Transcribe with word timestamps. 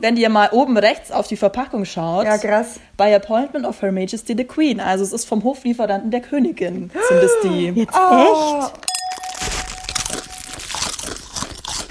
Wenn 0.00 0.16
ihr 0.16 0.28
mal 0.28 0.50
oben 0.52 0.76
rechts 0.78 1.10
auf 1.10 1.26
die 1.26 1.36
Verpackung 1.36 1.84
schaut, 1.84 2.24
Ja, 2.24 2.38
krass. 2.38 2.78
by 2.96 3.12
appointment 3.12 3.66
of 3.66 3.82
Her 3.82 3.90
Majesty 3.90 4.32
the 4.36 4.44
Queen. 4.44 4.78
Also 4.78 5.02
es 5.02 5.12
ist 5.12 5.24
vom 5.24 5.42
Hoflieferanten 5.42 6.12
der 6.12 6.20
Königin, 6.20 6.92
sind 7.08 7.18
es 7.20 7.32
die. 7.42 7.66
Jetzt 7.80 7.96
Oh. 7.98 8.60
echt? 8.62 8.72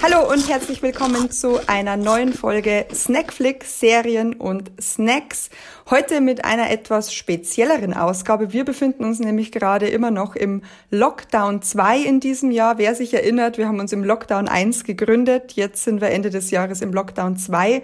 Hallo 0.02 0.26
und 0.32 0.48
herzlich 0.48 0.80
willkommen 0.80 1.30
zu 1.30 1.60
einer 1.68 1.98
neuen 1.98 2.32
Folge 2.32 2.86
Snackflix 2.94 3.78
Serien 3.78 4.32
und 4.32 4.70
Snacks. 4.80 5.50
Heute 5.90 6.20
mit 6.20 6.44
einer 6.44 6.70
etwas 6.70 7.14
spezielleren 7.14 7.94
Ausgabe. 7.94 8.52
Wir 8.52 8.66
befinden 8.66 9.04
uns 9.04 9.20
nämlich 9.20 9.52
gerade 9.52 9.88
immer 9.88 10.10
noch 10.10 10.36
im 10.36 10.60
Lockdown 10.90 11.62
2 11.62 12.00
in 12.00 12.20
diesem 12.20 12.50
Jahr. 12.50 12.76
Wer 12.76 12.94
sich 12.94 13.14
erinnert, 13.14 13.56
wir 13.56 13.68
haben 13.68 13.80
uns 13.80 13.94
im 13.94 14.04
Lockdown 14.04 14.48
1 14.48 14.84
gegründet. 14.84 15.52
Jetzt 15.52 15.84
sind 15.84 16.02
wir 16.02 16.10
Ende 16.10 16.28
des 16.28 16.50
Jahres 16.50 16.82
im 16.82 16.92
Lockdown 16.92 17.38
2 17.38 17.80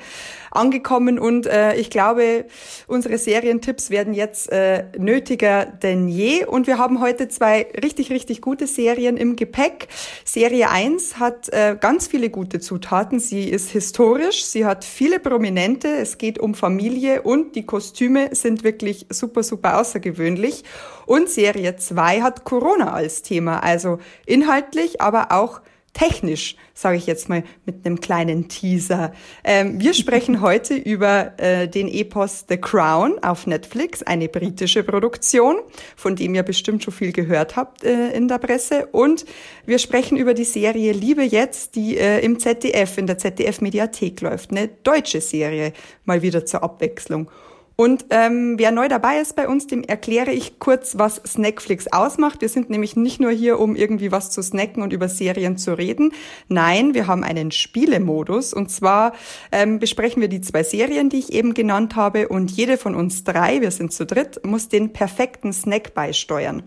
angekommen 0.51 1.19
und 1.19 1.47
äh, 1.47 1.77
ich 1.77 1.89
glaube, 1.89 2.45
unsere 2.87 3.17
Serientipps 3.17 3.89
werden 3.89 4.13
jetzt 4.13 4.53
äh, 4.53 4.85
nötiger 4.99 5.65
denn 5.65 6.07
je. 6.07 6.45
Und 6.45 6.67
wir 6.67 6.77
haben 6.77 7.01
heute 7.01 7.29
zwei 7.29 7.67
richtig, 7.83 8.11
richtig 8.11 8.43
gute 8.43 8.67
Serien 8.67 9.17
im 9.17 9.35
Gepäck. 9.35 9.89
Serie 10.25 10.69
1 10.69 11.19
hat 11.19 11.49
äh, 11.49 11.75
ganz 11.81 12.07
viele 12.07 12.29
gute 12.29 12.61
Zutaten. 12.61 13.19
Sie 13.19 13.49
ist 13.49 13.71
historisch, 13.71 14.45
sie 14.45 14.67
hat 14.67 14.85
viele 14.85 15.21
Prominente, 15.21 15.89
es 15.89 16.19
geht 16.19 16.39
um 16.39 16.55
Familie 16.55 17.23
und 17.23 17.57
die 17.57 17.65
Kostüme 17.65 17.94
sind 17.97 18.65
wirklich 18.65 19.07
super, 19.11 19.43
super 19.43 19.81
außergewöhnlich. 19.81 20.65
Und 21.07 21.29
Serie 21.29 21.77
2 21.77 22.23
hat 22.23 22.45
Corona 22.45 22.93
als 22.93 23.23
Thema, 23.23 23.63
also 23.63 23.99
inhaltlich, 24.27 25.01
aber 25.01 25.33
auch 25.33 25.61
technisch, 25.95 26.57
sage 26.75 26.97
ich 26.97 27.07
jetzt 27.07 27.29
mal 27.29 27.45
mit 27.65 27.87
einem 27.87 28.01
kleinen 28.01 28.49
Teaser. 28.49 29.13
Ähm, 29.45 29.81
wir 29.81 29.95
sprechen 29.95 30.41
heute 30.43 30.75
über 30.75 31.39
äh, 31.39 31.69
den 31.69 31.89
Epos 31.89 32.45
The 32.49 32.59
Crown 32.59 33.19
auf 33.23 33.47
Netflix, 33.47 34.03
eine 34.03 34.29
britische 34.29 34.83
Produktion, 34.83 35.57
von 35.97 36.17
dem 36.17 36.35
ihr 36.35 36.43
bestimmt 36.43 36.85
schon 36.85 36.93
viel 36.93 37.13
gehört 37.13 37.57
habt 37.57 37.85
äh, 37.85 38.11
in 38.11 38.29
der 38.29 38.39
Presse. 38.39 38.87
Und 38.87 39.25
wir 39.65 39.79
sprechen 39.79 40.19
über 40.19 40.35
die 40.35 40.45
Serie 40.45 40.93
Liebe 40.93 41.23
jetzt, 41.23 41.77
die 41.77 41.97
äh, 41.97 42.21
im 42.21 42.39
ZDF, 42.39 42.99
in 42.99 43.07
der 43.07 43.19
ZDF-Mediathek 43.19 44.21
läuft. 44.21 44.51
Eine 44.51 44.69
deutsche 44.69 45.21
Serie, 45.21 45.73
mal 46.05 46.23
wieder 46.23 46.45
zur 46.45 46.63
Abwechslung. 46.65 47.31
Und 47.77 48.07
ähm, 48.11 48.55
wer 48.57 48.71
neu 48.71 48.89
dabei 48.89 49.19
ist 49.19 49.35
bei 49.35 49.49
uns, 49.49 49.67
dem 49.67 49.83
erkläre 49.83 50.31
ich 50.31 50.59
kurz, 50.61 50.97
was 50.97 51.17
Snackflix 51.27 51.89
ausmacht. 51.93 52.41
Wir 52.41 52.49
sind 52.49 52.71
nämlich 52.71 52.95
nicht 52.95 53.21
nur 53.21 53.33
hier, 53.33 53.59
um 53.59 53.75
irgendwie 53.75 54.13
was 54.13 54.31
zu 54.31 54.43
snacken 54.43 54.83
und 54.83 54.93
über 54.93 55.09
Serien 55.09 55.57
zu 55.57 55.77
reden. 55.77 56.13
Nein, 56.49 56.95
wir 56.95 57.07
haben 57.09 57.25
einen 57.25 57.51
Spielemodus. 57.51 58.55
Und 58.55 58.71
zwar 58.71 59.13
ähm, 59.51 59.81
besprechen 59.81 60.21
wir 60.21 60.29
die 60.29 60.41
zwei 60.41 60.63
Serien, 60.63 61.09
die 61.09 61.19
ich 61.19 61.33
eben 61.33 61.53
genannt 61.55 61.97
habe. 61.97 62.29
Und 62.29 62.51
jede 62.53 62.79
von 62.79 62.95
uns 62.95 63.25
drei, 63.25 63.61
wir 63.61 63.73
sind 63.73 63.93
zu 63.93 64.07
dritt, 64.07 64.45
muss 64.45 64.69
den 64.69 64.93
perfekten 64.93 65.53
Snack 65.53 65.95
beisteuern. 65.95 66.63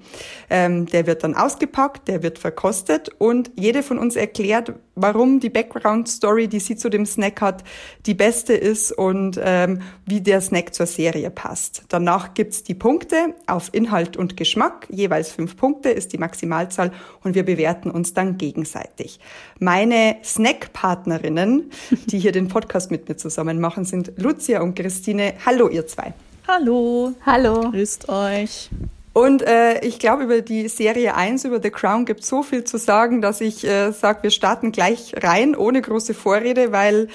Ähm, 0.50 0.88
der 0.88 1.08
wird 1.08 1.24
dann 1.24 1.36
ausgepackt, 1.36 2.08
der 2.10 2.22
wird 2.22 2.38
verkostet 2.38 3.10
und 3.18 3.52
jede 3.56 3.82
von 3.82 3.98
uns 3.98 4.16
erklärt, 4.18 4.74
warum 4.98 5.40
die 5.40 5.50
Background-Story, 5.50 6.48
die 6.48 6.60
sie 6.60 6.76
zu 6.76 6.90
dem 6.90 7.06
Snack 7.06 7.40
hat, 7.40 7.64
die 8.06 8.14
beste 8.14 8.54
ist 8.54 8.92
und 8.92 9.40
ähm, 9.42 9.82
wie 10.06 10.22
der 10.22 10.42
Snack 10.42 10.74
zur 10.74 10.88
Serie 10.88 11.30
passt. 11.30 11.84
Danach 11.90 12.34
gibt's 12.34 12.64
die 12.64 12.74
Punkte 12.74 13.36
auf 13.46 13.70
Inhalt 13.74 14.18
und 14.18 14.36
Geschmack. 14.36 14.88
Jeweils 14.90 15.32
fünf 15.32 15.56
Punkte 15.56 15.90
ist 15.90 16.14
die 16.14 16.18
Maximalzahl 16.18 16.92
und 17.24 17.36
wir 17.36 17.44
bewerten 17.44 17.92
uns 17.92 18.14
dann 18.14 18.38
gegenseitig. 18.38 19.20
Meine 19.60 20.18
Snackpartnerinnen, 20.24 21.72
die 22.08 22.20
hier 22.20 22.32
den 22.32 22.48
Podcast 22.48 22.92
mit 22.92 23.08
mir 23.08 23.18
zusammen 23.18 23.60
machen, 23.60 23.86
sind 23.86 24.12
Lucia 24.18 24.62
und 24.62 24.76
Christine. 24.76 25.34
Hallo 25.46 25.70
ihr 25.70 25.88
zwei. 25.88 26.14
Hallo, 26.48 27.14
Hallo. 27.26 27.72
grüßt 27.72 28.10
euch. 28.10 28.70
Und 29.18 29.42
äh, 29.42 29.80
ich 29.84 29.98
glaube, 29.98 30.26
über 30.26 30.42
die 30.42 30.68
Serie 30.68 31.16
1, 31.16 31.46
über 31.46 31.60
The 31.60 31.72
Crown, 31.72 32.06
gibt 32.06 32.24
so 32.24 32.44
viel 32.44 32.66
zu 32.66 32.78
sagen, 32.78 33.20
dass 33.20 33.42
ich 33.42 33.66
äh, 33.66 33.92
sage, 33.92 34.22
wir 34.22 34.30
starten 34.30 34.72
gleich 34.72 35.16
rein, 35.24 35.56
ohne 35.56 35.82
große 35.82 36.14
Vorrede, 36.14 36.72
weil 36.72 37.08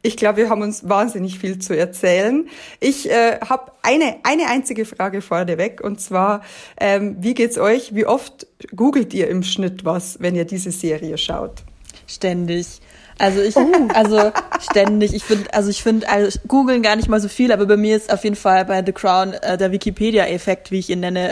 ich 0.00 0.16
glaube, 0.16 0.36
wir 0.36 0.50
haben 0.50 0.62
uns 0.62 0.88
wahnsinnig 0.88 1.40
viel 1.40 1.58
zu 1.58 1.76
erzählen. 1.76 2.48
Ich 2.78 3.10
äh, 3.10 3.40
habe 3.40 3.72
eine, 3.82 4.18
eine 4.22 4.46
einzige 4.46 4.84
Frage 4.84 5.20
vorneweg, 5.20 5.80
und 5.80 6.00
zwar, 6.00 6.42
ähm, 6.80 7.16
wie 7.18 7.34
geht's 7.34 7.58
euch? 7.58 7.92
Wie 7.92 8.06
oft 8.06 8.46
googelt 8.76 9.12
ihr 9.12 9.26
im 9.26 9.42
Schnitt 9.42 9.84
was, 9.84 10.20
wenn 10.20 10.36
ihr 10.36 10.44
diese 10.44 10.70
Serie 10.70 11.18
schaut? 11.18 11.64
Ständig. 12.06 12.80
Also 13.18 13.42
ich, 13.42 13.56
also 13.94 14.32
ständig. 14.60 15.12
Ich 15.12 15.24
finde, 15.24 15.52
also 15.52 15.70
ich 15.70 15.82
finde, 15.82 16.08
also 16.08 16.38
googeln 16.46 16.82
gar 16.82 16.96
nicht 16.96 17.08
mal 17.08 17.20
so 17.20 17.28
viel, 17.28 17.52
aber 17.52 17.66
bei 17.66 17.76
mir 17.76 17.96
ist 17.96 18.12
auf 18.12 18.24
jeden 18.24 18.36
Fall 18.36 18.64
bei 18.64 18.82
The 18.84 18.92
Crown 18.92 19.32
äh, 19.34 19.58
der 19.58 19.72
Wikipedia-Effekt, 19.72 20.70
wie 20.70 20.78
ich 20.78 20.90
ihn 20.90 21.00
nenne, 21.00 21.30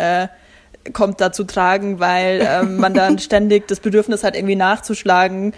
äh, 0.84 0.90
kommt 0.92 1.20
da 1.20 1.32
zu 1.32 1.44
tragen, 1.44 2.00
weil 2.00 2.46
ähm, 2.48 2.76
man 2.78 2.92
dann 2.92 3.18
ständig 3.20 3.68
das 3.68 3.80
Bedürfnis 3.80 4.24
hat, 4.24 4.34
irgendwie 4.34 4.56
nachzuschlagen, 4.56 5.54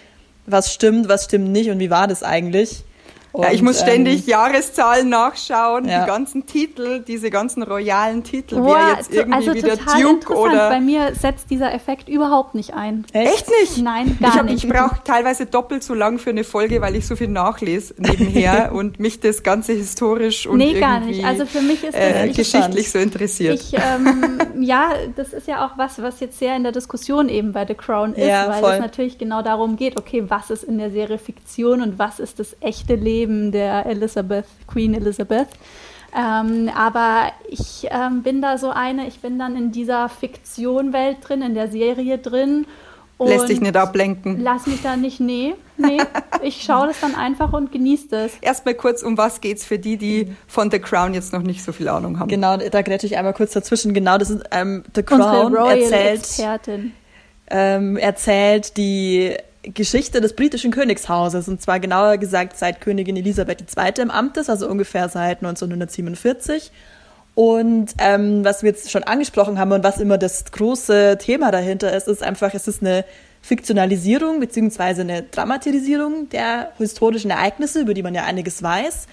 was 0.46 0.72
stimmt, 0.72 1.08
was 1.08 1.24
stimmt 1.24 1.50
nicht 1.50 1.70
und 1.70 1.78
wie 1.78 1.90
war 1.90 2.06
das 2.06 2.22
eigentlich. 2.22 2.84
Ja, 3.44 3.53
ich 3.53 3.60
Und, 3.60 3.66
muss 3.66 3.81
ständig 3.81 4.22
ähm, 4.25 4.28
Jahreszahlen 4.31 5.09
nachschauen, 5.09 5.87
Ja. 5.88 6.00
die 6.03 6.06
ganzen 6.06 6.47
Titel, 6.47 7.00
diese 7.00 7.31
ganzen 7.31 7.62
royalen 7.62 8.22
Titel, 8.25 8.56
Boah, 8.56 8.76
wer 8.88 8.97
jetzt 8.97 9.10
to- 9.10 9.16
irgendwie 9.16 9.34
also 9.34 9.54
wieder 9.54 9.76
Duke 9.76 10.34
oder 10.34 10.69
Bei 10.71 10.81
mir 10.81 11.15
setzt 11.15 11.50
dieser 11.50 11.72
Effekt 11.72 12.09
überhaupt 12.09 12.54
nicht 12.54 12.75
ein. 12.75 13.04
Echt 13.12 13.47
nicht? 13.60 13.78
Nein, 13.82 14.12
ich 14.15 14.21
gar 14.21 14.34
hab, 14.37 14.44
nicht. 14.47 14.65
Ich 14.65 14.71
brauche 14.71 14.97
teilweise 15.04 15.47
doppelt 15.47 15.82
so 15.84 15.94
lang 15.94 16.19
für 16.19 16.31
eine 16.31 16.44
Folge, 16.44 16.81
weil 16.81 16.94
ich 16.97 17.06
so 17.06 17.16
viel 17.16 17.28
nachlese 17.28 17.94
nebenher 17.99 18.72
und 18.75 18.99
mich 19.00 19.21
das 19.21 19.43
Ganze 19.43 19.72
historisch 19.72 20.47
und 20.47 20.59
Nee, 20.59 20.78
gar 20.81 21.00
nicht. 21.00 21.25
Also 21.25 21.47
für 21.47 21.60
mich 21.62 21.84
ist 21.84 21.94
das 21.94 22.00
äh, 22.00 22.26
ich, 22.28 22.37
geschichtlich 22.37 22.91
so 22.91 22.99
interessiert. 22.99 23.60
ich 23.60 23.75
ähm, 23.75 24.38
ja, 24.60 24.91
das 25.16 25.32
ist 25.32 25.47
ja 25.47 25.65
auch 25.66 25.76
was, 25.78 26.00
was 26.03 26.20
jetzt 26.20 26.38
sehr 26.38 26.56
in 26.56 26.62
der 26.62 26.72
Diskussion 26.72 27.28
eben 27.28 27.53
bei 27.53 27.66
The 27.66 27.75
Crown 27.75 28.15
ist, 28.15 28.26
Ja, 28.26 28.49
weil 28.49 28.60
voll. 28.60 28.72
es 28.75 28.81
natürlich 28.81 29.19
genau 29.19 29.43
darum 29.43 29.76
geht, 29.76 29.99
okay, 29.99 30.25
was 30.28 30.50
ist 30.50 30.65
in 30.65 30.78
der 30.78 30.91
Serie 30.91 31.19
Fiktion 31.19 31.82
und 31.82 31.99
was 31.99 32.19
ist 32.19 32.38
das 32.38 32.56
echte 32.60 32.94
Leben 32.94 33.27
der 33.52 33.86
Elizabeth, 33.86 34.46
Queen 34.66 34.94
Elizabeth. 34.94 35.48
Ähm, 36.16 36.70
aber 36.74 37.32
ich 37.48 37.86
ähm, 37.90 38.22
bin 38.22 38.40
da 38.40 38.56
so 38.58 38.70
eine, 38.70 39.06
ich 39.06 39.20
bin 39.20 39.38
dann 39.38 39.56
in 39.56 39.72
dieser 39.72 40.08
Fiktionwelt 40.08 41.18
drin, 41.20 41.42
in 41.42 41.54
der 41.54 41.68
Serie 41.68 42.18
drin. 42.18 42.66
Und 43.18 43.28
Lässt 43.28 43.48
dich 43.48 43.60
nicht 43.60 43.76
ablenken. 43.76 44.40
Lass 44.40 44.66
mich 44.66 44.80
da 44.80 44.96
nicht, 44.96 45.18
nee, 45.18 45.54
nee. 45.76 45.98
Ich 46.40 46.62
schaue 46.62 46.86
das 46.86 47.00
dann 47.00 47.16
einfach 47.16 47.52
und 47.52 47.72
genieße 47.72 48.06
das. 48.08 48.32
Erstmal 48.40 48.74
kurz, 48.74 49.02
um 49.02 49.18
was 49.18 49.40
geht's 49.40 49.64
für 49.64 49.78
die, 49.78 49.96
die 49.96 50.32
von 50.46 50.70
The 50.70 50.78
Crown 50.78 51.14
jetzt 51.14 51.32
noch 51.32 51.42
nicht 51.42 51.64
so 51.64 51.72
viel 51.72 51.88
Ahnung 51.88 52.20
haben. 52.20 52.28
Genau, 52.28 52.56
da 52.56 52.82
grätsche 52.82 53.06
ich 53.06 53.16
einmal 53.16 53.34
kurz 53.34 53.52
dazwischen. 53.52 53.92
Genau, 53.92 54.18
das 54.18 54.30
ist 54.30 54.44
ähm, 54.52 54.84
The 54.94 55.02
Unsere 55.10 55.30
Crown 55.30 55.54
Royal 55.54 55.78
erzählt, 55.80 56.20
Expertin. 56.20 56.92
ähm, 57.50 57.96
erzählt 57.96 58.76
die 58.76 59.34
Geschichte 59.62 60.20
des 60.20 60.34
britischen 60.34 60.70
Königshauses 60.70 61.48
und 61.48 61.60
zwar 61.60 61.80
genauer 61.80 62.19
gesagt 62.19 62.56
seit 62.56 62.80
Königin 62.80 63.16
Elisabeth 63.16 63.64
II. 63.76 64.02
im 64.02 64.10
Amt 64.10 64.36
ist, 64.36 64.48
also 64.48 64.69
ungefähr 64.69 65.08
seit 65.08 65.38
1947. 65.38 66.70
Und 67.34 67.94
ähm, 67.98 68.44
was 68.44 68.62
wir 68.62 68.70
jetzt 68.70 68.91
schon 68.91 69.04
angesprochen 69.04 69.58
haben 69.58 69.70
und 69.70 69.84
was 69.84 70.00
immer 70.00 70.19
das 70.19 70.50
große 70.50 71.19
Thema 71.20 71.52
dahinter 71.52 71.96
ist, 71.96 72.08
ist 72.08 72.22
einfach, 72.22 72.52
es 72.54 72.66
ist 72.66 72.82
eine 72.82 73.04
Fiktionalisierung 73.42 74.41
beziehungsweise 74.41 75.02
eine 75.02 75.22
Dramatisierung 75.22 76.28
der 76.30 76.72
historischen 76.78 77.30
Ereignisse, 77.30 77.80
über 77.80 77.94
die 77.94 78.02
man 78.02 78.14
ja 78.14 78.25
einiges 78.25 78.62
weiß. 78.62 79.06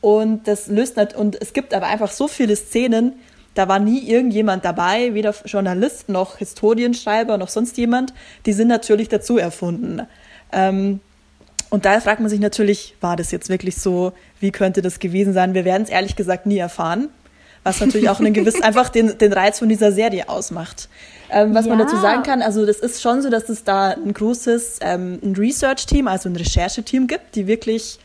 Und 0.00 0.46
das 0.48 0.68
löst 0.68 0.96
nicht, 0.96 1.14
und 1.14 1.40
es 1.40 1.52
gibt 1.52 1.74
aber 1.74 1.86
einfach 1.86 2.10
so 2.10 2.28
viele 2.28 2.56
Szenen, 2.56 3.14
da 3.58 3.66
war 3.66 3.80
nie 3.80 4.08
irgendjemand 4.08 4.64
dabei, 4.64 5.14
weder 5.14 5.34
Journalist 5.44 6.08
noch 6.08 6.36
Historienschreiber 6.36 7.36
noch 7.38 7.48
sonst 7.48 7.76
jemand. 7.76 8.14
Die 8.46 8.52
sind 8.52 8.68
natürlich 8.68 9.08
dazu 9.08 9.36
erfunden. 9.36 10.02
Ähm, 10.52 11.00
und 11.68 11.84
da 11.84 12.00
fragt 12.00 12.20
man 12.20 12.28
sich 12.30 12.38
natürlich, 12.38 12.94
war 13.00 13.16
das 13.16 13.32
jetzt 13.32 13.48
wirklich 13.48 13.76
so? 13.76 14.12
Wie 14.38 14.52
könnte 14.52 14.80
das 14.80 15.00
gewesen 15.00 15.32
sein? 15.32 15.54
Wir 15.54 15.64
werden 15.64 15.82
es 15.82 15.90
ehrlich 15.90 16.14
gesagt 16.14 16.46
nie 16.46 16.58
erfahren. 16.58 17.08
Was 17.64 17.80
natürlich 17.80 18.08
auch 18.08 18.20
einen 18.20 18.32
gewissen, 18.32 18.62
einfach 18.70 18.88
den, 18.90 19.18
den 19.18 19.32
Reiz 19.32 19.58
von 19.58 19.68
dieser 19.68 19.90
Serie 19.90 20.28
ausmacht. 20.28 20.88
Ähm, 21.28 21.52
was 21.52 21.66
man 21.66 21.80
Ja. 21.80 21.84
dazu 21.84 21.96
sagen 21.96 22.22
kann, 22.22 22.40
also 22.42 22.64
das 22.64 22.78
ist 22.78 23.02
schon 23.02 23.22
so, 23.22 23.28
dass 23.28 23.48
es 23.48 23.64
da 23.64 23.88
ein 23.90 24.14
großes 24.14 24.78
ähm, 24.82 25.18
ein 25.22 25.34
Research-Team, 25.34 26.06
also 26.06 26.28
ein 26.28 26.36
Rechercheteam 26.36 27.08
gibt, 27.08 27.34
die 27.34 27.48
wirklich 27.48 27.98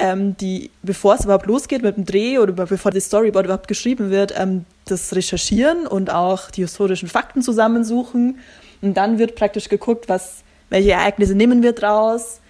ähm, 0.00 0.36
die, 0.38 0.70
bevor 0.82 1.14
es 1.14 1.24
überhaupt 1.24 1.46
losgeht 1.46 1.82
mit 1.82 1.96
dem 1.96 2.04
Dreh 2.04 2.38
oder 2.38 2.52
bevor 2.52 2.90
das 2.90 3.04
Storyboard 3.04 3.44
überhaupt 3.44 3.68
geschrieben 3.68 4.10
wird, 4.10 4.34
ähm, 4.36 4.64
das 4.86 5.14
recherchieren 5.14 5.86
und 5.86 6.10
auch 6.10 6.50
die 6.50 6.62
historischen 6.62 7.08
Fakten 7.08 7.42
zusammensuchen. 7.42 8.38
Und 8.82 8.94
dann 8.94 9.18
wird 9.18 9.36
praktisch 9.36 9.68
geguckt, 9.68 10.08
was, 10.08 10.42
welche 10.70 10.92
Ereignisse 10.92 11.34
nehmen 11.34 11.62
wir 11.62 11.72
draus, 11.72 12.40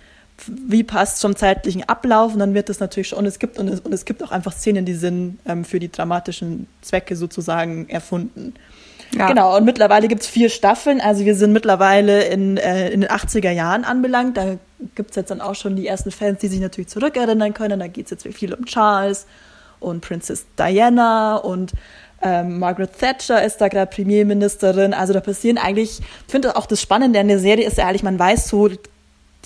wie 0.46 0.84
passt 0.84 1.18
zum 1.18 1.36
zeitlichen 1.36 1.88
Ablauf 1.88 2.32
und 2.32 2.38
dann 2.38 2.54
wird 2.54 2.68
das 2.68 2.80
natürlich 2.80 3.08
schon, 3.08 3.18
und 3.18 3.26
es 3.26 3.38
gibt, 3.38 3.58
und 3.58 3.68
es, 3.68 3.80
und 3.80 3.92
es 3.92 4.04
gibt 4.04 4.22
auch 4.22 4.30
einfach 4.30 4.52
Szenen, 4.52 4.84
die 4.84 4.94
sind 4.94 5.38
ähm, 5.44 5.64
für 5.64 5.80
die 5.80 5.90
dramatischen 5.90 6.66
Zwecke 6.80 7.16
sozusagen 7.16 7.88
erfunden. 7.88 8.54
Ja. 9.12 9.26
Genau, 9.26 9.56
und 9.56 9.64
mittlerweile 9.64 10.08
gibt's 10.08 10.26
vier 10.26 10.48
Staffeln. 10.48 11.00
Also 11.00 11.24
wir 11.24 11.34
sind 11.34 11.52
mittlerweile 11.52 12.24
in, 12.24 12.56
äh, 12.56 12.90
in 12.90 13.00
den 13.00 13.10
80er 13.10 13.50
Jahren 13.50 13.84
anbelangt. 13.84 14.36
Da 14.36 14.56
gibt's 14.94 15.16
jetzt 15.16 15.30
dann 15.30 15.40
auch 15.40 15.54
schon 15.54 15.76
die 15.76 15.86
ersten 15.86 16.10
Fans, 16.10 16.38
die 16.38 16.48
sich 16.48 16.60
natürlich 16.60 16.88
zurückerinnern 16.88 17.52
können. 17.52 17.80
Da 17.80 17.88
geht's 17.88 18.10
jetzt 18.10 18.26
viel 18.28 18.54
um 18.54 18.64
Charles 18.66 19.26
und 19.80 20.00
Princess 20.00 20.46
Diana 20.56 21.36
und 21.36 21.72
ähm, 22.22 22.58
Margaret 22.58 22.98
Thatcher 22.98 23.42
ist 23.42 23.60
da 23.60 23.68
gerade 23.68 23.90
Premierministerin. 23.90 24.94
Also 24.94 25.12
da 25.12 25.20
passieren 25.20 25.58
eigentlich, 25.58 26.00
ich 26.00 26.30
finde 26.30 26.56
auch 26.56 26.66
das 26.66 26.80
Spannende 26.80 27.18
an 27.18 27.28
der 27.28 27.38
Serie 27.38 27.66
ist 27.66 27.78
ja 27.78 27.86
ehrlich, 27.86 28.02
man 28.02 28.18
weiß 28.18 28.48
so 28.48 28.68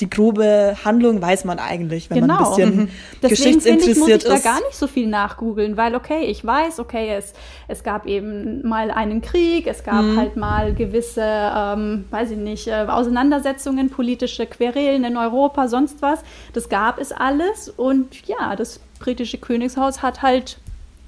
die 0.01 0.11
grobe 0.11 0.77
Handlung 0.85 1.23
weiß 1.23 1.45
man 1.45 1.61
eigentlich, 1.61 2.11
wenn 2.11 2.23
genau. 2.23 2.35
man 2.35 2.45
ein 2.45 2.51
bisschen 2.51 2.77
mhm. 2.77 2.89
Deswegen 3.23 3.29
geschichtsinteressiert 3.29 3.97
ich, 3.97 3.99
muss 3.99 4.09
ich 4.09 4.15
ist. 4.15 4.29
da 4.29 4.39
gar 4.39 4.61
nicht 4.61 4.75
so 4.75 4.89
viel 4.89 5.07
nachgoogeln, 5.07 5.77
weil 5.77 5.95
okay, 5.95 6.25
ich 6.25 6.45
weiß, 6.45 6.81
okay, 6.81 7.15
es, 7.15 7.33
es 7.69 7.85
gab 7.85 8.07
eben 8.07 8.67
mal 8.67 8.91
einen 8.91 9.23
Krieg, 9.23 9.69
es 9.69 9.85
gab 9.85 10.03
mhm. 10.03 10.17
halt 10.17 10.37
mal 10.37 10.75
gewisse, 10.75 11.23
ähm, 11.23 12.07
weiß 12.11 12.33
ich 12.33 12.39
nicht, 12.39 12.67
äh, 12.67 12.87
Auseinandersetzungen, 12.89 13.89
politische 13.89 14.47
Querelen 14.47 15.05
in 15.05 15.17
Europa, 15.17 15.69
sonst 15.69 16.03
was. 16.03 16.21
Das 16.53 16.69
gab 16.69 16.99
es 16.99 17.13
alles 17.13 17.69
und 17.69 18.27
ja, 18.27 18.57
das 18.57 18.81
britische 18.99 19.39
Königshaus 19.39 20.03
hat 20.03 20.23
halt 20.23 20.59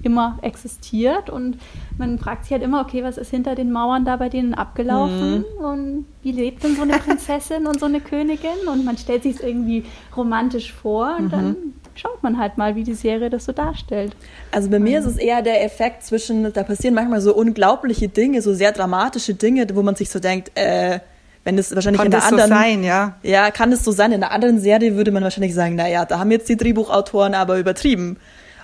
immer 0.02 0.38
existiert 0.42 1.30
und 1.30 1.58
man 1.98 2.18
fragt 2.18 2.44
sich 2.44 2.52
halt 2.52 2.62
immer, 2.62 2.80
okay, 2.80 3.02
was 3.02 3.18
ist 3.18 3.30
hinter 3.30 3.54
den 3.54 3.72
Mauern 3.72 4.04
da 4.04 4.16
bei 4.16 4.28
denen 4.28 4.54
abgelaufen 4.54 5.38
mhm. 5.38 5.64
und 5.64 6.06
wie 6.22 6.32
lebt 6.32 6.62
denn 6.62 6.76
so 6.76 6.82
eine 6.82 6.98
Prinzessin 6.98 7.66
und 7.66 7.80
so 7.80 7.86
eine 7.86 8.00
Königin 8.00 8.68
und 8.70 8.84
man 8.84 8.98
stellt 8.98 9.22
sich 9.22 9.36
es 9.36 9.40
irgendwie 9.40 9.84
romantisch 10.16 10.72
vor 10.72 11.16
und 11.18 11.26
mhm. 11.26 11.30
dann 11.30 11.56
schaut 11.94 12.22
man 12.22 12.38
halt 12.38 12.58
mal, 12.58 12.76
wie 12.76 12.84
die 12.84 12.94
Serie 12.94 13.30
das 13.30 13.46
so 13.46 13.52
darstellt. 13.52 14.14
Also 14.52 14.70
bei 14.70 14.78
mir 14.78 14.98
ist 14.98 15.06
es 15.06 15.16
eher 15.16 15.42
der 15.42 15.64
Effekt 15.64 16.04
zwischen, 16.04 16.52
da 16.52 16.62
passieren 16.62 16.94
manchmal 16.94 17.20
so 17.20 17.34
unglaubliche 17.34 18.08
Dinge, 18.08 18.42
so 18.42 18.54
sehr 18.54 18.72
dramatische 18.72 19.34
Dinge, 19.34 19.66
wo 19.72 19.82
man 19.82 19.96
sich 19.96 20.10
so 20.10 20.18
denkt, 20.18 20.52
äh, 20.54 21.00
wenn 21.44 21.58
es 21.58 21.74
wahrscheinlich 21.74 21.98
kann 21.98 22.06
in 22.06 22.10
der 22.10 22.20
das 22.20 22.28
anderen, 22.28 22.50
so 22.50 22.56
sein, 22.56 22.84
ja. 22.84 23.16
Ja, 23.22 23.50
kann 23.52 23.70
es 23.70 23.84
so 23.84 23.92
sein. 23.92 24.10
In 24.10 24.22
einer 24.22 24.32
anderen 24.32 24.58
Serie 24.58 24.96
würde 24.96 25.12
man 25.12 25.22
wahrscheinlich 25.22 25.54
sagen, 25.54 25.76
naja, 25.76 26.04
da 26.04 26.18
haben 26.18 26.30
jetzt 26.32 26.48
die 26.48 26.56
Drehbuchautoren 26.56 27.34
aber 27.34 27.58
übertrieben. 27.58 28.18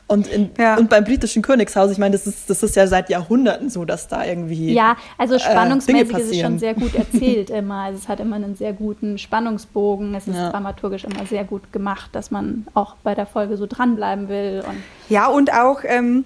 Und, 0.06 0.26
in, 0.26 0.50
ja. 0.58 0.76
und 0.76 0.90
beim 0.90 1.04
britischen 1.04 1.40
Königshaus, 1.40 1.90
ich 1.90 1.96
meine, 1.96 2.12
das 2.12 2.26
ist, 2.26 2.50
das 2.50 2.62
ist 2.62 2.76
ja 2.76 2.86
seit 2.86 3.08
Jahrhunderten 3.08 3.70
so, 3.70 3.84
dass 3.84 4.08
da 4.08 4.24
irgendwie. 4.24 4.74
Ja, 4.74 4.96
also 5.16 5.36
äh, 5.36 5.38
spannungsmäßig 5.38 6.14
äh, 6.14 6.20
ist 6.20 6.30
es 6.32 6.40
schon 6.40 6.58
sehr 6.58 6.74
gut 6.74 6.94
erzählt 6.94 7.48
immer. 7.50 7.84
Also 7.84 7.98
es 7.98 8.08
hat 8.08 8.20
immer 8.20 8.36
einen 8.36 8.54
sehr 8.54 8.74
guten 8.74 9.16
Spannungsbogen. 9.16 10.14
Es 10.14 10.28
ist 10.28 10.36
ja. 10.36 10.50
dramaturgisch 10.50 11.04
immer 11.04 11.24
sehr 11.26 11.44
gut 11.44 11.72
gemacht, 11.72 12.10
dass 12.12 12.30
man 12.30 12.66
auch 12.74 12.96
bei 13.02 13.14
der 13.14 13.26
Folge 13.26 13.56
so 13.56 13.66
dranbleiben 13.66 14.28
will. 14.28 14.62
Und 14.66 14.76
ja, 15.08 15.28
und 15.28 15.52
auch. 15.52 15.80
Ähm 15.84 16.24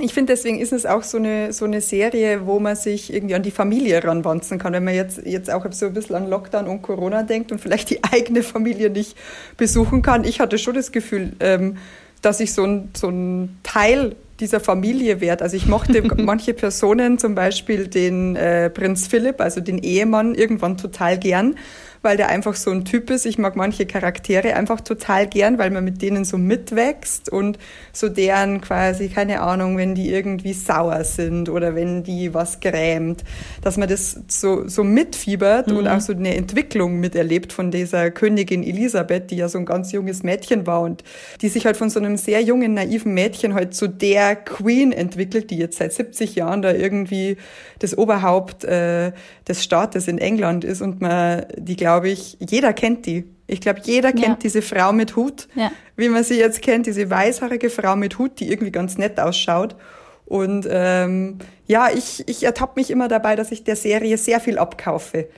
ich 0.00 0.12
finde, 0.12 0.32
deswegen 0.32 0.58
ist 0.58 0.72
es 0.72 0.86
auch 0.86 1.04
so 1.04 1.18
eine, 1.18 1.52
so 1.52 1.64
eine 1.66 1.80
Serie, 1.80 2.46
wo 2.46 2.58
man 2.58 2.74
sich 2.74 3.14
irgendwie 3.14 3.36
an 3.36 3.44
die 3.44 3.52
Familie 3.52 4.02
ranwanzen 4.02 4.58
kann. 4.58 4.72
Wenn 4.72 4.82
man 4.82 4.94
jetzt, 4.94 5.24
jetzt 5.24 5.52
auch 5.52 5.64
so 5.70 5.86
ein 5.86 5.94
bisschen 5.94 6.16
an 6.16 6.28
Lockdown 6.28 6.66
und 6.66 6.82
Corona 6.82 7.22
denkt 7.22 7.52
und 7.52 7.60
vielleicht 7.60 7.90
die 7.90 8.02
eigene 8.02 8.42
Familie 8.42 8.90
nicht 8.90 9.16
besuchen 9.56 10.02
kann. 10.02 10.24
Ich 10.24 10.40
hatte 10.40 10.58
schon 10.58 10.74
das 10.74 10.90
Gefühl, 10.90 11.34
ähm, 11.38 11.76
dass 12.24 12.40
ich 12.40 12.52
so 12.52 12.64
ein, 12.64 12.90
so 12.94 13.08
ein 13.08 13.58
Teil 13.62 14.16
dieser 14.40 14.60
Familie 14.60 15.20
werde. 15.20 15.44
Also 15.44 15.56
ich 15.56 15.66
mochte 15.66 16.02
manche 16.16 16.54
Personen, 16.54 17.18
zum 17.18 17.34
Beispiel 17.34 17.88
den 17.88 18.36
äh, 18.36 18.70
Prinz 18.70 19.06
Philipp, 19.06 19.40
also 19.40 19.60
den 19.60 19.78
Ehemann, 19.78 20.34
irgendwann 20.34 20.76
total 20.76 21.18
gern 21.18 21.56
weil 22.04 22.16
der 22.16 22.28
einfach 22.28 22.54
so 22.54 22.70
ein 22.70 22.84
Typ 22.84 23.10
ist. 23.10 23.26
Ich 23.26 23.38
mag 23.38 23.56
manche 23.56 23.86
Charaktere 23.86 24.54
einfach 24.54 24.80
total 24.80 25.26
gern, 25.26 25.58
weil 25.58 25.70
man 25.70 25.84
mit 25.84 26.02
denen 26.02 26.24
so 26.24 26.38
mitwächst 26.38 27.28
und 27.28 27.58
so 27.92 28.08
deren 28.08 28.60
quasi, 28.60 29.08
keine 29.08 29.40
Ahnung, 29.40 29.76
wenn 29.76 29.94
die 29.94 30.10
irgendwie 30.10 30.52
sauer 30.52 31.04
sind 31.04 31.48
oder 31.48 31.74
wenn 31.74 32.02
die 32.02 32.34
was 32.34 32.60
grämt, 32.60 33.24
dass 33.62 33.76
man 33.76 33.88
das 33.88 34.20
so, 34.28 34.68
so 34.68 34.84
mitfiebert 34.84 35.68
mhm. 35.68 35.78
und 35.78 35.88
auch 35.88 36.00
so 36.00 36.12
eine 36.12 36.36
Entwicklung 36.36 37.00
miterlebt 37.00 37.52
von 37.52 37.70
dieser 37.70 38.10
Königin 38.10 38.62
Elisabeth, 38.62 39.30
die 39.30 39.36
ja 39.36 39.48
so 39.48 39.58
ein 39.58 39.64
ganz 39.64 39.92
junges 39.92 40.22
Mädchen 40.22 40.66
war 40.66 40.82
und 40.82 41.02
die 41.40 41.48
sich 41.48 41.66
halt 41.66 41.76
von 41.76 41.90
so 41.90 42.00
einem 42.00 42.16
sehr 42.16 42.42
jungen, 42.42 42.74
naiven 42.74 43.14
Mädchen 43.14 43.54
halt 43.54 43.74
zu 43.74 43.88
der 43.88 44.36
Queen 44.36 44.92
entwickelt, 44.92 45.50
die 45.50 45.58
jetzt 45.58 45.78
seit 45.78 45.92
70 45.92 46.34
Jahren 46.34 46.62
da 46.62 46.72
irgendwie 46.72 47.36
das 47.78 47.96
Oberhaupt 47.96 48.64
äh, 48.64 49.12
des 49.48 49.62
Staates 49.62 50.08
in 50.08 50.18
England 50.18 50.64
ist 50.64 50.82
und 50.82 51.00
man 51.00 51.46
die, 51.56 51.76
glaube 51.76 51.93
glaube 51.94 52.08
ich, 52.08 52.36
jeder 52.40 52.72
kennt 52.72 53.06
die. 53.06 53.24
Ich 53.46 53.60
glaube, 53.60 53.80
jeder 53.84 54.10
kennt 54.10 54.24
ja. 54.24 54.38
diese 54.42 54.62
Frau 54.62 54.92
mit 54.92 55.14
Hut, 55.14 55.48
ja. 55.54 55.70
wie 55.96 56.08
man 56.08 56.24
sie 56.24 56.38
jetzt 56.38 56.60
kennt, 56.60 56.86
diese 56.86 57.08
weißhaarige 57.08 57.70
Frau 57.70 57.94
mit 57.94 58.18
Hut, 58.18 58.40
die 58.40 58.50
irgendwie 58.50 58.72
ganz 58.72 58.98
nett 58.98 59.20
ausschaut. 59.20 59.76
Und 60.24 60.66
ähm, 60.68 61.38
ja, 61.66 61.88
ich, 61.94 62.26
ich 62.26 62.42
ertappe 62.42 62.80
mich 62.80 62.90
immer 62.90 63.06
dabei, 63.06 63.36
dass 63.36 63.52
ich 63.52 63.62
der 63.62 63.76
Serie 63.76 64.18
sehr 64.18 64.40
viel 64.40 64.58
abkaufe. 64.58 65.28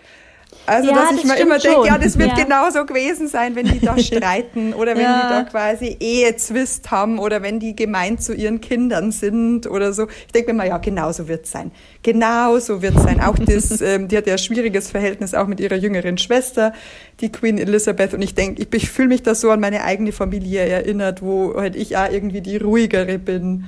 Also, 0.64 0.90
ja, 0.90 0.96
dass 0.96 1.12
ich 1.12 1.24
mir 1.24 1.36
immer 1.36 1.58
denke, 1.58 1.86
ja, 1.86 1.98
das 1.98 2.18
wird 2.18 2.36
ja. 2.36 2.44
genauso 2.44 2.84
gewesen 2.84 3.28
sein, 3.28 3.54
wenn 3.54 3.66
die 3.66 3.80
da 3.80 3.96
streiten 3.98 4.74
oder 4.74 4.94
wenn 4.94 5.02
ja. 5.02 5.22
die 5.22 5.28
da 5.28 5.42
quasi 5.44 5.96
Ehezwist 6.00 6.90
haben 6.90 7.18
oder 7.18 7.42
wenn 7.42 7.60
die 7.60 7.76
gemeint 7.76 8.22
zu 8.22 8.34
ihren 8.34 8.60
Kindern 8.60 9.12
sind 9.12 9.66
oder 9.66 9.92
so. 9.92 10.08
Ich 10.26 10.32
denke 10.32 10.52
mir 10.52 10.58
mal, 10.58 10.68
ja, 10.68 10.78
genauso 10.78 11.28
wird 11.28 11.44
es 11.44 11.52
sein. 11.52 11.70
Genauso 12.02 12.82
wird 12.82 12.96
es 12.96 13.02
sein. 13.02 13.20
Auch 13.20 13.36
das, 13.38 13.80
ähm, 13.82 14.08
die 14.08 14.16
hat 14.16 14.26
ja 14.26 14.34
ein 14.34 14.38
schwieriges 14.38 14.90
Verhältnis 14.90 15.34
auch 15.34 15.46
mit 15.46 15.60
ihrer 15.60 15.76
jüngeren 15.76 16.18
Schwester, 16.18 16.72
die 17.20 17.30
Queen 17.30 17.58
Elizabeth. 17.58 18.14
Und 18.14 18.22
ich 18.22 18.34
denke, 18.34 18.62
ich, 18.62 18.72
ich 18.72 18.90
fühle 18.90 19.08
mich 19.08 19.22
da 19.22 19.34
so 19.34 19.50
an 19.50 19.60
meine 19.60 19.84
eigene 19.84 20.12
Familie 20.12 20.66
erinnert, 20.66 21.22
wo 21.22 21.54
halt 21.56 21.76
ich 21.76 21.96
auch 21.96 22.10
irgendwie 22.10 22.40
die 22.40 22.56
ruhigere 22.56 23.18
bin 23.18 23.66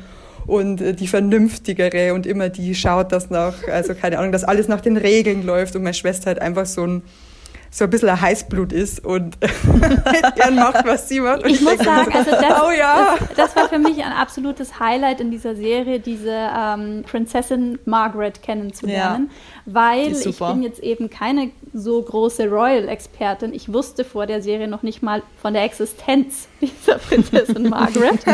und 0.49 0.81
äh, 0.81 0.95
die 0.95 1.07
vernünftigere 1.07 2.15
und 2.15 2.27
immer 2.27 2.49
die 2.49 2.75
schaut, 2.75 3.13
dass 3.13 3.31
nach, 3.31 3.69
also 3.69 3.95
keine 3.95 4.19
Ahnung, 4.19 4.33
dass 4.33 4.43
alles 4.43 4.67
nach 4.67 4.81
den 4.81 4.97
Regeln 4.97 5.45
läuft 5.45 5.77
und 5.77 5.83
meine 5.83 5.95
Schwester 5.95 6.27
halt 6.27 6.41
einfach 6.41 6.67
so 6.67 6.85
ein 6.85 7.03
so 7.71 7.85
ein 7.85 7.91
bisschen 7.91 8.09
ein 8.09 8.19
Heißblut 8.19 8.73
ist 8.73 9.05
und 9.05 9.37
gern 10.37 10.55
macht, 10.55 10.87
was 10.87 11.07
sie 11.07 11.21
macht. 11.21 11.43
Und 11.43 11.51
ich, 11.51 11.57
ich 11.57 11.61
muss 11.61 11.77
sagen, 11.77 12.11
so, 12.11 12.19
also 12.19 12.31
das, 12.31 12.63
oh 12.63 12.71
ja. 12.71 13.17
das, 13.19 13.37
das, 13.37 13.57
war 13.57 13.69
für 13.69 13.79
mich 13.79 14.03
ein 14.03 14.13
absolutes 14.13 14.81
Highlight 14.81 15.21
in 15.21 15.31
dieser 15.31 15.55
Serie, 15.55 16.01
diese 16.01 16.31
ähm, 16.31 17.05
Prinzessin 17.07 17.79
Margaret 17.85 18.43
kennenzulernen, 18.43 19.31
ja, 19.67 19.73
weil 19.75 20.13
ich 20.13 20.39
bin 20.39 20.63
jetzt 20.63 20.81
eben 20.81 21.11
keine 21.11 21.51
so 21.79 22.03
große 22.03 22.49
Royal-Expertin. 22.49 23.53
Ich 23.53 23.73
wusste 23.73 24.05
vor 24.05 24.27
der 24.27 24.43
Serie 24.43 24.69
noch 24.69 24.83
nicht 24.83 25.03
mal 25.03 25.23
von 25.41 25.55
der 25.55 25.63
Existenz 25.65 26.49
dieser 26.61 26.99
Prinzessin 26.99 27.69
Margaret. 27.69 28.19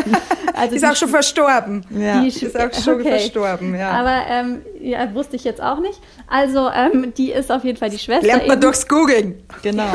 Also 0.56 0.70
die 0.70 0.76
ist 0.76 0.85
auch 0.85 0.94
schon 0.94 1.08
verstorben. 1.08 1.85
Ja. 1.91 2.20
Die 2.20 2.29
ist 2.29 2.56
auch 2.56 2.73
schon 2.73 3.00
okay. 3.00 3.08
verstorben, 3.08 3.75
ja. 3.75 3.91
Aber 3.91 4.23
ähm, 4.29 4.62
ja, 4.81 5.12
wusste 5.12 5.35
ich 5.35 5.43
jetzt 5.43 5.61
auch 5.61 5.81
nicht. 5.81 6.00
Also 6.29 6.70
ähm, 6.70 7.12
die 7.17 7.32
ist 7.32 7.50
auf 7.50 7.64
jeden 7.64 7.76
Fall 7.76 7.91
die 7.91 7.99
Schwester. 7.99 8.25
Lernt 8.25 8.46
man 8.46 8.58
eben. 8.58 8.61
durchs 8.61 8.87
Googeln. 8.87 9.43
Genau. 9.62 9.91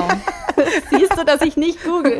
Siehst 0.89 1.17
du, 1.17 1.23
dass 1.23 1.41
ich 1.43 1.55
nicht 1.55 1.81
google? 1.85 2.17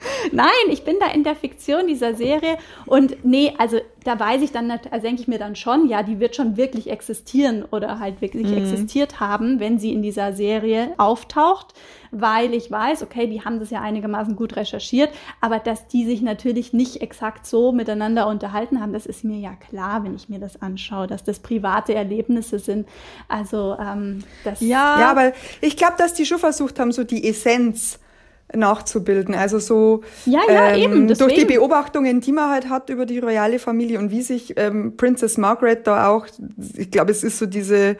Nein, 0.32 0.48
ich 0.70 0.84
bin 0.84 0.96
da 0.98 1.06
in 1.12 1.24
der 1.24 1.34
Fiktion 1.34 1.86
dieser 1.86 2.14
Serie 2.14 2.56
und 2.86 3.24
nee, 3.24 3.52
also 3.58 3.78
da 4.04 4.18
weiß 4.18 4.40
ich 4.42 4.50
dann, 4.50 4.70
also 4.70 5.06
denke 5.06 5.20
ich 5.20 5.28
mir 5.28 5.38
dann 5.38 5.56
schon, 5.56 5.88
ja, 5.88 6.02
die 6.02 6.20
wird 6.20 6.34
schon 6.34 6.56
wirklich 6.56 6.88
existieren 6.88 7.64
oder 7.70 7.98
halt 7.98 8.20
wirklich 8.20 8.46
mhm. 8.46 8.56
existiert 8.56 9.20
haben, 9.20 9.60
wenn 9.60 9.78
sie 9.78 9.92
in 9.92 10.00
dieser 10.02 10.32
Serie 10.32 10.94
auftaucht, 10.96 11.74
weil 12.10 12.54
ich 12.54 12.70
weiß, 12.70 13.02
okay, 13.02 13.26
die 13.26 13.44
haben 13.44 13.60
das 13.60 13.70
ja 13.70 13.82
einigermaßen 13.82 14.36
gut 14.36 14.56
recherchiert, 14.56 15.10
aber 15.40 15.58
dass 15.58 15.86
die 15.86 16.06
sich 16.06 16.22
natürlich 16.22 16.72
nicht 16.72 17.02
exakt 17.02 17.46
so 17.46 17.72
miteinander 17.72 18.26
unterhalten 18.26 18.80
haben, 18.80 18.92
das 18.92 19.04
ist 19.04 19.22
mir 19.22 19.38
ja 19.38 19.54
klar, 19.54 20.02
wenn 20.04 20.14
ich 20.14 20.28
mir 20.28 20.38
das 20.38 20.62
anschaue, 20.62 21.06
dass 21.06 21.22
das 21.22 21.40
private 21.40 21.94
Erlebnisse 21.94 22.58
sind. 22.58 22.88
Also 23.28 23.76
ähm, 23.78 24.24
das 24.44 24.60
ja, 24.60 25.00
ja, 25.00 25.10
aber 25.10 25.32
ich 25.60 25.76
glaube, 25.76 25.94
dass 25.98 26.14
die 26.14 26.24
schon 26.24 26.38
versucht 26.38 26.78
haben, 26.78 26.92
so 26.92 27.04
die 27.04 27.28
Essenz 27.28 27.98
nachzubilden. 28.54 29.34
Also 29.34 29.58
so 29.58 30.02
ja, 30.26 30.40
ja, 30.48 30.70
ähm, 30.70 30.82
eben, 30.82 31.18
durch 31.18 31.34
die 31.34 31.44
Beobachtungen, 31.44 32.20
die 32.20 32.32
man 32.32 32.50
halt 32.50 32.68
hat 32.68 32.90
über 32.90 33.06
die 33.06 33.18
royale 33.18 33.58
Familie 33.58 33.98
und 33.98 34.10
wie 34.10 34.22
sich 34.22 34.54
ähm, 34.56 34.96
Princess 34.96 35.38
Margaret 35.38 35.86
da 35.86 36.08
auch, 36.08 36.26
ich 36.76 36.90
glaube, 36.90 37.12
es 37.12 37.22
ist 37.22 37.38
so 37.38 37.46
diese 37.46 37.96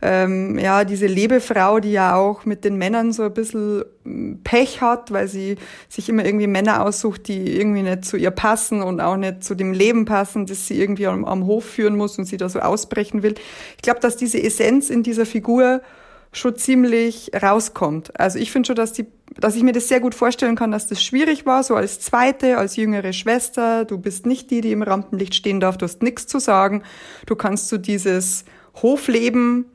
ähm, 0.00 0.58
ja, 0.58 0.84
diese 0.84 1.06
Lebefrau, 1.06 1.80
die 1.80 1.90
ja 1.90 2.14
auch 2.14 2.44
mit 2.44 2.64
den 2.64 2.76
Männern 2.76 3.12
so 3.12 3.24
ein 3.24 3.34
bisschen 3.34 3.84
hm, 4.04 4.40
Pech 4.44 4.80
hat, 4.80 5.12
weil 5.12 5.26
sie 5.26 5.56
sich 5.88 6.08
immer 6.08 6.24
irgendwie 6.24 6.46
Männer 6.46 6.84
aussucht, 6.84 7.26
die 7.26 7.58
irgendwie 7.58 7.82
nicht 7.82 8.04
zu 8.04 8.16
ihr 8.16 8.30
passen 8.30 8.80
und 8.80 9.00
auch 9.00 9.16
nicht 9.16 9.42
zu 9.42 9.56
dem 9.56 9.72
Leben 9.72 10.04
passen, 10.04 10.46
das 10.46 10.68
sie 10.68 10.80
irgendwie 10.80 11.08
am, 11.08 11.24
am 11.24 11.46
Hof 11.46 11.64
führen 11.64 11.96
muss 11.96 12.16
und 12.16 12.26
sie 12.26 12.36
da 12.36 12.48
so 12.48 12.60
ausbrechen 12.60 13.24
will. 13.24 13.34
Ich 13.76 13.82
glaube, 13.82 13.98
dass 13.98 14.16
diese 14.16 14.40
Essenz 14.40 14.88
in 14.88 15.02
dieser 15.02 15.26
Figur 15.26 15.82
schon 16.32 16.56
ziemlich 16.56 17.30
rauskommt. 17.40 18.18
Also 18.18 18.38
ich 18.38 18.50
finde 18.50 18.68
schon, 18.68 18.76
dass 18.76 18.92
die, 18.92 19.06
dass 19.36 19.56
ich 19.56 19.62
mir 19.62 19.72
das 19.72 19.88
sehr 19.88 20.00
gut 20.00 20.14
vorstellen 20.14 20.56
kann, 20.56 20.70
dass 20.70 20.86
das 20.86 21.02
schwierig 21.02 21.46
war, 21.46 21.62
so 21.62 21.74
als 21.74 22.00
zweite, 22.00 22.58
als 22.58 22.76
jüngere 22.76 23.12
Schwester. 23.12 23.84
Du 23.84 23.98
bist 23.98 24.26
nicht 24.26 24.50
die, 24.50 24.60
die 24.60 24.72
im 24.72 24.82
Rampenlicht 24.82 25.34
stehen 25.34 25.60
darf, 25.60 25.78
du 25.78 25.84
hast 25.84 26.02
nichts 26.02 26.26
zu 26.26 26.38
sagen. 26.38 26.82
Du 27.26 27.34
kannst 27.36 27.68
so 27.68 27.78
dieses 27.78 28.44
Hofleben 28.82 29.66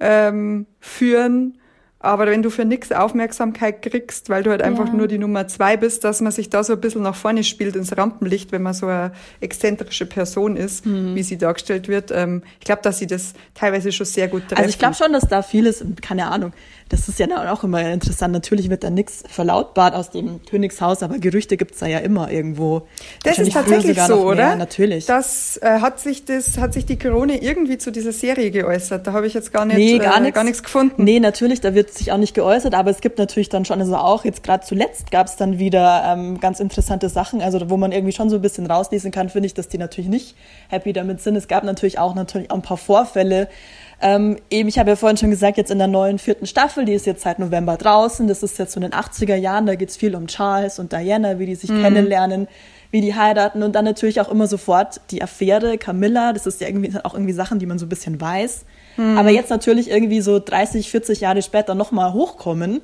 ähm, 0.00 0.66
führen 0.80 1.58
aber 2.04 2.26
wenn 2.26 2.42
du 2.42 2.50
für 2.50 2.64
nichts 2.64 2.92
Aufmerksamkeit 2.92 3.82
kriegst, 3.82 4.28
weil 4.28 4.42
du 4.42 4.50
halt 4.50 4.62
einfach 4.62 4.86
Ja. 4.86 4.92
nur 4.94 5.08
die 5.08 5.18
Nummer 5.18 5.48
zwei 5.48 5.76
bist, 5.76 6.04
dass 6.04 6.20
man 6.20 6.32
sich 6.32 6.50
da 6.50 6.62
so 6.64 6.74
ein 6.74 6.80
bisschen 6.80 7.02
nach 7.02 7.14
vorne 7.14 7.44
spielt 7.44 7.76
ins 7.76 7.96
Rampenlicht, 7.96 8.52
wenn 8.52 8.62
man 8.62 8.74
so 8.74 8.86
eine 8.86 9.12
exzentrische 9.40 10.06
Person 10.06 10.56
ist, 10.56 10.86
Mhm. 10.86 11.14
wie 11.14 11.22
sie 11.22 11.36
dargestellt 11.38 11.88
wird. 11.88 12.10
Ähm, 12.10 12.42
ich 12.60 12.64
glaube, 12.66 12.82
dass 12.82 12.98
sie 12.98 13.06
das 13.06 13.34
teilweise 13.54 13.92
schon 13.92 14.06
sehr 14.06 14.28
gut 14.28 14.42
treffen. 14.48 14.58
Also 14.58 14.70
ich 14.70 14.78
glaube 14.78 14.94
schon, 14.94 15.12
dass 15.12 15.28
da 15.28 15.42
vieles, 15.42 15.84
keine 16.02 16.26
Ahnung, 16.30 16.52
das 16.90 17.08
ist 17.08 17.18
ja 17.18 17.26
auch 17.52 17.64
immer 17.64 17.80
interessant. 17.90 18.32
Natürlich 18.34 18.68
wird 18.70 18.84
da 18.84 18.90
nichts 18.90 19.24
verlautbart 19.28 19.94
aus 19.94 20.10
dem 20.10 20.40
Königshaus, 20.48 21.02
aber 21.02 21.18
Gerüchte 21.18 21.56
gibt's 21.56 21.78
da 21.78 21.86
ja 21.86 21.98
immer 21.98 22.30
irgendwo. 22.30 22.86
Das 23.22 23.38
ist 23.38 23.52
tatsächlich 23.52 23.98
so, 24.00 24.26
oder? 24.28 24.54
Natürlich. 24.56 25.06
Das 25.06 25.56
äh, 25.62 25.80
hat 25.80 25.98
sich 26.00 26.24
das 26.24 26.58
hat 26.58 26.74
sich 26.74 26.84
die 26.86 26.98
Krone 26.98 27.42
irgendwie 27.42 27.78
zu 27.78 27.90
dieser 27.90 28.12
Serie 28.12 28.50
geäußert. 28.50 29.06
Da 29.06 29.12
habe 29.12 29.26
ich 29.26 29.34
jetzt 29.34 29.52
gar 29.52 29.64
nicht 29.64 29.76
nee, 29.76 29.98
gar 29.98 30.18
äh, 30.18 30.20
nichts. 30.20 30.34
gar 30.34 30.44
nichts 30.44 30.62
gefunden. 30.62 31.02
Nee, 31.04 31.20
natürlich, 31.20 31.60
da 31.60 31.74
wird 31.74 31.92
sich 31.96 32.12
auch 32.12 32.16
nicht 32.16 32.34
geäußert, 32.34 32.74
aber 32.74 32.90
es 32.90 33.00
gibt 33.00 33.18
natürlich 33.18 33.48
dann 33.48 33.64
schon, 33.64 33.80
also 33.80 33.96
auch 33.96 34.24
jetzt 34.24 34.42
gerade 34.42 34.64
zuletzt 34.64 35.10
gab 35.10 35.26
es 35.26 35.36
dann 35.36 35.58
wieder 35.58 36.04
ähm, 36.06 36.40
ganz 36.40 36.60
interessante 36.60 37.08
Sachen, 37.08 37.42
also 37.42 37.70
wo 37.70 37.76
man 37.76 37.92
irgendwie 37.92 38.12
schon 38.12 38.30
so 38.30 38.36
ein 38.36 38.42
bisschen 38.42 38.66
rauslesen 38.66 39.10
kann, 39.10 39.28
finde 39.28 39.46
ich, 39.46 39.54
dass 39.54 39.68
die 39.68 39.78
natürlich 39.78 40.10
nicht 40.10 40.36
happy 40.68 40.92
damit 40.92 41.20
sind. 41.20 41.36
Es 41.36 41.48
gab 41.48 41.64
natürlich 41.64 41.98
auch 41.98 42.14
natürlich 42.14 42.50
auch 42.50 42.56
ein 42.56 42.62
paar 42.62 42.76
Vorfälle. 42.76 43.48
Ähm, 44.00 44.36
eben, 44.50 44.68
ich 44.68 44.78
habe 44.78 44.90
ja 44.90 44.96
vorhin 44.96 45.16
schon 45.16 45.30
gesagt, 45.30 45.56
jetzt 45.56 45.70
in 45.70 45.78
der 45.78 45.86
neuen 45.86 46.18
vierten 46.18 46.46
Staffel, 46.46 46.84
die 46.84 46.92
ist 46.92 47.06
jetzt 47.06 47.22
seit 47.22 47.38
November 47.38 47.76
draußen, 47.76 48.26
das 48.28 48.42
ist 48.42 48.58
jetzt 48.58 48.72
so 48.72 48.80
in 48.80 48.82
den 48.82 48.92
80er 48.92 49.36
Jahren, 49.36 49.66
da 49.66 49.74
geht's 49.76 49.96
viel 49.96 50.14
um 50.14 50.26
Charles 50.26 50.78
und 50.78 50.92
Diana, 50.92 51.38
wie 51.38 51.46
die 51.46 51.54
sich 51.54 51.70
kennenlernen, 51.70 52.48
wie 52.90 53.00
die 53.00 53.14
heiraten 53.14 53.62
und 53.62 53.74
dann 53.74 53.84
natürlich 53.84 54.20
auch 54.20 54.28
immer 54.28 54.46
sofort 54.46 55.00
die 55.10 55.22
Affäre 55.22 55.78
Camilla, 55.78 56.32
das 56.32 56.46
ist 56.46 56.60
ja 56.60 56.68
irgendwie 56.68 56.92
auch 57.02 57.14
irgendwie 57.14 57.32
Sachen, 57.32 57.58
die 57.58 57.66
man 57.66 57.78
so 57.78 57.86
ein 57.86 57.88
bisschen 57.88 58.20
weiß. 58.20 58.64
Aber 58.96 59.30
jetzt 59.30 59.50
natürlich 59.50 59.90
irgendwie 59.90 60.20
so 60.20 60.38
30, 60.38 60.90
40 60.90 61.20
Jahre 61.20 61.42
später 61.42 61.74
nochmal 61.74 62.12
hochkommen. 62.12 62.80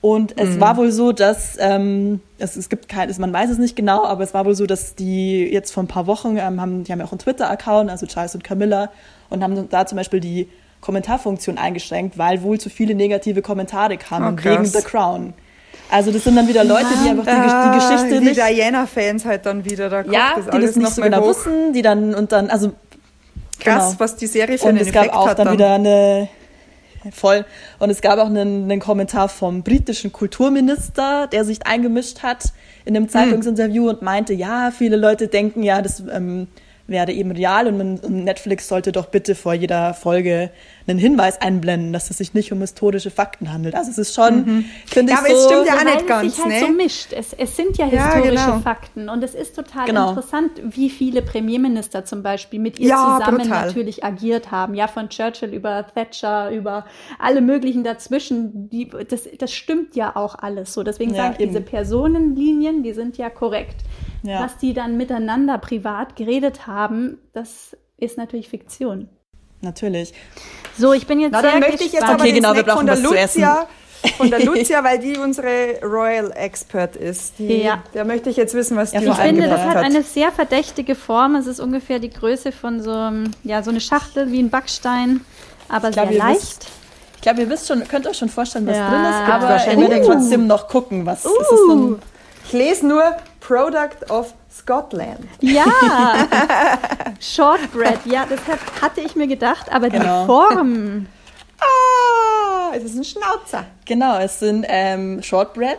Und 0.00 0.36
es 0.36 0.58
war 0.58 0.76
wohl 0.78 0.90
so, 0.90 1.12
dass 1.12 1.56
ähm, 1.60 2.20
es, 2.38 2.56
es 2.56 2.68
gibt 2.68 2.88
kein, 2.88 3.08
man 3.20 3.32
weiß 3.32 3.50
es 3.50 3.58
nicht 3.58 3.76
genau, 3.76 4.04
aber 4.04 4.24
es 4.24 4.34
war 4.34 4.44
wohl 4.44 4.56
so, 4.56 4.66
dass 4.66 4.96
die 4.96 5.44
jetzt 5.44 5.70
vor 5.70 5.84
ein 5.84 5.86
paar 5.86 6.08
Wochen 6.08 6.36
ähm, 6.38 6.60
haben, 6.60 6.82
die 6.82 6.90
haben 6.90 6.98
ja 6.98 7.04
auch 7.04 7.12
einen 7.12 7.20
Twitter-Account, 7.20 7.88
also 7.88 8.06
Charles 8.06 8.34
und 8.34 8.42
Camilla, 8.42 8.90
und 9.30 9.44
haben 9.44 9.68
da 9.68 9.86
zum 9.86 9.96
Beispiel 9.96 10.18
die 10.18 10.48
Kommentarfunktion 10.80 11.56
eingeschränkt, 11.56 12.18
weil 12.18 12.42
wohl 12.42 12.58
zu 12.58 12.68
viele 12.68 12.96
negative 12.96 13.42
Kommentare 13.42 13.96
kamen 13.96 14.36
Oh, 14.40 14.44
wegen 14.44 14.64
The 14.64 14.82
Crown. 14.82 15.34
Also 15.88 16.10
das 16.10 16.24
sind 16.24 16.34
dann 16.34 16.48
wieder 16.48 16.64
Leute, 16.64 16.86
die 17.04 17.08
einfach 17.08 17.24
die, 17.24 17.30
die 17.30 17.78
Geschichte 17.78 18.18
die 18.18 18.24
nicht 18.26 18.40
Diana-Fans 18.40 19.24
halt 19.24 19.46
dann 19.46 19.64
wieder, 19.64 19.88
da 19.88 20.02
kommt 20.02 20.14
ja, 20.14 20.32
das 20.34 20.46
die 20.46 20.50
alles 20.50 20.70
das 20.70 20.76
nicht 20.76 20.94
so 20.94 21.02
genau 21.02 21.20
hoch. 21.20 21.28
wissen, 21.28 21.72
die 21.74 21.82
dann 21.82 22.14
und 22.14 22.32
dann, 22.32 22.50
also 22.50 22.72
Krass, 23.62 23.92
genau. 23.92 24.00
was 24.00 24.16
die 24.16 24.26
Serie 24.26 24.58
für 24.58 24.64
und 24.64 24.70
einen 24.70 24.86
es 24.86 24.92
gab 24.92 25.14
auch 25.14 25.34
dann 25.34 25.46
dann. 25.46 25.54
wieder 25.54 25.74
eine 25.74 26.28
voll 27.10 27.44
und 27.78 27.90
es 27.90 28.00
gab 28.00 28.18
auch 28.18 28.26
einen, 28.26 28.64
einen 28.64 28.80
Kommentar 28.80 29.28
vom 29.28 29.62
britischen 29.62 30.12
Kulturminister, 30.12 31.26
der 31.26 31.44
sich 31.44 31.66
eingemischt 31.66 32.22
hat 32.22 32.52
in 32.84 32.94
Hm. 32.94 33.02
einem 33.02 33.08
Zeitungsinterview 33.08 33.88
und 33.88 34.02
meinte, 34.02 34.34
ja, 34.34 34.70
viele 34.76 34.96
Leute 34.96 35.28
denken 35.28 35.62
ja, 35.62 35.82
das 35.82 36.00
ähm, 36.12 36.48
wäre 36.86 37.12
eben 37.12 37.30
real 37.30 37.66
und, 37.68 37.78
man, 37.78 37.98
und 37.98 38.24
Netflix 38.24 38.68
sollte 38.68 38.92
doch 38.92 39.06
bitte 39.06 39.34
vor 39.34 39.54
jeder 39.54 39.94
Folge 39.94 40.50
einen 40.86 40.98
Hinweis 40.98 41.40
einblenden, 41.40 41.92
dass 41.92 42.10
es 42.10 42.18
sich 42.18 42.34
nicht 42.34 42.52
um 42.52 42.60
historische 42.60 43.10
Fakten 43.10 43.52
handelt. 43.52 43.74
Also 43.74 43.90
es 43.90 43.98
ist 43.98 44.14
schon, 44.14 44.64
finde 44.86 45.12
Mhm. 45.12 45.18
Ja, 45.18 45.24
ich 45.24 45.30
aber 45.32 45.34
so, 45.34 45.34
es 45.34 45.44
stimmt 45.44 45.66
ja 45.66 45.74
auch 45.76 45.84
nicht 45.84 46.00
es 46.00 46.06
ganz, 46.06 46.34
sich 46.36 46.44
halt 46.44 46.54
ne? 46.54 46.60
so 46.66 46.72
mischt. 46.72 47.12
Es, 47.12 47.32
es 47.32 47.56
sind 47.56 47.78
ja 47.78 47.86
Ja, 47.86 48.12
historische 48.14 48.46
genau. 48.46 48.58
Fakten 48.60 49.08
und 49.08 49.22
es 49.22 49.34
ist 49.34 49.54
total 49.54 49.86
Genau. 49.86 50.08
interessant, 50.10 50.50
wie 50.62 50.90
viele 50.90 51.22
Premierminister 51.22 52.04
zum 52.04 52.22
Beispiel 52.22 52.58
mit 52.58 52.78
ihr 52.80 52.88
Ja, 52.88 53.18
zusammen 53.18 53.38
brutal. 53.48 53.66
natürlich 53.66 54.04
agiert 54.04 54.50
haben. 54.50 54.74
Ja, 54.74 54.88
von 54.88 55.08
Churchill 55.08 55.54
über 55.54 55.86
Thatcher, 55.94 56.50
über 56.50 56.84
alle 57.18 57.40
möglichen 57.40 57.84
dazwischen. 57.84 58.68
Die, 58.70 58.88
das, 59.08 59.28
das 59.38 59.52
stimmt 59.52 59.94
ja 59.94 60.16
auch 60.16 60.34
alles 60.36 60.74
so. 60.74 60.82
Deswegen 60.82 61.14
Ja, 61.14 61.18
sage 61.24 61.36
ich, 61.38 61.46
diese 61.46 61.58
eben. 61.58 61.66
Personenlinien, 61.66 62.82
die 62.82 62.92
sind 62.92 63.16
ja 63.18 63.30
korrekt. 63.30 63.76
Ja. 64.22 64.42
Was 64.44 64.56
die 64.58 64.72
dann 64.72 64.96
miteinander 64.96 65.58
privat 65.58 66.16
geredet 66.16 66.66
haben, 66.66 67.18
das 67.32 67.76
ist 67.98 68.16
natürlich 68.18 68.48
Fiktion. 68.48 69.08
natürlich. 69.60 70.12
So, 70.78 70.92
ich 70.92 71.06
bin 71.06 71.20
jetzt 71.20 71.32
Na, 71.32 71.40
sehr 71.40 71.50
dann 71.52 71.60
möchte 71.60 71.84
ich 71.84 71.92
jetzt 71.92 72.02
aber 72.04 72.14
Okay, 72.14 72.32
den 72.32 72.36
genau, 72.36 72.54
wir 72.54 72.62
Snack 72.62 72.76
von 72.76 72.86
brauchen 72.86 73.02
der. 73.02 73.10
Lucia, 73.10 73.66
von 74.16 74.30
der 74.30 74.40
Lucia, 74.44 74.82
weil 74.84 74.98
die 74.98 75.16
unsere 75.18 75.78
Royal 75.82 76.32
Expert 76.34 76.96
ist. 76.96 77.34
Die, 77.38 77.62
Ja. 77.62 77.82
Da 77.92 78.04
möchte 78.04 78.30
ich 78.30 78.36
jetzt 78.36 78.54
wissen, 78.54 78.76
was 78.76 78.92
Ja, 78.92 79.00
die 79.00 79.06
vor 79.06 79.14
Ich 79.16 79.20
finde, 79.20 79.48
das 79.48 79.60
hat 79.60 79.76
eine 79.76 80.02
sehr 80.02 80.32
verdächtige 80.32 80.94
Form. 80.94 81.34
Es 81.36 81.46
ist 81.46 81.60
ungefähr 81.60 81.98
die 81.98 82.10
Größe 82.10 82.50
von 82.52 82.80
so, 82.82 82.90
einem- 82.92 83.30
ja, 83.44 83.62
so 83.62 83.70
eine 83.70 83.80
Schachtel 83.80 84.32
wie 84.32 84.40
ein 84.40 84.50
Backstein, 84.50 85.20
aber 85.68 85.88
Ich 85.88 85.94
glaube, 85.94 86.10
sehr 86.12 86.18
leicht. 86.18 86.40
wisst, 86.40 86.66
ich 87.16 87.22
glaube, 87.22 87.40
ihr 87.42 87.50
wisst 87.50 87.68
schon, 87.68 87.86
könnt 87.86 88.06
euch 88.08 88.16
schon 88.18 88.28
vorstellen, 88.30 88.66
was 88.66 88.76
Ja, 88.76 88.88
drin 88.90 89.00
ist, 89.04 89.32
aber 89.32 89.44
ich 89.44 89.50
wahrscheinlich. 89.50 89.90
werde 89.90 90.02
Uh. 90.04 90.12
trotzdem 90.12 90.46
noch 90.48 90.66
gucken, 90.68 91.06
was 91.06 91.24
es 91.24 91.30
ist. 91.30 91.52
Uh. 91.52 91.68
Denn, 91.68 91.98
Ich 92.46 92.52
lese 92.52 92.86
nur 92.86 93.16
Product 93.40 94.10
of 94.10 94.34
Scotland. 94.50 95.20
Ja, 95.40 95.64
Shortbread, 97.20 98.00
ja, 98.04 98.26
das 98.28 98.40
hat, 98.46 98.58
hatte 98.82 99.00
ich 99.00 99.16
mir 99.16 99.26
gedacht, 99.26 99.72
aber 99.72 99.88
Genau. 99.88 100.22
die 100.22 100.26
Form, 100.26 101.06
Ah, 101.60 102.72
es 102.74 102.82
ist 102.84 102.96
ein 102.96 103.04
Schnauzer. 103.04 103.64
Genau, 103.84 104.18
es 104.18 104.40
sind 104.40 104.66
ähm, 104.68 105.22
Shortbread 105.22 105.78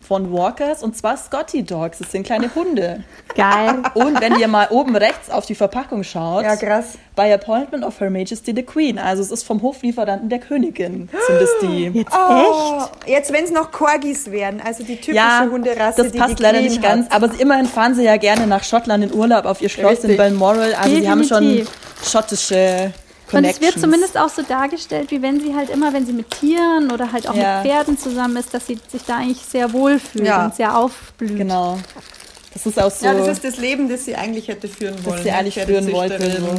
von 0.00 0.32
Walkers 0.32 0.82
und 0.82 0.96
zwar 0.96 1.16
Scotty 1.16 1.62
Dogs. 1.62 1.98
Das 1.98 2.10
sind 2.12 2.24
kleine 2.24 2.54
Hunde. 2.54 3.02
geil. 3.36 3.82
Und 3.94 4.20
wenn 4.20 4.38
ihr 4.38 4.48
mal 4.48 4.68
oben 4.70 4.94
rechts 4.96 5.30
auf 5.30 5.46
die 5.46 5.54
Verpackung 5.54 6.04
schaut, 6.04 6.44
Ja, 6.44 6.56
krass. 6.56 6.98
by 7.16 7.32
appointment 7.32 7.84
of 7.84 7.98
Her 8.00 8.10
Majesty 8.10 8.52
the 8.54 8.62
Queen. 8.62 8.98
Also 8.98 9.22
es 9.22 9.30
ist 9.30 9.42
vom 9.44 9.60
Hoflieferanten 9.62 10.28
der 10.28 10.38
Königin, 10.38 11.08
sind 11.26 11.40
es 11.42 11.50
die. 11.62 11.86
Jetzt 11.94 12.12
Oh, 12.12 12.78
echt? 12.78 13.08
jetzt, 13.08 13.32
wenn 13.32 13.44
es 13.44 13.50
noch 13.50 13.70
Corgis 13.72 14.30
wären, 14.30 14.60
also 14.60 14.84
die 14.84 14.96
typische 14.96 15.16
Ja, 15.16 15.46
Hunderasse, 15.50 16.02
das 16.04 16.12
die 16.12 16.18
passt 16.18 16.38
die 16.38 16.42
leider 16.42 16.58
Queen 16.58 16.70
nicht 16.70 16.82
ganz, 16.82 17.06
hat. 17.06 17.14
aber 17.16 17.28
sie- 17.32 17.40
immerhin 17.42 17.66
fahren 17.66 17.94
sie 17.94 18.04
ja 18.04 18.16
gerne 18.16 18.46
nach 18.46 18.62
Schottland 18.64 19.04
in 19.04 19.12
Urlaub 19.14 19.44
auf 19.46 19.60
ihr 19.62 19.68
Schloss 19.68 20.00
in 20.04 20.10
Richtig. 20.10 20.16
Balmoral. 20.18 20.74
Also 20.74 20.94
sie 20.96 21.08
haben 21.10 21.24
schon 21.24 21.40
Definitiv. 21.42 21.70
schottische 22.04 22.92
Und 23.36 23.44
es 23.44 23.60
wird 23.60 23.78
zumindest 23.80 24.16
auch 24.18 24.28
so 24.28 24.42
dargestellt, 24.42 25.10
wie 25.10 25.20
wenn 25.22 25.40
sie 25.40 25.54
halt 25.54 25.70
immer, 25.70 25.92
wenn 25.92 26.06
sie 26.06 26.12
mit 26.12 26.30
Tieren 26.30 26.90
oder 26.92 27.12
halt 27.12 27.28
auch 27.28 27.34
Ja. 27.34 27.62
mit 27.62 27.70
Pferden 27.70 27.98
zusammen 27.98 28.36
ist, 28.36 28.52
dass 28.54 28.66
sie 28.66 28.78
sich 28.88 29.02
da 29.04 29.16
eigentlich 29.16 29.38
sehr 29.40 29.72
wohl 29.72 29.98
fühlt 29.98 30.26
Ja. 30.26 30.44
und 30.46 30.54
sehr 30.54 30.76
aufblüht. 30.76 31.36
Genau. 31.38 31.78
Das 32.52 32.66
ist 32.66 32.80
auch 32.80 32.90
so. 32.90 33.04
Ja, 33.06 33.14
das 33.14 33.28
ist 33.28 33.44
das 33.44 33.56
Leben, 33.58 33.88
das 33.88 34.04
sie 34.04 34.14
eigentlich 34.14 34.46
hätte 34.48 34.68
führen 34.68 35.04
wollen. 35.04 35.22
sie 35.22 35.30
eigentlich 35.32 35.54
führen 35.60 35.90
wollte. 35.92 36.18
Pferdezüchterin. 36.18 36.58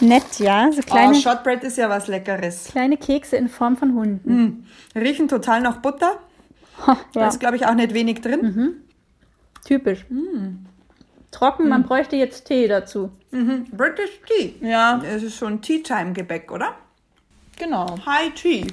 Nett, 0.00 0.38
ja. 0.38 0.70
So 0.72 0.80
kleine, 0.82 1.12
Oh, 1.16 1.20
Shortbread 1.20 1.62
ist 1.62 1.76
ja 1.76 1.88
was 1.90 2.08
Leckeres. 2.08 2.64
kleine 2.70 2.96
Kekse 2.96 3.36
in 3.36 3.48
Form 3.48 3.76
von 3.76 3.94
Hunden. 3.94 4.66
Riechen 4.94 5.28
total 5.28 5.60
nach 5.60 5.76
Butter. 5.78 6.18
Ha, 6.86 6.96
Da 7.12 7.20
ja. 7.20 7.28
ist, 7.28 7.38
glaube 7.38 7.56
ich, 7.56 7.66
auch 7.66 7.74
nicht 7.74 7.92
wenig 7.92 8.22
drin. 8.22 8.76
Typisch. 9.66 10.06
Trocken, 11.30 11.68
man 11.68 11.84
bräuchte 11.84 12.16
jetzt 12.16 12.46
Tee 12.46 12.66
dazu. 12.66 13.10
Mhm. 13.30 13.66
British 13.70 14.20
Tea. 14.26 14.54
Ja, 14.60 15.00
Es 15.04 15.22
ist 15.22 15.36
schon 15.36 15.60
Tea-Time-Gebäck, 15.62 16.50
oder? 16.50 16.74
genau. 17.56 17.98
High 18.06 18.34
Tea. 18.34 18.66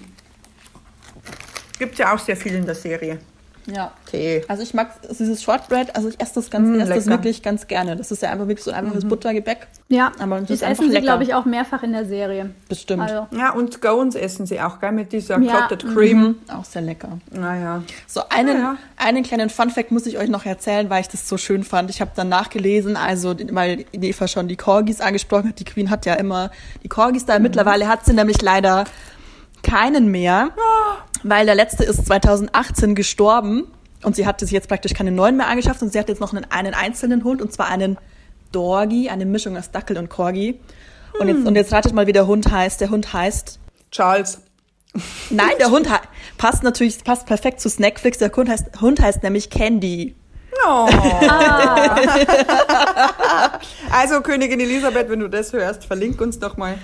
Gibt 1.77 1.97
ja 1.99 2.13
auch 2.15 2.19
sehr 2.19 2.35
viel 2.37 2.55
in 2.55 2.65
der 2.65 2.73
Serie. 2.75 3.19
Ja. 3.67 3.91
Tee. 4.09 4.43
Also 4.47 4.63
ich 4.63 4.74
mag 4.74 4.89
dieses 5.09 5.43
Shortbread, 5.43 5.95
also 5.95 6.07
ich 6.09 6.19
esse 6.21 6.36
das 6.36 6.50
ganz, 6.50 6.67
Mm, 6.69 6.79
esse 6.79 6.93
das 6.93 7.07
wirklich 7.07 7.43
ganz 7.43 7.67
gerne. 7.67 7.95
Das 7.95 8.12
ist 8.12 8.21
ja 8.21 8.31
einfach 8.31 8.47
wirklich 8.47 8.63
so 8.63 8.71
ein 8.71 8.77
einfaches 8.86 9.05
Buttergebäck. 9.05 9.67
Ja, 9.89 10.12
Aber 10.19 10.39
das 10.39 10.47
das 10.59 10.62
essen 10.62 10.89
sie, 10.91 11.01
glaube 11.01 11.24
ich, 11.24 11.33
auch 11.33 11.45
mehrfach 11.45 11.83
in 11.83 11.91
der 11.91 12.05
Serie. 12.05 12.51
Bestimmt. 12.69 13.03
Also, 13.03 13.27
Ja, 13.31 13.51
und 13.53 13.74
Scones 13.74 14.15
essen 14.15 14.45
sie 14.45 14.59
auch, 14.62 14.79
gell, 14.79 14.91
mit 14.93 15.12
dieser 15.12 15.39
Ja, 15.39 15.67
Clotted 15.67 15.93
Cream. 15.93 16.36
Auch 16.53 16.65
sehr 16.65 16.81
lecker. 16.81 17.19
Naja. 17.31 17.83
So, 18.07 18.21
einen, 18.29 18.57
Ja, 18.57 18.63
ja. 18.63 18.77
einen 18.97 19.24
kleinen 19.24 19.50
Funfact 19.50 19.91
muss 19.91 20.05
ich 20.05 20.17
euch 20.17 20.29
noch 20.29 20.45
erzählen, 20.45 20.89
weil 20.89 21.01
ich 21.01 21.09
das 21.09 21.27
so 21.27 21.38
schön 21.38 21.63
fand. 21.63 21.89
Ich 21.89 22.00
habe 22.01 22.12
dann 22.15 22.29
nachgelesen, 22.29 22.95
also 22.97 23.36
weil 23.51 23.86
die 23.93 24.09
Eva 24.09 24.27
schon 24.27 24.47
die 24.47 24.55
Corgis 24.57 25.01
angesprochen 25.01 25.50
hat. 25.50 25.59
Die 25.59 25.65
Queen 25.65 25.89
hat 25.89 26.05
ja 26.05 26.13
immer 26.15 26.51
die 26.83 26.89
Corgis 26.89 27.24
Mhm. 27.24 27.27
da. 27.27 27.39
Mittlerweile 27.39 27.88
hat 27.88 28.05
sie 28.05 28.13
nämlich 28.13 28.41
leider 28.41 28.86
keinen 29.63 30.09
mehr, 30.11 30.49
weil 31.23 31.45
der 31.45 31.55
letzte 31.55 31.83
ist 31.83 32.05
2018 32.05 32.95
gestorben 32.95 33.67
und 34.03 34.15
sie 34.15 34.25
hatte 34.25 34.45
sich 34.45 34.53
jetzt 34.53 34.69
praktisch 34.69 34.93
keine 34.93 35.11
neuen 35.11 35.37
mehr 35.37 35.47
angeschafft 35.47 35.81
und 35.81 35.91
sie 35.91 35.99
hat 35.99 36.09
jetzt 36.09 36.21
noch 36.21 36.33
einen, 36.33 36.45
einen 36.49 36.73
einzelnen 36.73 37.23
Hund 37.23 37.41
und 37.41 37.51
zwar 37.51 37.67
einen 37.67 37.97
Dorgi, 38.51 39.09
eine 39.09 39.25
Mischung 39.25 39.57
aus 39.57 39.71
Dackel 39.71 39.97
und 39.97 40.09
Corgi. 40.09 40.59
Und 41.19 41.27
Hm. 41.27 41.35
jetzt, 41.35 41.47
und 41.47 41.55
jetzt 41.55 41.73
ratet 41.73 41.93
mal, 41.93 42.07
wie 42.07 42.13
der 42.13 42.27
Hund 42.27 42.51
heißt. 42.51 42.79
Der 42.81 42.89
Hund 42.89 43.11
heißt 43.11 43.59
Charles. 43.91 44.41
Nein, 45.29 45.51
der 45.59 45.69
Hund 45.71 45.87
passt 46.37 46.63
natürlich, 46.63 47.03
passt 47.03 47.25
perfekt 47.25 47.59
zu 47.59 47.69
Snackflix. 47.69 48.17
Der 48.19 48.31
Hund 48.31 48.49
heißt, 48.49 48.81
Hund 48.81 49.01
heißt 49.01 49.23
nämlich 49.23 49.49
Candy. 49.49 50.15
Oh. 50.65 50.87
also, 53.91 54.21
Königin 54.21 54.59
Elisabeth, 54.59 55.09
wenn 55.09 55.19
du 55.19 55.27
das 55.27 55.53
hörst, 55.53 55.85
verlink 55.85 56.19
uns 56.19 56.39
doch 56.39 56.57
mal 56.57 56.77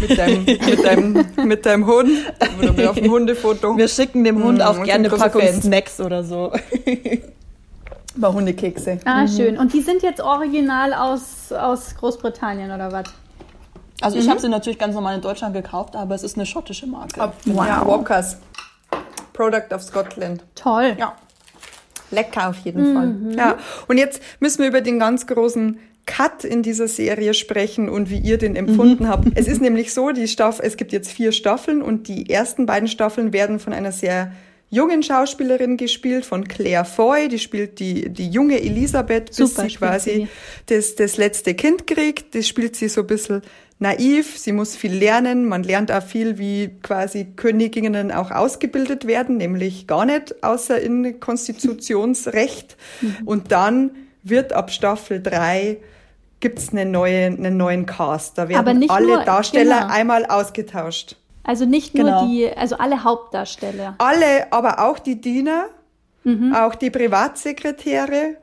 mit 0.00 0.18
deinem, 0.18 0.44
mit 0.44 0.84
deinem, 0.84 1.26
mit 1.44 1.66
deinem 1.66 1.86
Hund 1.86 2.10
oder 2.58 2.72
mit 2.72 2.86
auf 2.86 2.96
dem 2.96 3.10
Hundefoto. 3.10 3.76
Wir 3.76 3.88
schicken 3.88 4.24
dem 4.24 4.42
Hund 4.42 4.58
Mm, 4.58 4.62
auch 4.62 4.82
gerne 4.82 5.08
eine 5.08 5.16
Packung 5.16 5.42
Fans. 5.42 5.64
Snacks 5.64 6.00
oder 6.00 6.22
so. 6.24 6.52
Bei 8.16 8.28
Hundekekse. 8.28 8.98
ah, 9.04 9.26
schön. 9.28 9.56
Und 9.56 9.72
die 9.72 9.80
sind 9.80 10.02
jetzt 10.02 10.20
original 10.20 10.92
aus, 10.94 11.52
aus 11.52 11.94
Großbritannien 11.96 12.70
oder 12.72 12.90
was? 12.92 13.04
Also 14.00 14.18
ich 14.18 14.28
habe 14.28 14.40
sie 14.40 14.48
natürlich 14.48 14.78
ganz 14.78 14.94
normal 14.94 15.14
in 15.16 15.20
Deutschland 15.20 15.54
gekauft, 15.54 15.94
aber 15.94 16.14
es 16.14 16.22
ist 16.22 16.36
eine 16.36 16.46
schottische 16.46 16.86
Marke. 16.86 17.20
Ab, 17.20 17.34
Ja, 17.44 17.86
Walkers. 17.86 18.38
Product 19.32 19.72
of 19.74 19.82
Scotland. 19.82 20.42
Toll. 20.54 20.96
Ja. 20.98 21.14
Lecker 22.10 22.48
auf 22.48 22.56
jeden 22.58 22.94
Fall. 22.94 23.14
Ja. 23.36 23.56
Und 23.86 23.98
jetzt 23.98 24.20
müssen 24.40 24.60
wir 24.62 24.68
über 24.68 24.80
den 24.80 24.98
ganz 24.98 25.26
großen 25.26 25.78
Cut 26.10 26.42
in 26.42 26.64
dieser 26.64 26.88
Serie 26.88 27.34
sprechen 27.34 27.88
und 27.88 28.10
wie 28.10 28.18
ihr 28.18 28.36
den 28.36 28.56
empfunden 28.56 29.06
habt. 29.08 29.28
Es 29.36 29.46
ist 29.46 29.60
nämlich 29.62 29.94
so, 29.94 30.10
die 30.10 30.26
Staffel, 30.26 30.66
es 30.66 30.76
gibt 30.76 30.90
jetzt 30.90 31.12
vier 31.12 31.30
Staffeln 31.30 31.82
und 31.82 32.08
die 32.08 32.28
ersten 32.28 32.66
beiden 32.66 32.88
Staffeln 32.88 33.32
werden 33.32 33.60
von 33.60 33.72
einer 33.72 33.92
sehr 33.92 34.32
jungen 34.70 35.04
Schauspielerin 35.04 35.76
gespielt, 35.76 36.26
von 36.26 36.48
Claire 36.48 36.84
Foy, 36.84 37.28
die 37.28 37.38
spielt 37.38 37.78
die, 37.78 38.08
die 38.08 38.28
junge 38.28 38.60
Elisabeth, 38.60 39.26
bis 39.26 39.36
Super, 39.36 39.68
sie 39.68 39.76
quasi 39.76 40.10
sie. 40.10 40.28
das, 40.66 40.96
das 40.96 41.16
letzte 41.16 41.54
Kind 41.54 41.86
kriegt. 41.86 42.34
Das 42.34 42.48
spielt 42.48 42.74
sie 42.74 42.88
so 42.88 43.02
ein 43.02 43.06
bisschen 43.06 43.42
naiv, 43.78 44.36
sie 44.36 44.52
muss 44.52 44.74
viel 44.74 44.92
lernen, 44.92 45.46
man 45.46 45.62
lernt 45.62 45.92
auch 45.92 46.02
viel, 46.02 46.38
wie 46.38 46.70
quasi 46.82 47.28
Königinnen 47.36 48.10
auch 48.10 48.32
ausgebildet 48.32 49.06
werden, 49.06 49.36
nämlich 49.36 49.86
gar 49.86 50.06
nicht, 50.06 50.42
außer 50.42 50.80
in 50.80 51.20
Konstitutionsrecht. 51.20 52.76
Mhm. 53.00 53.16
Und 53.26 53.52
dann 53.52 53.92
wird 54.24 54.52
ab 54.52 54.72
Staffel 54.72 55.22
drei 55.22 55.78
gibt's 56.40 56.70
eine 56.70 56.84
neue, 56.86 57.26
einen 57.26 57.56
neuen 57.56 57.86
Cast. 57.86 58.38
Da 58.38 58.42
Aber 58.42 58.50
werden 58.52 58.78
nicht 58.78 58.90
alle 58.90 59.06
nur- 59.06 59.24
Darsteller 59.24 59.80
genau. 59.82 59.92
einmal 59.94 60.26
ausgetauscht. 60.26 61.16
Also 61.44 61.64
nicht 61.64 61.94
nur 61.94 62.04
Genau. 62.04 62.26
die, 62.26 62.50
also 62.54 62.76
alle 62.76 63.02
Hauptdarsteller. 63.04 63.94
Alle, 63.98 64.52
aber 64.52 64.80
auch 64.88 64.98
die 64.98 65.20
Diener, 65.20 65.66
Mhm. 66.24 66.54
auch 66.54 66.74
die 66.74 66.90
Privatsekretäre 66.90 68.36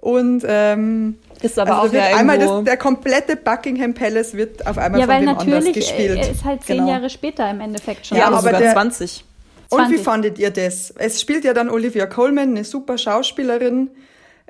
und 0.00 0.44
ähm, 0.46 1.18
Ist 1.42 1.58
aber 1.58 1.72
also 1.74 1.88
auch 1.88 1.92
wird 1.92 2.04
ja 2.10 2.16
einmal 2.16 2.38
das, 2.38 2.64
der 2.64 2.76
komplette 2.76 3.36
Buckingham 3.36 3.94
Palace 3.94 4.34
wird 4.34 4.64
auf 4.66 4.78
einmal 4.78 5.00
Ja, 5.00 5.06
von 5.06 5.14
weil 5.14 5.22
wem 5.22 5.28
anders 5.30 5.44
natürlich, 5.46 5.74
gespielt. 5.74 6.18
er 6.18 6.30
ist 6.30 6.44
halt 6.44 6.62
zehn 6.64 6.78
Genau. 6.78 6.90
Jahre 6.90 7.10
später 7.10 7.50
im 7.50 7.60
Endeffekt 7.60 8.06
schon. 8.06 8.16
Ja, 8.16 8.24
ja, 8.24 8.28
aber 8.30 8.42
sogar 8.42 8.60
der- 8.60 8.72
20. 8.72 9.24
Und 9.68 9.78
wie 9.90 9.96
20. 9.96 10.04
fandet 10.04 10.38
ihr 10.38 10.50
das? 10.50 10.92
Es 10.96 11.20
spielt 11.20 11.44
ja 11.44 11.52
dann 11.52 11.68
Olivia 11.68 12.06
Colman, 12.06 12.50
eine 12.50 12.62
super 12.64 12.96
Schauspielerin. 12.96 13.90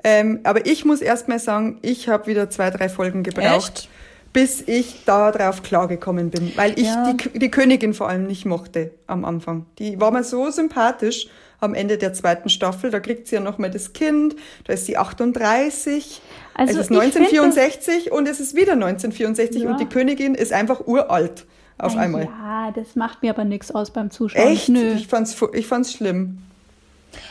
Ähm, 0.03 0.39
aber 0.43 0.65
ich 0.65 0.85
muss 0.85 1.01
erst 1.01 1.27
mal 1.27 1.39
sagen, 1.39 1.79
ich 1.81 2.07
habe 2.07 2.27
wieder 2.27 2.49
zwei, 2.49 2.69
drei 2.69 2.87
Folgen 2.89 3.23
gebraucht, 3.23 3.73
Echt? 3.79 3.89
bis 4.33 4.61
ich 4.67 5.03
da 5.05 5.31
drauf 5.31 5.63
klargekommen 5.63 6.29
bin. 6.29 6.51
Weil 6.55 6.79
ich 6.79 6.85
Ja. 6.87 7.13
die, 7.13 7.39
die 7.39 7.49
Königin 7.51 7.93
vor 7.93 8.07
allem 8.07 8.27
nicht 8.27 8.45
mochte 8.45 8.91
am 9.07 9.25
Anfang. 9.25 9.65
Die 9.79 9.99
war 9.99 10.11
mir 10.11 10.23
so 10.23 10.49
sympathisch 10.51 11.27
am 11.59 11.73
Ende 11.73 11.97
der 11.97 12.13
zweiten 12.13 12.49
Staffel. 12.49 12.91
Da 12.91 12.99
kriegt 12.99 13.27
sie 13.27 13.35
ja 13.35 13.41
noch 13.41 13.57
mal 13.57 13.71
das 13.71 13.93
Kind. 13.93 14.35
Da 14.65 14.73
ist 14.73 14.85
sie 14.85 14.97
38. 14.97 16.21
Also 16.53 16.79
es 16.79 16.89
ist 16.89 16.91
ich 16.91 16.97
find 16.97 17.01
1964 17.01 18.11
und 18.11 18.27
es 18.27 18.39
ist 18.39 18.55
wieder 18.55 18.73
1964 18.73 19.63
Ja. 19.63 19.71
und 19.71 19.79
die 19.79 19.85
Königin 19.87 20.35
ist 20.35 20.53
einfach 20.53 20.85
uralt 20.85 21.45
auf 21.79 21.95
einmal. 21.97 22.25
Ja, 22.25 22.71
das 22.75 22.95
macht 22.95 23.23
mir 23.23 23.31
aber 23.31 23.43
nichts 23.43 23.71
aus 23.71 23.91
beim 23.91 24.11
Zuschauen. 24.11 24.47
Echt? 24.47 24.69
Nö. 24.69 24.93
Ich 24.93 25.07
fand's, 25.07 25.35
ich 25.53 25.65
fand's 25.67 25.93
schlimm. 25.93 26.39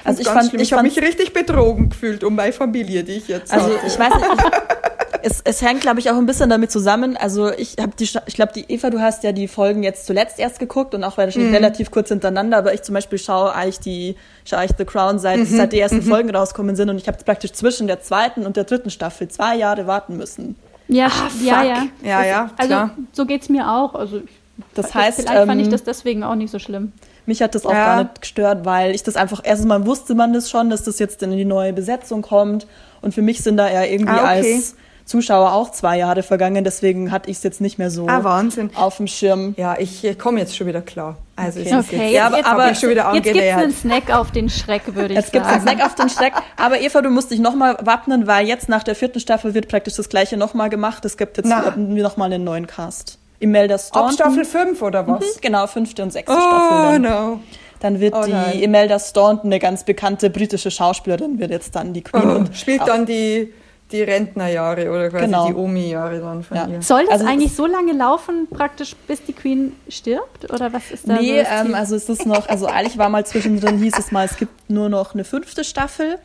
Also 0.04 0.22
ich 0.22 0.28
fand, 0.28 0.48
schlimm. 0.50 0.60
ich 0.60 0.68
ich 0.68 0.72
habe 0.72 0.82
mich 0.84 1.00
richtig 1.00 1.32
betrogen 1.32 1.90
gefühlt 1.90 2.24
um 2.24 2.34
meine 2.34 2.52
Familie, 2.52 3.04
die 3.04 3.12
ich 3.14 3.28
jetzt 3.28 3.52
also 3.52 3.66
habe. 3.66 3.86
ich 3.86 3.98
weiß 3.98 4.14
nicht, 4.14 4.26
ich, 4.34 5.20
es, 5.22 5.40
es 5.44 5.62
hängt 5.62 5.80
glaube 5.80 5.98
ich 6.00 6.10
auch 6.10 6.16
ein 6.16 6.26
bisschen 6.26 6.48
damit 6.50 6.70
zusammen. 6.70 7.16
Also 7.16 7.50
ich 7.52 7.76
habe 7.80 7.92
die, 7.98 8.04
ich 8.04 8.34
glaube 8.34 8.52
die 8.54 8.64
Eva, 8.68 8.90
du 8.90 9.00
hast 9.00 9.24
ja 9.24 9.32
die 9.32 9.48
Folgen 9.48 9.82
jetzt 9.82 10.06
zuletzt 10.06 10.38
erst 10.38 10.58
geguckt 10.58 10.94
und 10.94 11.02
auch 11.04 11.16
wahrscheinlich 11.16 11.52
relativ 11.52 11.90
kurz 11.90 12.08
hintereinander. 12.08 12.58
Aber 12.58 12.72
ich 12.74 12.82
zum 12.82 12.94
Beispiel 12.94 13.18
schaue 13.18 13.52
eigentlich 13.54 13.80
die, 13.80 14.16
schaue 14.44 14.60
eigentlich 14.60 14.76
The 14.78 14.84
Crown 14.84 15.18
seit 15.18 15.46
seit 15.46 15.72
die 15.72 15.80
ersten 15.80 16.02
Folgen 16.02 16.34
rauskommen 16.34 16.76
sind 16.76 16.88
und 16.90 16.98
ich 16.98 17.08
habe 17.08 17.18
praktisch 17.24 17.52
zwischen 17.52 17.86
der 17.86 18.00
zweiten 18.00 18.46
und 18.46 18.56
der 18.56 18.64
dritten 18.64 18.90
Staffel 18.90 19.28
zwei 19.28 19.56
Jahre 19.56 19.86
warten 19.86 20.16
müssen. 20.16 20.56
Ja, 20.88 21.06
Ah, 21.06 21.30
ja, 21.42 21.54
fuck. 21.54 21.66
ja. 21.66 21.86
Ja, 22.04 22.24
ja, 22.24 22.50
Also 22.56 22.68
klar. 22.68 22.90
so 23.12 23.26
geht's 23.26 23.48
mir 23.48 23.68
auch. 23.72 23.94
Also 23.96 24.18
ich, 24.18 24.30
Das 24.74 24.94
heißt, 24.94 25.22
vielleicht 25.22 25.46
fand 25.46 25.60
ich 25.60 25.66
ähm, 25.66 25.72
das 25.72 25.82
deswegen 25.82 26.22
auch 26.22 26.36
nicht 26.36 26.50
so 26.52 26.60
schlimm. 26.60 26.92
Mich 27.26 27.42
hat 27.42 27.54
das 27.54 27.66
auch 27.66 27.72
Ja. 27.72 27.86
gar 27.96 28.02
nicht 28.04 28.20
gestört, 28.22 28.64
weil 28.64 28.94
ich 28.94 29.02
das 29.02 29.16
einfach, 29.16 29.40
erstens 29.44 29.66
mal 29.68 29.84
wusste 29.86 30.14
man 30.14 30.32
das 30.32 30.48
schon, 30.48 30.70
dass 30.70 30.84
das 30.84 30.98
jetzt 30.98 31.22
in 31.22 31.32
die 31.32 31.44
neue 31.44 31.72
Besetzung 31.72 32.22
kommt. 32.22 32.66
Und 33.02 33.14
für 33.14 33.22
mich 33.22 33.42
sind 33.42 33.56
da 33.56 33.70
ja 33.70 33.82
irgendwie 33.84 34.12
Ah, 34.12 34.38
okay. 34.38 34.54
als 34.54 34.74
Zuschauer 35.04 35.52
auch 35.52 35.70
zwei 35.70 35.98
Jahre 35.98 36.24
vergangen, 36.24 36.64
deswegen 36.64 37.12
hatte 37.12 37.30
ich 37.30 37.36
es 37.36 37.42
jetzt 37.44 37.60
nicht 37.60 37.78
mehr 37.78 37.90
so 37.90 38.08
Ah, 38.08 38.24
Wahnsinn. 38.24 38.70
auf 38.74 38.96
dem 38.96 39.06
Schirm. 39.06 39.54
Ja, 39.56 39.76
ich 39.78 40.04
komme 40.18 40.40
jetzt 40.40 40.56
schon 40.56 40.66
wieder 40.66 40.82
klar. 40.82 41.16
Also 41.36 41.60
es 41.60 41.66
Okay. 41.66 41.78
ist 41.78 41.86
Okay, 41.88 42.02
jetzt, 42.04 42.12
Ja, 42.14 42.26
aber- 42.26 42.36
jetzt, 42.38 42.46
aber 42.48 42.70
ich 42.72 42.78
schon 42.80 42.90
wieder 42.90 43.04
jetzt 43.14 43.22
gibt's 43.22 43.28
angenähert. 43.30 43.58
einen 43.62 43.72
Snack 43.72 44.10
auf 44.12 44.30
den 44.32 44.48
Schreck, 44.48 44.82
würde 44.96 45.14
ich 45.14 45.20
Jetzt 45.20 45.32
gibt's 45.32 45.48
sagen. 45.48 45.60
einen 45.60 45.76
Snack 45.76 45.86
auf 45.86 45.94
den 45.94 46.08
Schreck. 46.08 46.32
Aber 46.56 46.80
Eva, 46.80 47.02
du 47.02 47.10
musst 47.10 47.30
dich 47.30 47.38
nochmal 47.38 47.76
wappnen, 47.82 48.26
weil 48.26 48.48
jetzt 48.48 48.68
nach 48.68 48.82
der 48.82 48.96
vierten 48.96 49.20
Staffel 49.20 49.54
wird 49.54 49.68
praktisch 49.68 49.94
das 49.94 50.08
gleiche 50.08 50.36
nochmal 50.36 50.70
gemacht. 50.70 51.04
Es 51.04 51.16
gibt 51.16 51.36
jetzt 51.36 51.46
nochmal 51.48 52.32
einen 52.32 52.42
neuen 52.42 52.66
Cast. 52.66 53.18
Imelda 53.38 53.74
Ab 53.74 53.80
Staunton. 53.80 54.12
Staffel 54.14 54.44
5 54.44 54.82
oder 54.82 55.02
Mhm, 55.02 55.08
was? 55.20 55.40
Genau, 55.40 55.66
fünfte 55.66 56.02
und 56.02 56.10
sechste 56.12 56.32
Oh, 56.34 56.40
Staffel. 56.40 57.00
Dann. 57.00 57.02
no. 57.02 57.40
dann 57.80 58.00
wird 58.00 58.14
Oh 58.14 58.22
die 58.24 58.32
nein. 58.32 58.60
Imelda 58.60 58.98
Staunton, 58.98 59.48
eine 59.50 59.58
ganz 59.58 59.84
bekannte 59.84 60.30
britische 60.30 60.70
Schauspielerin, 60.70 61.38
wird 61.38 61.50
jetzt 61.50 61.76
dann 61.76 61.92
die 61.92 62.02
Queen. 62.02 62.22
Oh, 62.30 62.34
und 62.36 62.56
spielt 62.56 62.80
auch- 62.82 62.86
dann 62.86 63.04
die, 63.06 63.52
die 63.92 64.02
Rentnerjahre 64.02 64.90
oder 64.90 65.10
quasi 65.10 65.26
Genau. 65.26 65.46
die 65.48 65.54
Omi-Jahre 65.54 66.18
dann 66.20 66.42
von 66.42 66.56
Ja. 66.56 66.66
ihr. 66.66 66.80
Soll 66.82 67.02
das 67.04 67.12
Also 67.20 67.26
eigentlich 67.26 67.54
so 67.54 67.66
lange 67.66 67.92
laufen, 67.92 68.48
praktisch 68.50 68.96
bis 69.06 69.22
die 69.24 69.32
Queen 69.34 69.76
stirbt? 69.88 70.50
Oder 70.52 70.72
was 70.72 70.90
ist 70.90 71.06
da 71.08 71.20
Nee, 71.20 71.38
so 71.44 71.44
das 71.50 71.66
ähm, 71.66 71.74
also 71.74 71.94
es 71.96 72.08
ist 72.08 72.26
noch, 72.26 72.48
also 72.48 72.66
eigentlich 72.66 72.96
war 72.98 73.10
mal 73.10 73.24
zwischendrin, 73.26 73.78
hieß 73.78 73.98
es 73.98 74.10
mal, 74.10 74.24
es 74.24 74.36
gibt 74.38 74.70
nur 74.70 74.88
noch 74.88 75.12
eine 75.14 75.24
fünfte 75.24 75.62
Staffel, 75.62 76.18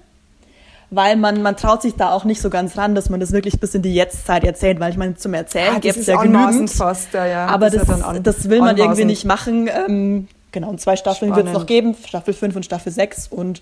weil 0.92 1.16
man, 1.16 1.42
man 1.42 1.56
traut 1.58 1.82
sich 1.82 1.96
da 1.96 2.12
auch 2.12 2.26
nicht 2.26 2.42
so 2.42 2.50
ganz 2.50 2.78
ran, 2.78 2.94
dass 2.96 3.10
man 3.10 3.20
das 3.20 3.32
wirklich 3.32 3.60
bis 3.60 3.74
in 3.74 3.82
die 3.82 3.94
Jetztzeit 3.96 4.44
erzählt, 4.44 4.80
weil 4.80 4.92
ich 4.92 4.98
meine, 4.98 5.16
zum 5.16 5.34
Erzählen 5.34 5.70
Ah, 5.70 5.74
das 5.76 5.82
gibt's 5.82 5.98
ist 6.02 6.08
ja 6.08 6.22
genügend, 6.22 6.70
fast, 6.70 7.14
ja, 7.14 7.26
ja. 7.26 7.46
aber 7.48 7.70
das, 7.70 7.88
ja 7.88 7.96
dann 7.96 8.02
an- 8.04 8.24
das 8.24 8.50
will 8.50 8.60
man 8.60 8.78
irgendwie 8.78 9.06
nicht 9.06 9.26
machen. 9.26 9.70
Ähm, 9.88 10.28
genau, 10.52 10.70
und 10.70 10.82
zwei 10.82 10.96
Staffeln 10.98 11.36
wird 11.36 11.48
es 11.48 11.54
noch 11.54 11.66
geben, 11.66 11.96
Staffel 12.06 12.34
5 12.34 12.56
und 12.58 12.66
Staffel 12.66 12.92
6 12.92 13.28
und 13.30 13.62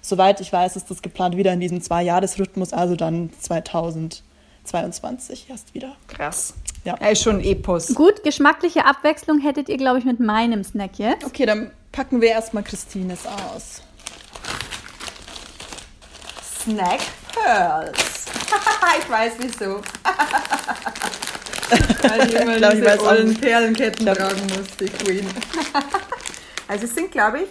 soweit 0.00 0.40
ich 0.40 0.52
weiß, 0.52 0.76
ist 0.76 0.90
das 0.90 1.02
geplant 1.02 1.36
wieder 1.36 1.52
in 1.52 1.60
diesem 1.60 1.80
Zwei-Jahres-Rhythmus, 1.80 2.72
also 2.72 2.96
dann 2.96 3.30
2022 3.40 5.46
erst 5.50 5.74
wieder. 5.74 5.92
Krass. 6.08 6.54
Ja. 6.84 6.94
Er 6.98 7.12
ist 7.12 7.22
schon 7.22 7.36
ein 7.36 7.44
Epos. 7.44 7.94
Gut, 7.94 8.24
geschmackliche 8.24 8.84
Abwechslung 8.86 9.38
hättet 9.40 9.68
ihr, 9.68 9.76
glaube 9.76 9.98
ich, 9.98 10.04
mit 10.04 10.18
meinem 10.20 10.64
Snack 10.64 10.98
jetzt. 10.98 11.24
Okay, 11.24 11.46
dann 11.46 11.70
packen 11.92 12.20
wir 12.20 12.30
erstmal 12.30 12.62
Christines 12.64 13.20
aus. 13.26 13.82
Snack 16.64 17.00
Pearls. 17.32 17.96
ich 19.00 19.10
weiß 19.10 19.32
wieso. 19.38 19.76
Weil 22.02 22.26
die 22.26 22.34
immer 22.36 22.56
glaub, 22.56 22.72
ich 22.74 22.80
diese 22.80 23.00
ollen. 23.02 23.34
Perlenketten 23.36 24.04
glaub- 24.04 24.18
tragen 24.18 24.42
muss, 24.48 24.76
die 24.78 24.86
Queen. 24.86 25.26
also 26.68 26.84
es 26.84 26.94
sind, 26.94 27.10
glaube 27.10 27.40
ich, 27.40 27.48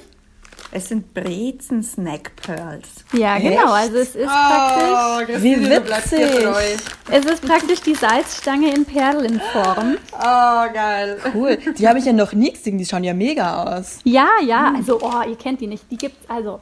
es 0.73 0.87
sind 0.87 1.13
Brezen 1.13 1.83
Snack 1.83 2.33
Pearls. 2.37 2.87
Ja, 3.11 3.35
Echt? 3.35 3.45
genau. 3.49 3.73
Also 3.73 3.97
es 3.97 4.15
ist 4.15 4.25
praktisch, 4.25 5.25
Christine, 5.27 5.57
Wie 5.57 5.69
witzig. 5.69 6.79
es 7.09 7.25
ist 7.25 7.41
praktisch 7.45 7.81
die 7.81 7.93
Salzstange 7.95 8.73
in 8.73 8.85
Perlenform. 8.85 9.97
Oh, 10.13 10.65
geil. 10.73 11.19
Cool. 11.33 11.57
Die 11.77 11.85
habe 11.87 11.99
ich 11.99 12.05
ja 12.05 12.13
noch 12.13 12.31
nie 12.31 12.53
gesehen, 12.53 12.77
die 12.77 12.85
schauen 12.85 13.03
ja 13.03 13.13
mega 13.13 13.63
aus. 13.63 13.99
Ja, 14.05 14.29
ja, 14.45 14.71
also, 14.73 14.97
oh, 15.01 15.21
ihr 15.27 15.35
kennt 15.35 15.59
die 15.59 15.67
nicht. 15.67 15.83
Die 15.91 15.97
gibt's, 15.97 16.23
also, 16.29 16.61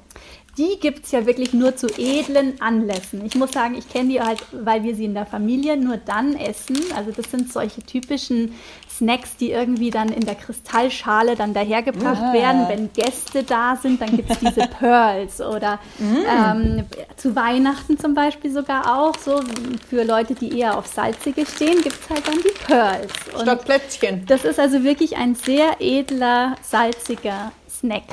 die 0.60 0.78
gibt's 0.80 1.12
ja 1.12 1.26
wirklich 1.26 1.54
nur 1.54 1.76
zu 1.76 1.88
edlen 1.98 2.62
Anlässen. 2.62 3.26
Ich 3.26 3.34
muss 3.36 3.52
sagen, 3.54 3.76
ich 3.76 3.90
kenne 3.90 4.10
die 4.10 4.22
halt, 4.22 4.44
weil 4.52 4.84
wir 4.84 4.94
sie 4.96 5.06
in 5.06 5.14
der 5.16 5.26
Familie 5.26 5.78
nur 5.78 5.98
dann 5.98 6.36
essen. 6.36 6.78
Also, 6.96 7.12
das 7.12 7.32
sind 7.32 7.52
solche 7.52 7.82
typischen 7.82 8.54
Snacks, 8.90 9.38
die 9.38 9.52
irgendwie 9.52 9.90
dann 9.90 10.10
in 10.10 10.26
der 10.26 10.36
Kristallschale 10.36 11.36
dann 11.36 11.54
dahergebracht 11.54 12.22
Ja. 12.22 12.34
werden. 12.34 12.66
Wenn 12.68 12.94
Gäste 12.94 13.44
da 13.44 13.78
sind, 13.82 14.02
dann 14.02 14.16
gibt's 14.16 14.38
diese 14.40 14.68
Pearls. 14.80 15.40
Oder 15.42 15.80
ähm, 16.00 16.84
zu 17.16 17.36
Weihnachten 17.36 17.98
zum 17.98 18.14
Beispiel 18.14 18.52
sogar 18.52 19.00
auch 19.00 19.18
so. 19.18 19.40
Für 19.90 20.04
Leute, 20.04 20.36
die 20.36 20.60
eher 20.60 20.78
auf 20.78 20.86
Salzige 20.88 21.46
stehen, 21.46 21.82
gibt's 21.82 22.10
halt 22.10 22.28
dann 22.28 22.36
die 22.38 22.66
Pearls. 22.68 23.12
Und 23.34 23.44
Statt 23.44 23.64
Plätzchen. 23.66 24.26
das 24.28 24.44
ist 24.44 24.60
also 24.60 24.84
wirklich 24.84 25.16
ein 25.16 25.36
sehr 25.36 25.78
edler, 25.80 26.56
salziger 26.62 27.52
Snack. 27.70 28.04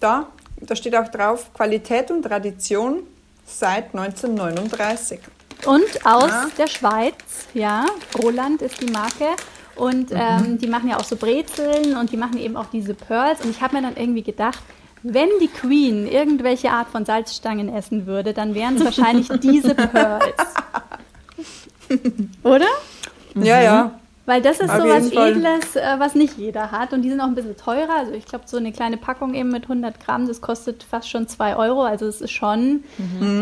Da, 0.00 0.26
da 0.60 0.76
steht 0.76 0.94
auch 0.96 1.08
drauf, 1.08 1.52
Qualität 1.54 2.10
und 2.10 2.22
Tradition 2.22 3.02
seit 3.46 3.94
1939. 3.94 5.20
Und 5.66 6.06
aus 6.06 6.28
Ja. 6.28 6.46
der 6.56 6.66
Schweiz, 6.68 7.14
ja, 7.54 7.86
Roland 8.22 8.62
ist 8.62 8.80
die 8.80 8.90
Marke. 8.92 9.26
Und 9.76 10.10
ähm, 10.12 10.58
die 10.58 10.66
machen 10.66 10.88
ja 10.90 10.96
auch 10.98 11.04
so 11.04 11.14
Brezeln 11.14 11.96
und 11.96 12.10
die 12.10 12.16
machen 12.16 12.36
eben 12.38 12.56
auch 12.56 12.66
diese 12.72 12.94
Pearls. 12.94 13.40
Und 13.44 13.50
ich 13.50 13.60
habe 13.60 13.76
mir 13.76 13.82
dann 13.82 13.96
irgendwie 13.96 14.22
gedacht, 14.24 14.58
wenn 15.04 15.28
die 15.40 15.46
Queen 15.46 16.06
irgendwelche 16.08 16.70
Art 16.70 16.88
von 16.88 17.04
Salzstangen 17.04 17.72
essen 17.72 18.04
würde, 18.06 18.32
dann 18.34 18.56
wären 18.56 18.76
es 18.76 18.84
wahrscheinlich 18.84 19.28
diese 19.40 19.74
Pearls. 19.76 20.34
Oder? 22.42 22.66
Ja, 23.36 23.60
ja. 23.60 24.00
Weil 24.28 24.42
das 24.42 24.60
ist 24.60 24.68
Auf 24.68 24.82
so 24.82 24.88
was 24.88 25.10
Fall. 25.10 25.30
Edles, 25.30 25.74
äh, 25.74 25.94
was 25.96 26.14
nicht 26.14 26.36
jeder 26.36 26.70
hat. 26.70 26.92
Und 26.92 27.00
die 27.00 27.08
sind 27.08 27.18
auch 27.18 27.28
ein 27.28 27.34
bisschen 27.34 27.56
teurer. 27.56 27.96
Also 27.96 28.12
ich 28.12 28.26
glaube, 28.26 28.44
so 28.46 28.58
eine 28.58 28.72
kleine 28.72 28.98
Packung 28.98 29.32
eben 29.32 29.48
mit 29.48 29.62
100 29.62 30.04
Gramm, 30.04 30.28
das 30.28 30.42
kostet 30.42 30.82
fast 30.82 31.08
schon 31.08 31.26
2 31.26 31.56
Euro. 31.56 31.82
Also 31.82 32.06
es 32.06 32.20
ist 32.20 32.32
schon, 32.32 32.84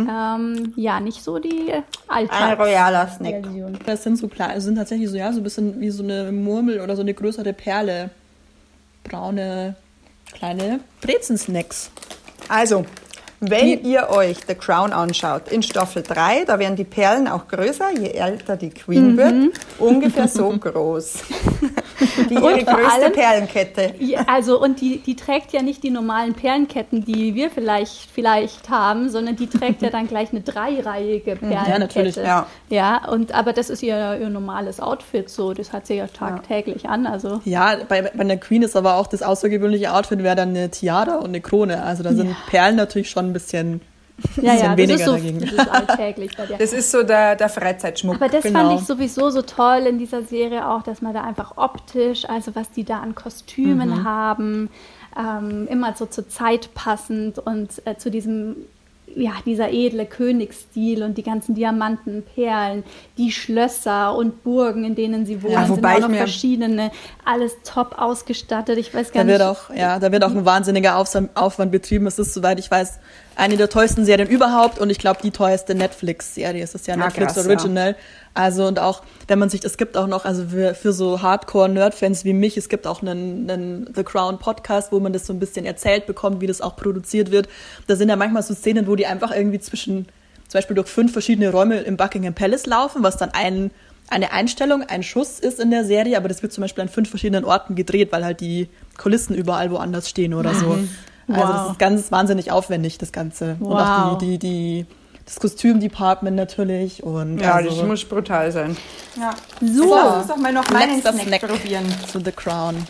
ähm, 0.09 0.72
ja, 0.77 1.01
nicht 1.01 1.25
so 1.25 1.40
die 1.40 1.72
Ein 1.72 1.83
Alltagsversion. 2.29 2.61
royaler 2.61 3.09
Snack. 3.09 3.44
Das 3.85 4.05
sind 4.05 4.16
so 4.16 4.29
klein, 4.29 4.61
sind 4.61 4.77
tatsächlich 4.77 5.11
so, 5.11 5.16
ja, 5.16 5.33
so 5.33 5.40
ein 5.40 5.42
bisschen 5.42 5.81
wie 5.81 5.90
so 5.90 6.05
eine 6.05 6.31
Murmel 6.31 6.81
oder 6.81 6.94
so 6.94 7.03
eine 7.03 7.14
größere 7.14 7.53
Perle. 7.53 8.11
Braune, 9.03 9.75
kleine 10.35 10.79
Brezensnacks. 11.01 11.90
Also, 12.49 12.87
wenn 13.40 13.85
ihr 13.85 14.09
euch 14.11 14.38
The 14.49 14.55
Crown 14.55 14.92
anschaut, 14.92 15.49
in 15.51 15.62
Staffel 15.62 16.03
3, 16.03 16.44
da 16.46 16.59
werden 16.59 16.77
die 16.77 16.85
Perlen 16.85 17.29
auch 17.29 17.49
größer, 17.49 17.90
je 17.99 18.11
älter 18.11 18.57
die 18.57 18.70
Queen 18.70 19.16
wird, 19.16 19.53
ungefähr 19.79 20.29
so 20.29 20.49
groß. 20.61 21.18
Die 22.29 22.35
ihre 22.35 22.62
größte 22.64 22.92
allem- 22.92 23.12
Perlenkette. 23.12 23.94
Ja, 24.01 24.20
also 24.27 24.61
und 24.61 24.83
die, 24.83 24.99
die 24.99 25.16
trägt 25.16 25.53
ja 25.55 25.62
nicht 25.62 25.83
die 25.83 25.88
normalen 25.90 26.35
Perlenketten, 26.35 27.05
die 27.05 27.35
wir 27.35 27.51
vielleicht 27.51 28.11
vielleicht 28.12 28.68
haben, 28.68 29.09
sondern 29.09 29.37
die 29.37 29.46
trägt 29.46 29.81
ja 29.81 29.88
dann 29.90 30.07
gleich 30.07 30.31
eine 30.31 30.42
dreireihige 30.42 31.37
Perlenkette. 31.37 31.79
natürlich, 31.79 32.16
ja. 32.16 32.46
Ja, 32.68 33.09
und 33.09 33.33
aber 33.33 33.53
das 33.55 33.70
ist 33.70 33.83
ihr, 33.83 34.18
ihr 34.20 34.29
normales 34.29 34.79
Outfit 34.81 35.31
so, 35.31 35.55
das 35.55 35.72
hat 35.72 35.87
sie 35.87 35.94
ja 35.94 36.07
tagtäglich 36.07 36.87
an, 36.88 37.07
also 37.07 37.40
Ja, 37.44 37.77
bei, 37.88 38.03
bei 38.03 38.25
der 38.25 38.37
Queen 38.38 38.62
ist 38.62 38.77
aber 38.77 38.96
auch 38.96 39.07
das 39.07 39.22
außergewöhnliche 39.22 39.92
Outfit 39.94 40.22
wäre 40.22 40.37
dann 40.37 40.51
eine 40.51 40.70
Tiara 40.70 41.16
und 41.16 41.29
eine 41.29 41.40
Krone. 41.40 41.83
Also 41.83 42.03
da 42.03 42.12
sind 42.12 42.37
Perlen 42.51 42.77
natürlich 42.77 43.09
schon 43.09 43.26
ein 43.27 43.33
bisschen, 43.33 43.81
ja, 44.41 44.53
bisschen 44.53 44.59
ja, 44.59 44.69
das 44.69 44.77
weniger 44.77 44.95
ist 44.95 45.05
so 45.05 45.12
dagegen. 45.12 45.41
das 45.41 45.53
ist 45.53 45.69
alltäglich 45.69 46.37
bei 46.37 46.47
der. 46.47 46.59
Das 46.59 46.73
ist 46.73 46.91
so 46.91 47.03
der, 47.03 47.37
der 47.37 47.49
Freizeitschmuck. 47.49 48.17
Aber 48.17 48.29
das 48.29 48.45
Genau. 48.45 48.61
fand 48.69 48.81
ich 48.81 48.87
sowieso 48.87 49.31
so 49.31 49.43
toll 49.43 49.87
in 49.89 49.99
dieser 49.99 50.23
Serie 50.23 50.69
auch, 50.69 50.83
dass 50.83 51.03
man 51.03 51.12
da 51.15 51.23
einfach 51.23 51.55
optisch, 51.57 52.25
also 52.29 52.55
was 52.55 52.71
die 52.71 52.85
da 52.85 53.01
an 53.01 53.15
Kostümen 53.15 53.91
Mhm. 53.91 54.05
haben, 54.05 54.71
ähm, 55.19 55.67
immer 55.69 55.95
so 55.95 56.07
zur 56.07 56.29
Zeit 56.29 56.71
passend 56.75 57.39
und 57.39 57.71
äh, 57.87 57.97
zu 57.97 58.11
diesem, 58.11 58.57
ja, 59.16 59.33
dieser 59.44 59.72
edle 59.72 60.07
Königsstil 60.07 61.02
und 61.02 61.16
die 61.16 61.22
ganzen 61.22 61.55
Diamanten, 61.55 62.22
Perlen, 62.35 62.85
die 63.16 63.33
Schlösser 63.33 64.14
und 64.14 64.44
Burgen, 64.44 64.85
in 64.85 64.94
denen 64.94 65.24
sie 65.24 65.42
wohnen, 65.42 65.55
Ja, 65.55 65.66
sind 65.66 65.85
auch 65.85 65.98
noch 66.00 66.14
verschiedene, 66.14 66.90
alles 67.24 67.57
top 67.64 67.94
ausgestattet. 67.98 68.79
Ich 68.79 68.94
weiß 68.94 69.12
gar 69.12 69.24
da 69.24 69.29
wird 69.29 69.40
nicht. 69.40 69.48
auch, 69.48 69.74
ja, 69.74 69.98
da 69.98 70.12
wird 70.12 70.22
auch 70.22 70.31
ein 70.31 70.44
wahnsinniger 70.44 70.96
Aufwand 70.96 71.72
betrieben. 71.72 72.07
Es 72.07 72.18
ist, 72.18 72.35
soweit 72.35 72.59
ich 72.59 72.70
weiß, 72.70 73.00
eine 73.37 73.59
der 73.59 73.68
teuersten 73.68 74.05
Serien 74.07 74.29
überhaupt 74.29 74.79
und 74.79 74.88
ich 74.88 74.99
glaube 74.99 75.20
die 75.22 75.31
teuerste 75.31 75.75
Netflix-Serie. 75.75 76.64
Es 76.64 76.75
ist 76.75 76.87
ja 76.87 76.94
Ah, 76.94 76.96
Netflix 76.96 77.35
krass, 77.35 77.46
Original. 77.46 77.94
Also 78.33 78.66
und 78.66 78.79
auch, 78.79 79.03
wenn 79.29 79.38
man 79.38 79.51
sich, 79.51 79.62
es 79.62 79.77
gibt 79.77 79.96
auch 79.96 80.07
noch, 80.07 80.25
also 80.25 80.46
für, 80.49 80.75
für 80.75 80.92
so 80.92 81.20
Hardcore-Nerd-Fans 81.20 82.25
wie 82.25 82.33
mich, 82.33 82.57
es 82.57 82.70
gibt 82.70 82.87
auch 82.87 83.03
einen, 83.03 83.49
einen 83.51 83.90
The 83.94 84.05
Crown 84.05 84.38
Podcast, 84.38 84.90
wo 84.90 85.01
man 85.01 85.12
das 85.12 85.27
so 85.27 85.35
ein 85.35 85.38
bisschen 85.38 85.66
erzählt 85.66 86.07
bekommt, 86.07 86.40
wie 86.40 86.46
das 86.46 86.62
auch 86.62 86.77
produziert 86.77 87.31
wird. 87.31 87.49
Da 87.87 87.96
sind 87.96 88.09
ja 88.09 88.16
manchmal 88.16 88.42
so 88.42 88.55
Szenen, 88.55 88.87
wo 88.87 88.96
die 88.96 89.07
einfach 89.07 89.31
irgendwie 89.33 89.61
zwischen, 89.61 90.07
zum 90.49 90.59
Beispiel 90.59 90.75
durch 90.75 90.88
fünf 90.88 91.12
verschiedene 91.12 91.51
Räume 91.51 91.81
im 91.81 91.99
Buckingham 91.99 92.33
Palace 92.35 92.64
laufen, 92.64 93.03
was 93.03 93.18
dann 93.18 93.31
ein, 93.35 93.70
eine 94.09 94.33
Einstellung, 94.33 94.83
ein 94.83 95.03
Schuss 95.03 95.40
ist 95.40 95.61
in 95.61 95.70
der 95.70 95.85
Serie, 95.85 96.16
aber 96.16 96.29
das 96.29 96.42
wird 96.42 96.55
zum 96.55 96.62
Beispiel 96.62 96.83
an 96.83 96.88
fünf 96.88 97.11
verschiedenen 97.11 97.44
Orten 97.44 97.75
gedreht, 97.75 98.12
weil 98.12 98.25
halt 98.25 98.40
die 98.40 98.68
Kulissen 98.96 99.35
überall 99.35 99.70
woanders 99.70 100.09
stehen 100.09 100.33
oder 100.33 100.55
so. 100.55 100.79
Also 101.29 101.41
das 101.53 101.62
Wow. 101.65 101.71
ist 101.73 101.79
ganz 101.79 102.12
wahnsinnig 102.12 102.51
aufwendig, 102.53 102.99
das 102.99 103.12
Ganze. 103.12 103.57
Und 103.61 103.73
auch 103.73 104.12
Wow. 104.12 104.19
die, 104.19 104.39
die, 104.39 104.39
die, 104.39 104.87
das 105.25 105.41
Kostümdepartment 105.41 106.37
natürlich. 106.37 107.03
Und 107.03 107.39
ja, 107.41 107.55
also 107.55 107.71
das 107.71 107.85
muss 107.87 108.05
brutal 108.05 108.53
sein. 108.53 108.77
Ja. 109.19 109.35
So. 109.61 109.95
Lass 109.95 110.17
uns 110.19 110.27
doch 110.29 110.37
mal 110.37 110.53
noch 110.53 110.69
meinen 110.71 111.01
Snack, 111.01 111.21
Snack 111.21 111.41
probieren. 111.49 111.85
zu 112.11 112.21
The 112.25 112.33
Crown. 112.33 112.87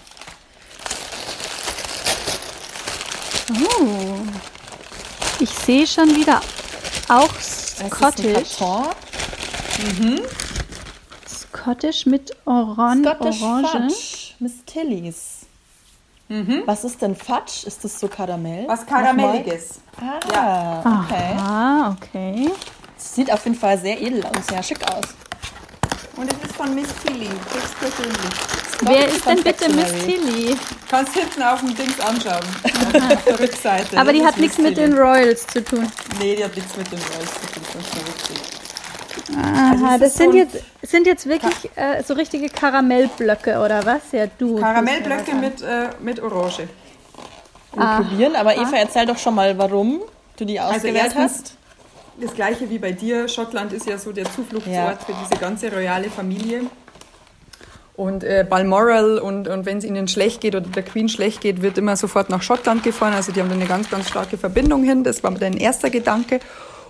Oh. 3.53 4.17
Ich 5.39 5.51
sehe 5.51 5.87
schon 5.87 6.15
wieder 6.17 6.41
auch 7.09 7.29
Es 7.39 7.73
ist 7.75 7.83
ein 7.83 7.91
Scottish. 7.91 8.59
Karton. 8.59 8.87
Scottish 11.29 12.07
mit 12.07 12.33
Oran 12.45 13.05
Scottish 13.05 13.43
Orange. 13.43 13.71
Fudge. 13.71 14.35
Miss 14.41 14.53
Tillys. 14.67 15.36
Was 16.29 16.85
ist 16.85 17.01
denn 17.03 17.15
Fudge? 17.15 17.67
Ist 17.67 17.85
das 17.85 18.01
so 18.01 18.09
Karamell? 18.09 18.65
Was 18.67 18.85
Karamelliges. 18.85 19.81
Ah, 20.01 20.81
okay. 21.05 21.37
Ah, 21.39 21.91
okay. 21.97 22.51
Sieht 22.97 23.33
auf 23.33 23.45
jeden 23.45 23.57
Fall 23.57 23.79
sehr 23.79 24.01
edel 24.01 24.25
und 24.25 24.45
sehr 24.45 24.63
schick 24.63 24.83
aus. 24.93 25.05
Und 26.17 26.33
es 26.33 26.49
ist 26.49 26.57
von 26.57 26.75
Miss 26.75 26.89
Tilly, 27.05 27.29
höchstpersönlich. 27.29 28.57
Wer 28.83 29.09
ist 29.09 29.27
denn 29.27 29.43
bitte 29.43 29.69
Miss. 29.71 29.93
Tilly? 30.05 30.57
Kannst 30.89 31.15
hinten 31.15 31.43
auf 31.43 31.61
dem 31.61 31.75
Dings 31.75 32.01
anschauen. 32.01 32.43
auf 33.13 33.25
der 33.25 33.41
Rückseite. 33.41 33.99
Aber 33.99 34.13
die 34.13 34.25
hat 34.25 34.39
nichts 34.39 34.59
mit 34.59 34.77
den 34.77 34.95
Royals 34.97 35.47
zu 35.47 35.63
tun. 35.63 35.91
Nee, 36.19 36.37
die 36.37 36.45
hat 36.45 36.57
nichts 36.57 36.77
mit 36.77 36.91
dem 36.91 36.99
Reis 36.99 37.33
zu 37.35 37.53
tun. 37.53 37.63
Das 37.73 37.83
ist 37.83 37.95
schon 37.95 38.07
witzig. 38.07 38.66
Aha, 39.37 39.95
es 39.97 40.01
das 40.01 40.15
sind 40.17 40.33
so 40.33 40.37
jetzt, 40.39 40.57
sind 40.83 41.07
jetzt 41.07 41.27
wirklich 41.29 41.71
äh, 41.77 42.03
so 42.03 42.15
richtige 42.15 42.49
Karamellblöcke, 42.49 43.59
oder 43.59 43.85
was? 43.85 44.01
Ja, 44.13 44.27
du. 44.39 44.59
Karamellblöcke 44.61 45.35
mit, 45.35 45.63
äh, 45.63 45.89
mit 46.01 46.21
Orange. 46.21 46.69
Wir 47.75 47.85
probieren, 48.03 48.37
aber 48.37 48.55
Eva, 48.57 48.77
erzähl 48.77 49.05
doch 49.07 49.19
schon 49.19 49.35
mal, 49.35 49.57
warum 49.59 50.01
du 50.37 50.45
die 50.45 50.59
ausgewählt 50.61 50.97
erstens- 50.97 51.23
hast. 51.23 51.57
Das 52.19 52.33
gleiche 52.35 52.71
wie 52.71 52.79
bei 52.79 52.93
dir. 52.93 53.29
Schottland 53.29 53.75
ist 53.75 53.87
ja 53.87 53.99
so 53.99 54.11
der 54.11 54.25
Zufluchtsort 54.25 54.75
Ja. 54.75 54.97
für 55.05 55.13
diese 55.23 55.39
ganze 55.39 55.71
royale 55.71 56.09
Familie. 56.09 56.63
Und 57.95 58.25
äh, 58.25 58.47
Balmoral 58.49 59.19
und, 59.19 59.49
und 59.49 59.67
wenn 59.67 59.79
es 59.79 59.85
ihnen 59.85 60.09
schlecht 60.09 60.41
geht 60.41 60.55
oder 60.55 60.67
der 60.67 60.83
Queen 60.83 61.11
schlecht 61.11 61.43
geht, 61.43 61.61
wird 61.61 61.77
immer 61.77 61.97
sofort 61.97 62.31
nach 62.31 62.41
Schottland 62.43 62.83
gefahren. 62.83 63.13
Also 63.13 63.33
die 63.33 63.41
haben 63.41 63.49
da 63.51 63.55
eine 63.55 63.67
ganz, 63.67 63.91
ganz 63.91 64.09
starke 64.09 64.39
Verbindung 64.39 64.83
hin. 64.83 65.05
Das 65.05 65.23
war 65.23 65.31
mein 65.31 65.59
erster 65.59 65.91
Gedanke. 65.91 66.41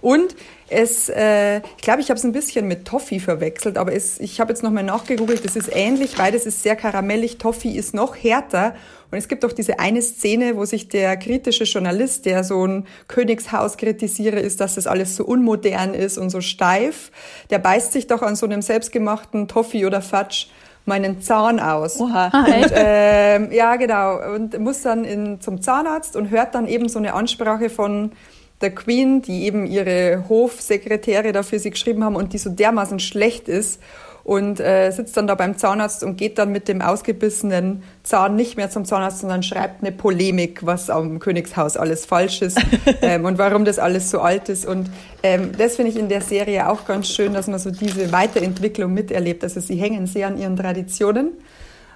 Und 0.07 0.37
es, 0.69 1.09
äh, 1.09 1.57
ich 1.59 1.83
glaube, 1.83 2.01
ich 2.01 2.11
habe 2.11 2.19
es 2.19 2.23
ein 2.23 2.31
bisschen 2.31 2.69
mit 2.69 2.85
Toffee 2.85 3.19
verwechselt, 3.19 3.77
aber 3.77 3.93
es, 3.93 4.21
ich 4.21 4.39
habe 4.39 4.53
jetzt 4.53 4.63
nochmal 4.63 4.85
nachgegoogelt, 4.85 5.45
das 5.45 5.57
ist 5.57 5.69
ähnlich, 5.75 6.17
weil 6.17 6.31
das 6.31 6.47
ist 6.47 6.63
sehr 6.63 6.77
karamellig. 6.77 7.39
Toffee 7.39 7.73
ist 7.73 7.93
noch 7.93 8.15
härter. 8.15 8.77
Und 9.11 9.19
es 9.19 9.27
gibt 9.27 9.45
auch 9.45 9.51
diese 9.51 9.81
eine 9.81 10.01
Szene, 10.03 10.57
wo 10.57 10.65
sich 10.65 10.89
der 10.89 11.17
kritische 11.17 11.65
Journalist, 11.65 12.25
der 12.25 12.45
so 12.45 12.65
ein 12.65 12.87
Königshaus 13.09 13.79
kritisiere, 13.79 14.39
ist, 14.39 14.61
dass 14.61 14.77
das 14.77 14.87
alles 14.87 15.17
so 15.17 15.25
unmodern 15.25 15.93
ist 15.93 16.19
und 16.19 16.31
so 16.31 16.41
steif, 16.41 17.11
der 17.51 17.59
beißt 17.59 17.93
sich 17.93 18.07
doch 18.07 18.23
an 18.23 18.37
so 18.37 18.47
einem 18.47 18.63
selbstgemachten 18.63 19.49
Toffee 19.49 19.87
oder 19.87 20.03
Fudge 20.03 20.47
meinen 20.85 21.21
Zahn 21.21 21.59
aus. 21.59 21.99
Oha. 21.99 22.31
Ah, 22.33 22.47
echt? 22.47 22.73
Ähm, 22.77 23.51
ja, 23.51 23.75
genau. 23.75 24.35
Und 24.37 24.57
muss 24.61 24.83
dann 24.83 25.05
in, 25.05 25.41
zum 25.41 25.61
Zahnarzt 25.61 26.15
und 26.15 26.31
hört 26.31 26.55
dann 26.55 26.69
eben 26.69 26.89
so 26.89 27.01
eine 27.01 27.15
Ansprache 27.15 27.71
von 27.71 28.13
der 28.61 28.75
Queen, 28.75 29.23
die 29.23 29.45
eben 29.45 29.67
ihre 29.67 30.25
Hofsekretäre 30.29 31.33
da 31.33 31.43
für 31.43 31.59
sie 31.59 31.71
geschrieben 31.71 32.05
haben 32.05 32.17
und 32.17 32.33
die 32.33 32.39
so 32.39 32.51
dermaßen 32.51 33.01
schlecht 33.01 33.49
ist 33.49 33.81
und 34.27 34.59
äh, 34.59 34.91
sitzt 34.91 35.17
dann 35.17 35.29
da 35.29 35.37
beim 35.37 35.57
Zahnarzt 35.57 36.03
und 36.03 36.17
geht 36.17 36.39
dann 36.39 36.51
mit 36.51 36.67
dem 36.67 36.83
ausgebissenen 36.83 37.85
Zahn 38.03 38.35
nicht 38.35 38.57
mehr 38.57 38.71
zum 38.71 38.85
Zahnarzt, 38.85 39.21
sondern 39.21 39.45
schreibt 39.45 39.85
eine 39.85 39.93
Polemik, 39.93 40.67
was 40.67 40.91
am 40.91 41.21
Königshaus 41.21 41.77
alles 41.77 42.07
falsch 42.07 42.43
ist 42.43 42.59
ähm, 43.03 43.25
und 43.25 43.39
warum 43.39 43.65
das 43.65 43.79
alles 43.79 44.11
so 44.11 44.19
alt 44.19 44.49
ist. 44.49 44.67
Und 44.67 44.91
ähm, 45.23 45.53
das 45.57 45.77
finde 45.77 45.93
ich 45.93 45.97
in 45.97 46.09
der 46.09 46.23
Serie 46.23 46.69
auch 46.69 46.87
ganz 46.87 47.09
schön, 47.09 47.35
dass 47.35 47.47
man 47.47 47.61
so 47.61 47.71
diese 47.71 48.11
Weiterentwicklung 48.11 48.93
miterlebt. 48.93 49.45
Also 49.45 49.61
sie 49.61 49.77
hängen 49.77 50.09
sehr 50.09 50.27
an 50.27 50.39
ihren 50.39 50.57
Traditionen. 50.57 51.31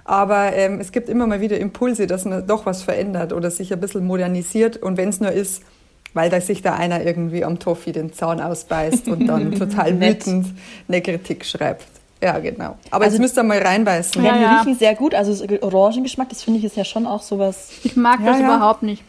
Aber 0.05 0.53
ähm, 0.53 0.79
es 0.79 0.93
gibt 0.93 1.09
immer 1.09 1.27
mal 1.27 1.41
wieder 1.41 1.59
Impulse, 1.59 2.07
dass 2.07 2.23
man 2.23 2.47
doch 2.47 2.65
was 2.65 2.81
verändert 2.81 3.33
oder 3.33 3.51
sich 3.51 3.73
ein 3.73 3.81
bisschen 3.81 4.05
modernisiert. 4.05 4.77
Und 4.77 4.95
wenn 4.95 5.09
es 5.09 5.19
nur 5.19 5.31
ist, 5.31 5.63
weil 6.13 6.29
da 6.29 6.41
sich 6.41 6.61
da 6.61 6.73
einer 6.75 7.03
irgendwie 7.05 7.43
am 7.45 7.59
Toffee 7.59 7.91
den 7.91 8.13
Zahn 8.13 8.41
ausbeißt 8.41 9.07
und 9.07 9.27
dann 9.27 9.51
total 9.57 9.99
wütend 9.99 10.47
eine 10.87 11.01
Kritik 11.01 11.45
schreibt. 11.45 11.85
Ja, 12.23 12.37
genau. 12.39 12.77
Aber 12.91 13.05
Also- 13.05 13.15
jetzt 13.15 13.21
müsst 13.21 13.37
ihr 13.37 13.43
mal 13.43 13.57
reinbeißen. 13.59 14.23
Ja, 14.23 14.35
Ja, 14.35 14.49
die 14.49 14.55
riechen 14.69 14.79
sehr 14.79 14.93
gut. 14.95 15.15
Also 15.15 15.33
so 15.33 15.45
Orangengeschmack, 15.61 16.29
das 16.29 16.43
finde 16.43 16.59
ich 16.59 16.65
ist 16.65 16.75
ja 16.77 16.85
schon 16.85 17.07
auch 17.07 17.21
sowas. 17.21 17.69
Ich 17.83 17.95
mag 17.95 18.19
Ja, 18.19 18.27
das 18.27 18.39
ja. 18.39 18.45
überhaupt 18.55 18.83
nicht. 18.83 19.03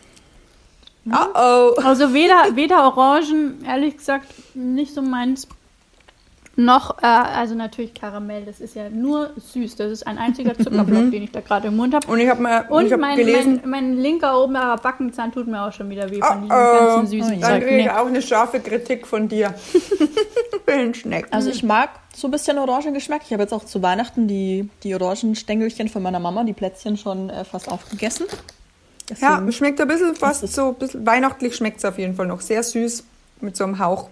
Oh, 1.11 1.17
oh. 1.35 1.81
Also 1.85 2.15
weder, 2.15 2.55
weder 2.55 2.85
Orangen, 2.85 3.65
ehrlich 3.67 3.97
gesagt, 3.97 4.27
nicht 4.55 4.95
so 4.95 5.03
meins. 5.03 5.49
Noch, 6.55 6.99
äh, 7.03 7.07
also 7.07 7.55
natürlich 7.55 7.95
Karamell, 7.95 8.45
das 8.45 8.61
ist 8.61 8.75
ja 8.75 8.91
nur 8.91 9.31
süß. 9.37 9.77
Das 9.77 9.91
ist 9.91 10.07
ein 10.07 10.19
einziger 10.19 10.53
Zuckerblock, 10.59 11.11
den 11.11 11.23
ich 11.23 11.31
da 11.33 11.41
gerade 11.41 11.69
im 11.69 11.77
Mund 11.77 11.95
habe. 11.95 12.07
Und 12.07 12.19
ich 12.21 12.29
habe 12.29 12.43
mal 12.43 12.67
Und 12.69 12.87
ich 12.87 12.93
hab 12.93 13.01
mein, 13.01 13.17
gelesen, 13.17 13.61
mein, 13.65 13.71
mein 13.93 13.97
linker 13.97 14.38
oberer 14.43 14.77
Backenzahn 14.77 15.33
tut 15.33 15.47
mir 15.47 15.62
auch 15.67 15.73
schon 15.73 15.88
wieder 15.88 16.11
weh 16.11 16.21
Oh, 16.23 16.27
von 16.27 16.43
diesem 16.43 16.57
oh. 16.57 16.79
ganzen 16.95 17.07
süßen 17.07 17.41
dann 17.41 17.61
kriege 17.61 17.79
ich 17.79 17.85
Nee. 17.87 17.91
auch 17.91 18.07
eine 18.07 18.21
scharfe 18.21 18.61
Kritik 18.61 19.07
von 19.07 19.29
dir. 19.29 19.55
Schneck. 20.95 21.27
Also 21.31 21.51
ich 21.51 21.62
mag 21.62 21.91
so 22.15 22.29
ein 22.29 22.31
bisschen 22.31 22.59
Orangengeschmack. 22.59 23.23
Ich 23.27 23.33
habe 23.33 23.43
jetzt 23.43 23.53
auch 23.53 23.65
zu 23.65 23.83
Weihnachten 23.83 24.27
die, 24.27 24.69
die 24.83 24.95
Orangenstängelchen 24.95 25.88
von 25.88 26.03
meiner 26.03 26.19
Mama, 26.19 26.45
die 26.45 26.55
Plätzchen 26.55 26.97
schon 26.97 27.29
äh, 27.31 27.45
fast 27.45 27.71
aufgegessen. 27.71 28.27
Ja, 29.21 29.37
Deswegen- 29.37 29.53
schmeckt 29.53 29.81
ein 29.81 29.88
bisschen 29.88 30.15
fast 30.15 30.43
ist- 30.43 30.55
so, 30.55 30.69
ein 30.69 30.75
bisschen 30.77 31.05
weihnachtlich 31.07 31.55
schmeckt 31.57 31.79
es 31.79 31.85
auf 31.85 31.99
jeden 31.99 32.15
Fall 32.15 32.27
noch. 32.27 32.41
Sehr 32.41 32.62
süß, 32.62 33.05
mit 33.43 33.57
so 33.57 33.65
einem 33.65 33.79
Hauch. 33.79 34.09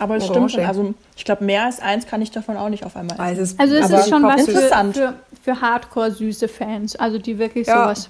Aber 0.00 0.16
es 0.16 0.26
stimmt, 0.26 0.56
also 0.58 0.94
ich 1.14 1.24
glaube, 1.24 1.44
mehr 1.44 1.64
als 1.66 1.78
eins 1.80 2.06
kann 2.06 2.22
ich 2.22 2.30
davon 2.30 2.56
auch 2.56 2.68
nicht 2.70 2.84
auf 2.84 2.96
einmal 2.96 3.16
essen. 3.20 3.20
Also 3.20 3.42
es, 3.42 3.58
Also 3.58 3.74
es 3.76 3.90
ist 3.90 4.08
schon 4.08 4.22
was 4.22 4.44
für, 4.46 4.50
interessant. 4.52 4.96
für, 4.96 5.14
für 5.42 5.60
Hardcore-süße 5.60 6.48
Fans, 6.48 6.96
also 6.96 7.18
die 7.18 7.38
wirklich 7.38 7.66
Ja. 7.68 7.82
sowas. 7.84 8.08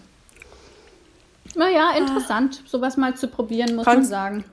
Naja, 1.57 1.91
interessant, 1.99 2.63
sowas 2.67 2.97
mal 2.97 3.15
zu 3.17 3.27
probieren, 3.29 3.75
muss 3.77 3.85
Kann- 3.85 3.99
man 3.99 4.05
sagen. 4.07 4.45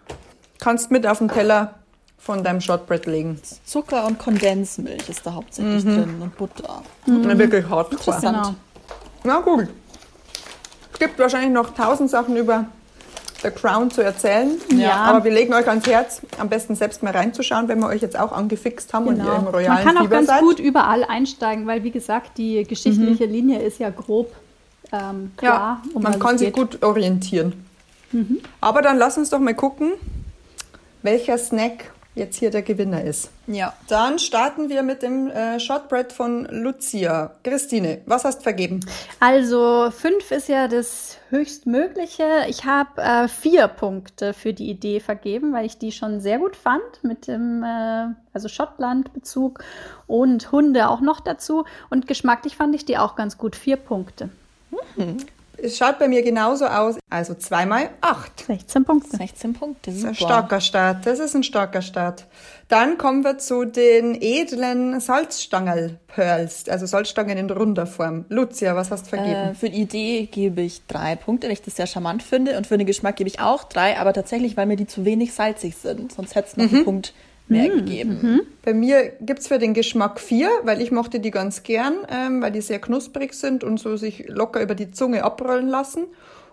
kannst 0.59 0.89
mit 0.89 1.05
auf 1.05 1.19
den 1.19 1.27
Teller 1.29 1.75
von 2.17 2.43
deinem 2.43 2.59
Shortbread 2.59 3.05
legen. 3.05 3.39
Zucker 3.65 4.05
und 4.07 4.17
Kondensmilch 4.17 5.07
ist 5.07 5.25
da 5.25 5.33
hauptsächlich 5.35 5.83
drin 5.83 6.15
und 6.19 6.35
Butter. 6.35 6.81
Mhm. 7.05 7.37
Wirklich 7.37 7.63
hardcore. 7.69 7.91
Interessant. 7.91 8.37
Genau. 8.37 8.55
Na 9.23 9.39
gut. 9.41 9.67
Es 10.93 10.99
gibt 10.99 11.19
wahrscheinlich 11.19 11.51
noch 11.51 11.75
tausend 11.75 12.09
Sachen 12.09 12.35
über 12.35 12.65
The 13.43 13.51
Crown 13.51 13.91
zu 13.91 14.01
erzählen. 14.01 14.51
Ja. 14.75 14.93
Aber 15.03 15.23
wir 15.23 15.31
legen 15.31 15.53
euch 15.53 15.67
ans 15.67 15.85
Herz, 15.87 16.21
am 16.39 16.49
besten 16.49 16.75
selbst 16.75 17.03
mal 17.03 17.11
reinzuschauen, 17.13 17.67
wenn 17.67 17.79
wir 17.79 17.87
euch 17.87 18.01
jetzt 18.01 18.17
auch 18.19 18.31
angefixt 18.31 18.93
haben 18.93 19.07
und 19.07 19.17
ihr 19.17 19.23
im 19.23 19.39
Genau. 19.45 19.49
royalen 19.51 19.73
Man 19.75 19.83
kann 19.85 19.97
auch 19.97 20.01
Fieber 20.01 20.15
ganz 20.15 20.27
seid. 20.27 20.39
gut 20.41 20.59
überall 20.59 21.03
einsteigen, 21.03 21.67
weil 21.67 21.83
wie 21.83 21.91
gesagt, 21.91 22.37
die 22.37 22.63
geschichtliche 22.63 23.25
Linie 23.25 23.61
ist 23.61 23.79
ja 23.79 23.89
grob 23.89 24.31
ähm, 24.91 25.31
klar. 25.37 25.81
Ja, 25.83 25.89
um 25.93 26.01
man 26.01 26.17
kann 26.19 26.37
sich 26.37 26.51
gut 26.53 26.81
orientieren. 26.83 27.53
Aber 28.61 28.81
dann 28.81 28.97
lass 28.97 29.17
uns 29.17 29.29
doch 29.29 29.39
mal 29.39 29.53
gucken, 29.53 29.91
welcher 31.03 31.37
Snack 31.37 31.91
jetzt 32.17 32.37
hier 32.37 32.49
der 32.49 32.61
Gewinner 32.61 33.03
ist. 33.03 33.29
Ja. 33.47 33.73
Dann 33.87 34.19
starten 34.19 34.69
wir 34.69 34.83
mit 34.83 35.01
dem 35.03 35.29
äh, 35.29 35.59
Shortbread 35.59 36.11
von 36.11 36.45
Lucia. 36.51 37.31
Christine, 37.43 38.01
was 38.05 38.25
hast 38.25 38.39
du 38.39 38.43
vergeben? 38.43 38.79
Also 39.19 39.89
fünf 39.91 40.31
ist 40.31 40.49
ja 40.49 40.67
das 40.67 41.17
höchstmögliche. 41.29 42.45
Ich 42.47 42.65
habe 42.65 43.01
äh, 43.01 43.27
vier 43.27 43.67
Punkte 43.67 44.33
für 44.33 44.53
die 44.53 44.69
Idee 44.69 44.99
vergeben, 44.99 45.53
weil 45.53 45.65
ich 45.65 45.77
die 45.77 45.91
schon 45.91 46.19
sehr 46.19 46.39
gut 46.39 46.55
fand 46.55 47.03
mit 47.03 47.27
dem 47.27 47.63
äh, 47.63 48.07
also 48.33 48.49
Schottland-Bezug 48.49 49.63
und 50.07 50.51
Hunde 50.51 50.89
auch 50.89 51.01
noch 51.01 51.19
dazu. 51.19 51.65
Und 51.89 52.07
geschmacklich 52.07 52.55
fand 52.55 52.75
ich 52.75 52.85
die 52.85 52.97
auch 52.97 53.15
ganz 53.15 53.37
gut. 53.37 53.55
Vier 53.55 53.77
Punkte. 53.77 54.29
Es 55.61 55.77
schaut 55.77 55.97
bei 55.99 56.07
mir 56.07 56.21
genauso 56.21 56.65
aus. 56.65 56.95
Also 57.09 57.33
zweimal 57.33 57.89
acht. 58.01 58.45
16 58.45 58.85
Punkte. 58.85 59.17
16 59.17 59.53
Punkte, 59.53 59.89
Das 59.91 59.95
ist 59.95 60.01
super. 60.01 60.09
ein 60.11 60.15
starker 60.15 60.61
Start. 60.61 61.05
Das 61.05 61.19
ist 61.19 61.35
ein 61.35 61.43
starker 61.43 61.81
Start. 61.81 62.25
Dann 62.67 62.97
kommen 62.97 63.23
wir 63.23 63.37
zu 63.37 63.65
den 63.65 64.15
edlen 64.21 64.99
Salzstangerl-Pearls, 64.99 66.67
also 66.69 66.85
Salzstangen 66.85 67.37
in 67.37 67.49
runder 67.49 67.85
Form. 67.87 68.25
Lucia, 68.29 68.75
was 68.75 68.91
hast 68.91 69.11
du 69.11 69.15
Äh, 69.15 69.19
vergeben? 69.19 69.55
für 69.55 69.69
die 69.69 69.81
Idee 69.81 70.25
gebe 70.31 70.61
ich 70.61 70.85
drei 70.87 71.15
Punkte, 71.15 71.47
weil 71.47 71.53
ich 71.53 71.61
das 71.61 71.75
sehr 71.75 71.87
charmant 71.87 72.23
finde. 72.23 72.57
Und 72.57 72.67
für 72.67 72.77
den 72.77 72.87
Geschmack 72.87 73.15
gebe 73.15 73.29
ich 73.29 73.39
auch 73.39 73.63
drei, 73.63 73.97
aber 73.97 74.13
tatsächlich, 74.13 74.57
weil 74.57 74.65
mir 74.65 74.75
die 74.75 74.87
zu 74.87 75.05
wenig 75.05 75.33
salzig 75.33 75.75
sind. 75.77 76.11
Sonst 76.11 76.35
hätte 76.35 76.49
es 76.49 76.57
noch 76.57 76.71
einen 76.71 76.83
Punkt 76.85 77.13
mehr 77.49 77.69
gegeben. 77.69 78.41
Bei 78.63 78.73
mir 78.73 79.13
gibt's 79.21 79.47
für 79.47 79.59
den 79.59 79.73
Geschmack 79.73 80.19
vier, 80.19 80.49
weil 80.63 80.81
ich 80.81 80.91
mochte 80.91 81.19
die 81.19 81.31
ganz 81.31 81.63
gern, 81.63 81.95
ähm, 82.11 82.41
weil 82.41 82.51
die 82.51 82.61
sehr 82.61 82.79
knusprig 82.79 83.33
sind 83.33 83.63
und 83.63 83.79
so 83.79 83.95
sich 83.97 84.25
locker 84.27 84.61
über 84.61 84.75
die 84.75 84.91
Zunge 84.91 85.23
abrollen 85.23 85.67
lassen. 85.67 86.05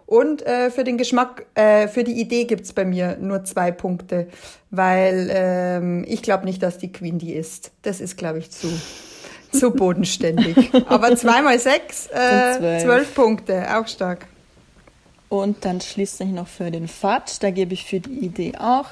Und 0.06 0.42
äh, 0.46 0.70
für 0.70 0.84
den 0.84 0.98
Geschmack, 0.98 1.46
äh, 1.54 1.88
für 1.88 2.04
die 2.04 2.20
Idee 2.20 2.44
gibt's 2.44 2.72
bei 2.72 2.84
mir 2.84 3.16
nur 3.20 3.44
zwei 3.44 3.72
Punkte, 3.72 4.28
weil 4.70 5.30
ähm, 5.32 6.04
ich 6.06 6.22
glaube 6.22 6.44
nicht, 6.44 6.62
dass 6.62 6.78
die 6.78 6.92
Queen 6.92 7.18
die 7.18 7.32
ist. 7.32 7.72
Das 7.82 8.00
ist, 8.00 8.18
glaube 8.18 8.38
ich, 8.38 8.50
zu, 8.50 8.68
zu 9.52 9.70
bodenständig. 9.70 10.70
Aber 10.88 11.16
zweimal 11.16 11.58
sechs, 11.58 12.06
äh, 12.12 12.58
zwölf. 12.58 12.82
zwölf 12.82 13.14
Punkte, 13.14 13.76
auch 13.76 13.88
stark. 13.88 14.26
Und 15.30 15.64
dann 15.64 15.80
schließlich 15.80 16.28
noch 16.28 16.46
für 16.46 16.70
den 16.70 16.86
Fatsch, 16.86 17.38
da 17.40 17.50
gebe 17.50 17.72
ich 17.72 17.84
für 17.84 17.98
die 17.98 18.18
Idee 18.18 18.52
auch 18.58 18.90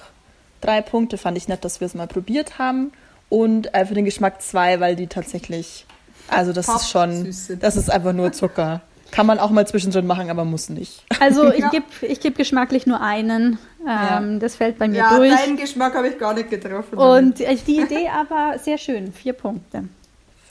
drei 0.63 0.81
Punkte. 0.83 1.19
Fand 1.19 1.37
ich 1.37 1.49
nett, 1.49 1.65
dass 1.65 1.81
wir 1.81 1.87
es 1.87 1.95
mal 1.95 2.07
probiert 2.07 2.59
haben. 2.59 2.93
Und 3.29 3.75
äh, 3.75 3.87
für 3.87 3.95
den 3.95 4.05
Geschmack 4.05 4.43
zwei, 4.43 4.81
weil 4.81 4.97
die 4.97 5.07
tatsächlich, 5.07 5.87
also 6.29 6.53
das 6.53 6.69
ist 6.69 6.91
schon, 6.91 7.25
das 7.61 7.77
ist 7.77 7.91
einfach 7.91 8.13
nur 8.13 8.33
Zucker. 8.33 8.83
Kann 9.11 9.27
man 9.27 9.39
auch 9.39 9.51
mal 9.51 9.67
zwischendrin 9.67 10.07
machen, 10.07 10.31
aber 10.31 10.45
muss 10.47 10.71
nicht. 10.71 11.05
Also 11.21 11.53
ich 11.53 11.69
gebe 11.71 11.85
ich 12.01 12.21
geb 12.21 12.35
geschmacklich 12.37 12.87
nur 12.87 13.01
einen. 13.03 13.59
Ähm, 13.87 14.41
Das 14.41 14.57
fällt 14.57 14.79
bei 14.79 14.89
mir 14.89 15.05
durch. 15.17 15.31
deinen 15.31 15.57
Geschmack 15.59 15.95
habe 15.95 16.09
ich 16.09 16.19
gar 16.19 16.33
nicht 16.33 16.49
getroffen. 16.49 16.97
Und 16.97 17.41
äh, 17.41 17.55
die 17.57 17.81
Idee 17.81 18.09
aber 18.09 18.59
sehr 18.59 18.79
schön. 18.79 19.13
Vier 19.13 19.35
Punkte. 19.35 19.85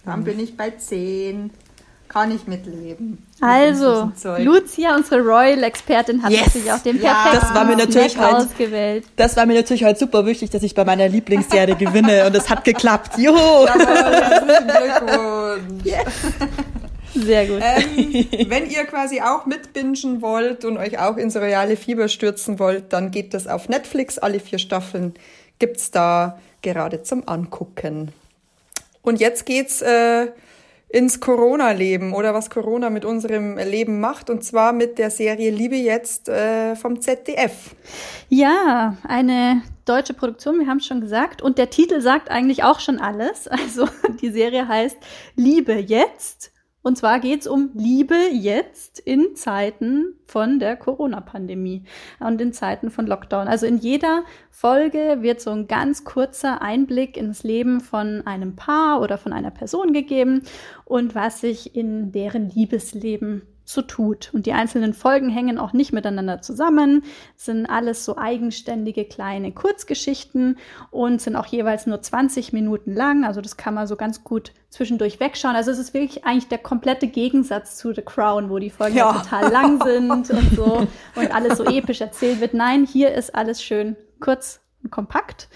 dann 0.06 0.24
bin 0.24 0.40
ich 0.40 0.56
bei 0.56 0.70
zehn. 0.72 1.50
Kann 2.12 2.36
ich 2.36 2.46
mitleben. 2.46 3.26
Also, 3.40 4.12
Mit. 4.24 4.44
Lucia, 4.44 4.96
unsere 4.98 5.22
Royal-Expertin, 5.22 6.22
hat 6.22 6.32
Yes! 6.32 6.48
natürlich 6.48 6.72
auch 6.74 6.80
den 6.80 7.02
Ja, 7.02 7.14
perfekten 7.24 7.40
das 7.48 7.56
war 7.56 7.64
mir 7.64 7.76
natürlich 7.78 8.12
Snack 8.12 8.26
halt- 8.34 8.48
ausgewählt. 8.48 9.06
Das 9.16 9.38
war 9.38 9.46
mir 9.46 9.56
natürlich 9.56 9.86
heute 9.86 9.98
super 10.00 10.26
wichtig, 10.26 10.50
dass 10.50 10.62
ich 10.64 10.76
bei 10.76 10.84
meiner 10.84 11.08
Lieblingsserie 11.08 11.76
gewinne 11.76 12.26
und 12.26 12.36
es 12.36 12.50
hat 12.50 12.66
geklappt. 12.66 13.18
Juhu! 13.18 13.66
Herzlichen 13.66 14.68
Glückwunsch. 14.68 15.96
Sehr 17.14 17.46
gut. 17.46 17.60
Ähm, 17.62 18.28
wenn 18.50 18.70
ihr 18.70 18.86
quasi 18.86 19.22
auch 19.22 19.46
mitbingen 19.46 20.22
wollt 20.22 20.64
und 20.66 20.78
euch 20.78 20.98
auch 21.00 21.18
ins 21.18 21.36
royale 21.36 21.76
Fieber 21.78 22.08
stürzen 22.08 22.58
wollt, 22.60 22.94
dann 22.94 23.12
geht 23.12 23.34
das 23.34 23.48
auf 23.48 23.68
Netflix. 23.70 24.18
Alle 24.18 24.40
vier 24.40 24.60
Staffeln 24.60 25.14
gibt's 25.60 25.92
da 25.92 26.40
gerade 26.62 27.04
zum 27.04 27.28
Angucken. 27.28 28.12
Und 29.02 29.20
jetzt 29.20 29.46
geht's 29.46 29.82
äh, 29.82 30.28
ins 30.92 31.20
Corona-Leben 31.20 32.14
oder 32.14 32.34
was 32.34 32.50
Corona 32.50 32.90
mit 32.90 33.06
unserem 33.06 33.58
Leben 33.58 34.00
macht. 34.00 34.30
Und 34.30 34.44
zwar 34.44 34.74
mit 34.74 34.98
der 34.98 35.10
Serie 35.10 35.50
Liebe 35.50 35.78
jetzt 35.78 36.28
äh, 36.28 36.76
vom 36.76 37.00
ZDF. 37.00 37.76
Ja, 38.30 38.98
eine 39.08 39.62
deutsche 39.86 40.14
Produktion, 40.14 40.60
wir 40.60 40.68
haben 40.68 40.78
es 40.78 40.86
schon 40.86 41.02
gesagt. 41.02 41.42
Und 41.42 41.58
der 41.58 41.70
Titel 41.70 42.02
sagt 42.02 42.30
eigentlich 42.30 42.64
auch 42.64 42.80
schon 42.80 43.00
alles. 43.00 43.50
Also 43.62 43.88
die 44.22 44.32
Serie 44.32 44.68
heißt 44.68 44.98
Liebe 45.36 45.74
jetzt. 45.74 46.52
Und 46.84 46.98
zwar 46.98 47.20
geht 47.20 47.42
es 47.42 47.48
um 47.48 47.70
Liebe 47.76 48.16
jetzt 48.32 49.00
in 49.00 49.36
Zeiten 49.36 50.16
von 50.26 50.58
der 50.58 50.76
Corona-Pandemie 50.76 51.84
und 52.20 52.42
in 52.42 52.54
Zeiten 52.54 52.90
von 52.90 53.06
Lockdown. 53.06 53.48
Also 53.48 53.68
in 53.68 53.78
jeder 53.78 54.24
Folge 54.50 55.18
wird 55.22 55.42
so 55.42 55.52
ein 55.52 55.68
ganz 55.68 56.04
kurzer 56.04 56.62
Einblick 56.62 57.18
ins 57.18 57.44
Leben 57.44 57.82
von 57.82 58.26
einem 58.26 58.56
Paar 58.56 59.02
oder 59.02 59.20
von 59.20 59.32
einer 59.32 59.52
Person 59.52 59.94
gegeben 59.94 60.42
und 60.86 61.14
was 61.14 61.42
sich 61.42 61.76
in 61.76 62.12
deren 62.12 62.50
Liebesleben 62.50 63.44
so 63.74 63.82
tut. 63.82 64.32
Und 64.34 64.46
die 64.46 64.54
einzelnen 64.54 64.94
Folgen 64.94 65.30
hängen 65.30 65.58
auch 65.58 65.74
nicht 65.74 65.94
miteinander 65.94 66.42
zusammen, 66.42 67.04
sind 67.36 67.66
alles 67.66 68.06
so 68.06 68.18
eigenständige 68.18 69.06
kleine 69.06 69.52
Kurzgeschichten 69.52 70.58
und 70.90 71.22
sind 71.22 71.36
auch 71.36 71.46
jeweils 71.46 71.88
nur 71.88 72.02
20 72.02 72.54
Minuten 72.54 72.94
lang. 72.94 73.26
Also 73.26 73.42
das 73.42 73.58
kann 73.58 73.74
man 73.74 73.88
so 73.88 73.96
ganz 73.96 74.24
gut 74.24 74.54
zwischendurch 74.70 75.20
wegschauen. 75.20 75.56
Also 75.56 75.72
es 75.72 75.80
ist 75.80 75.94
wirklich 75.94 76.26
eigentlich 76.26 76.48
der 76.48 76.58
komplette 76.58 77.08
Gegensatz 77.08 77.78
zu 77.78 77.94
The 77.94 78.02
Crown, 78.02 78.50
wo 78.50 78.60
die 78.60 78.70
Folgen 78.70 78.98
Ja. 78.98 79.14
ja. 79.14 79.22
total 79.22 79.52
lang 79.52 79.84
sind 79.84 80.12
und 80.12 80.56
so 80.56 80.88
und 81.16 81.36
alles 81.36 81.58
so 81.58 81.64
episch 81.66 82.02
erzählt 82.02 82.42
wird. 82.42 82.54
Nein, 82.54 82.86
hier 82.86 83.14
ist 83.14 83.36
alles 83.36 83.64
schön 83.64 83.96
kurz 84.20 84.62
und 84.84 84.92
kompakt. 84.92 85.50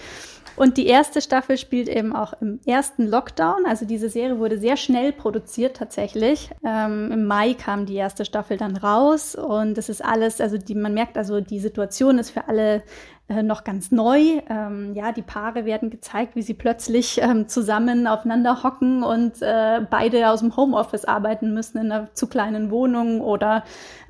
Und 0.56 0.78
die 0.78 0.88
erste 0.88 1.22
Staffel 1.22 1.58
spielt 1.58 1.90
eben 1.90 2.16
auch 2.16 2.34
im 2.42 2.60
ersten 2.66 3.08
Lockdown. 3.08 3.66
Also 3.66 3.86
diese 3.86 4.10
Serie 4.10 4.40
wurde 4.40 4.58
sehr 4.58 4.78
schnell 4.78 5.12
produziert 5.12 5.76
tatsächlich. 5.78 6.50
Ähm, 6.66 7.12
Im 7.12 7.26
Mai 7.26 7.54
kam 7.54 7.86
die 7.86 7.96
erste 7.96 8.26
Staffel 8.26 8.58
dann 8.58 8.78
raus 8.78 9.36
und 9.36 9.76
das 9.78 9.90
ist 9.90 10.04
alles, 10.04 10.40
also 10.40 10.58
die, 10.58 10.76
man 10.76 10.94
merkt 10.94 11.18
also, 11.18 11.42
die 11.42 11.60
Situation 11.60 12.20
ist 12.20 12.30
für 12.30 12.48
alle 12.48 12.84
äh, 13.28 13.42
noch 13.42 13.64
ganz 13.64 13.92
neu. 13.92 14.40
Ähm, 14.50 14.94
ja, 14.94 15.12
die 15.12 15.24
Paare 15.24 15.66
werden 15.66 15.90
gezeigt, 15.90 16.36
wie 16.36 16.44
sie 16.44 16.54
plötzlich 16.54 17.20
ähm, 17.22 17.48
zusammen 17.48 18.06
aufeinander 18.06 18.62
hocken 18.62 19.04
und 19.04 19.42
äh, 19.42 19.82
beide 19.90 20.30
aus 20.30 20.42
dem 20.42 20.56
Homeoffice 20.56 21.06
arbeiten 21.06 21.54
müssen 21.54 21.80
in 21.80 21.92
einer 21.92 22.14
zu 22.14 22.28
kleinen 22.28 22.70
Wohnung 22.70 23.22
oder 23.22 23.64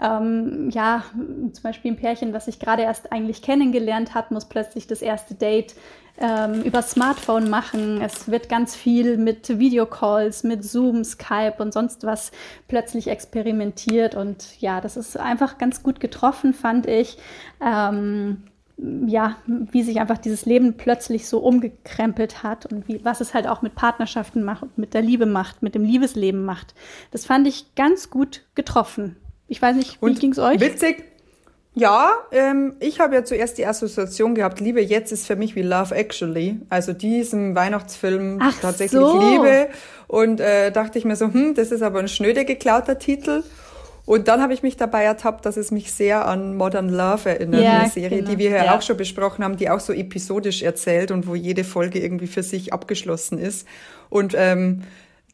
ähm, 0.03 0.69
ja, 0.69 1.03
zum 1.15 1.63
Beispiel 1.63 1.91
ein 1.93 1.97
Pärchen, 1.97 2.33
was 2.33 2.45
sich 2.45 2.59
gerade 2.59 2.83
erst 2.83 3.13
eigentlich 3.13 3.41
kennengelernt 3.41 4.13
hat, 4.13 4.31
muss 4.31 4.49
plötzlich 4.49 4.85
das 4.85 5.01
erste 5.01 5.33
Date 5.33 5.75
ähm, 6.17 6.61
über 6.63 6.81
Smartphone 6.81 7.49
machen. 7.49 8.01
Es 8.01 8.29
wird 8.29 8.49
ganz 8.49 8.75
viel 8.75 9.17
mit 9.17 9.59
Videocalls, 9.59 10.43
mit 10.43 10.63
Zoom, 10.63 11.03
Skype 11.03 11.55
und 11.57 11.73
sonst 11.73 12.05
was 12.05 12.31
plötzlich 12.67 13.07
experimentiert. 13.07 14.15
Und 14.15 14.59
ja, 14.59 14.81
das 14.81 14.97
ist 14.97 15.17
einfach 15.17 15.57
ganz 15.57 15.83
gut 15.83 15.99
getroffen, 15.99 16.53
fand 16.53 16.87
ich. 16.87 17.17
Ähm, 17.61 18.43
ja, 18.77 19.37
wie 19.47 19.83
sich 19.83 20.01
einfach 20.01 20.17
dieses 20.17 20.45
Leben 20.45 20.75
plötzlich 20.75 21.27
so 21.29 21.39
umgekrempelt 21.39 22.43
hat 22.43 22.65
und 22.65 22.87
wie, 22.87 23.03
was 23.05 23.21
es 23.21 23.33
halt 23.33 23.47
auch 23.47 23.61
mit 23.61 23.75
Partnerschaften 23.75 24.43
macht, 24.43 24.77
mit 24.77 24.93
der 24.93 25.01
Liebe 25.01 25.25
macht, 25.25 25.63
mit 25.63 25.75
dem 25.75 25.85
Liebesleben 25.85 26.43
macht. 26.43 26.75
Das 27.11 27.25
fand 27.25 27.47
ich 27.47 27.73
ganz 27.75 28.09
gut 28.09 28.43
getroffen. 28.53 29.15
Ich 29.47 29.61
weiß 29.61 29.77
nicht, 29.77 30.01
wie 30.01 30.05
Und 30.05 30.19
ging's 30.19 30.39
euch? 30.39 30.59
Witzig. 30.59 31.05
Ja, 31.75 32.11
ähm, 32.31 32.73
ich 32.79 33.01
habe 33.01 33.15
ja 33.15 33.25
zuerst 33.25 33.57
die 33.57 33.65
Assoziation 33.65 34.33
gehabt, 34.33 34.61
Liebe 34.61 34.81
jetzt 34.81 35.11
ist 35.11 35.27
für 35.27 35.35
mich 35.35 35.55
wie 35.55 35.61
Love 35.61 35.93
Actually, 35.93 36.61
also 36.69 36.93
diesem 36.93 37.53
Weihnachtsfilm 37.53 38.39
Ach 38.41 38.57
tatsächlich 38.61 39.01
so. 39.01 39.19
Liebe. 39.19 39.67
Und 40.07 40.39
äh, 40.39 40.71
dachte 40.71 40.97
ich 40.97 41.05
mir 41.05 41.17
so, 41.17 41.25
hm, 41.25 41.53
das 41.53 41.71
ist 41.71 41.81
aber 41.81 41.99
ein 41.99 42.07
schnöde 42.07 42.45
geklauter 42.45 42.97
Titel. 42.97 43.43
Und 44.05 44.27
dann 44.27 44.41
habe 44.41 44.53
ich 44.53 44.63
mich 44.63 44.77
dabei 44.77 45.03
ertappt, 45.03 45.45
dass 45.45 45.57
es 45.57 45.71
mich 45.71 45.91
sehr 45.91 46.27
an 46.27 46.55
Modern 46.55 46.89
Love 46.89 47.27
erinnert, 47.29 47.61
Ja, 47.61 47.79
eine 47.79 47.89
Serie, 47.89 48.19
genau. 48.19 48.31
die 48.31 48.37
wir 48.37 48.51
ja 48.51 48.77
auch 48.77 48.81
schon 48.81 48.97
besprochen 48.97 49.43
haben, 49.43 49.57
die 49.57 49.69
auch 49.69 49.79
so 49.79 49.91
episodisch 49.91 50.61
erzählt 50.61 51.11
und 51.11 51.27
wo 51.27 51.35
jede 51.35 51.63
Folge 51.63 51.99
irgendwie 51.99 52.27
für 52.27 52.43
sich 52.43 52.71
abgeschlossen 52.71 53.39
ist. 53.39 53.67
Und 54.09 54.33
ähm, 54.37 54.83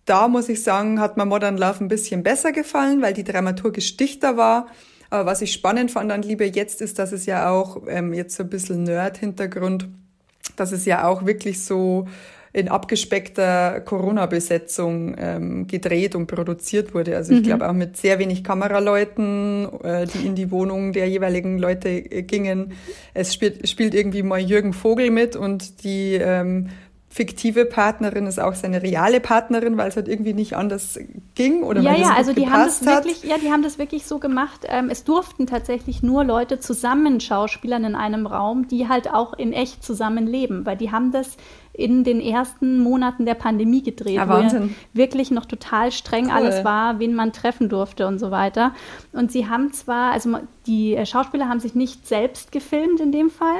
da 0.05 0.27
muss 0.27 0.49
ich 0.49 0.63
sagen, 0.63 0.99
hat 0.99 1.17
mir 1.17 1.25
Modern 1.25 1.57
Love 1.57 1.83
ein 1.83 1.89
bisschen 1.89 2.23
besser 2.23 2.51
gefallen, 2.53 3.01
weil 3.01 3.13
die 3.13 3.25
dramaturgisch 3.25 3.97
dichter 3.97 4.37
war. 4.37 4.67
Aber 5.11 5.25
was 5.27 5.41
ich 5.41 5.51
spannend 5.51 5.91
fand 5.91 6.11
an 6.11 6.23
Liebe 6.23 6.45
jetzt 6.45 6.81
ist, 6.81 6.97
dass 6.97 7.11
es 7.11 7.25
ja 7.27 7.51
auch, 7.51 7.83
ähm, 7.87 8.13
jetzt 8.13 8.35
so 8.35 8.43
ein 8.43 8.49
bisschen 8.49 8.83
Nerd-Hintergrund, 8.83 9.89
dass 10.55 10.71
es 10.71 10.85
ja 10.85 11.05
auch 11.05 11.25
wirklich 11.25 11.63
so 11.63 12.07
in 12.53 12.67
abgespeckter 12.67 13.81
Corona-Besetzung 13.81 15.15
ähm, 15.17 15.67
gedreht 15.67 16.15
und 16.15 16.27
produziert 16.27 16.93
wurde. 16.93 17.15
Also 17.15 17.33
ich 17.33 17.43
glaube 17.43 17.69
auch 17.69 17.73
mit 17.73 17.95
sehr 17.95 18.19
wenig 18.19 18.43
Kameraleuten, 18.43 19.69
äh, 19.83 20.05
die 20.05 20.25
in 20.25 20.35
die 20.35 20.51
Wohnung 20.51 20.91
der 20.91 21.07
jeweiligen 21.07 21.57
Leute 21.57 21.89
äh, 21.89 22.23
gingen. 22.23 22.73
Es 23.13 23.33
spielt, 23.33 23.67
spielt 23.69 23.93
irgendwie 23.93 24.23
mal 24.23 24.39
Jürgen 24.39 24.73
Vogel 24.73 25.11
mit 25.11 25.37
und 25.37 25.83
die 25.83 26.15
ähm, 26.15 26.69
fiktive 27.13 27.65
Partnerin 27.65 28.25
ist 28.25 28.39
auch 28.39 28.55
seine 28.55 28.81
reale 28.81 29.19
Partnerin, 29.19 29.77
weil 29.77 29.89
es 29.89 29.97
halt 29.97 30.07
irgendwie 30.07 30.33
nicht 30.33 30.55
anders 30.55 30.97
ging 31.35 31.61
oder 31.61 31.81
Ja, 31.81 31.91
weil 31.91 31.99
ja, 32.01 32.13
also 32.15 32.31
die 32.31 32.49
haben 32.49 32.63
das 32.63 32.79
hat. 32.87 33.03
wirklich, 33.03 33.23
ja, 33.23 33.37
die 33.37 33.51
haben 33.51 33.63
das 33.63 33.77
wirklich 33.77 34.05
so 34.05 34.17
gemacht. 34.17 34.61
Ähm, 34.69 34.87
es 34.89 35.03
durften 35.03 35.45
tatsächlich 35.45 36.01
nur 36.01 36.23
Leute 36.23 36.59
zusammen 36.61 37.19
Schauspielern 37.19 37.83
in 37.83 37.95
einem 37.95 38.25
Raum, 38.27 38.69
die 38.69 38.87
halt 38.87 39.13
auch 39.13 39.33
in 39.33 39.51
echt 39.51 39.83
zusammen 39.83 40.25
leben, 40.25 40.65
weil 40.65 40.77
die 40.77 40.91
haben 40.91 41.11
das 41.11 41.35
in 41.73 42.05
den 42.05 42.21
ersten 42.21 42.79
Monaten 42.79 43.25
der 43.25 43.33
Pandemie 43.35 43.81
gedreht, 43.83 44.15
Ja, 44.15 44.27
wo 44.29 44.33
ja 44.33 44.39
Wahnsinn. 44.43 44.75
wirklich 44.93 45.31
noch 45.31 45.45
total 45.45 45.91
streng 45.91 46.27
Cool. 46.27 46.31
alles 46.31 46.63
war, 46.63 46.99
wen 46.99 47.13
man 47.13 47.33
treffen 47.33 47.67
durfte 47.67 48.07
und 48.07 48.19
so 48.19 48.31
weiter. 48.31 48.73
Und 49.11 49.33
sie 49.33 49.49
haben 49.49 49.73
zwar, 49.73 50.13
also 50.13 50.37
die 50.65 50.95
äh, 50.95 51.05
Schauspieler 51.05 51.49
haben 51.49 51.59
sich 51.59 51.75
nicht 51.75 52.07
selbst 52.07 52.53
gefilmt 52.53 53.01
in 53.01 53.11
dem 53.11 53.29
Fall, 53.29 53.59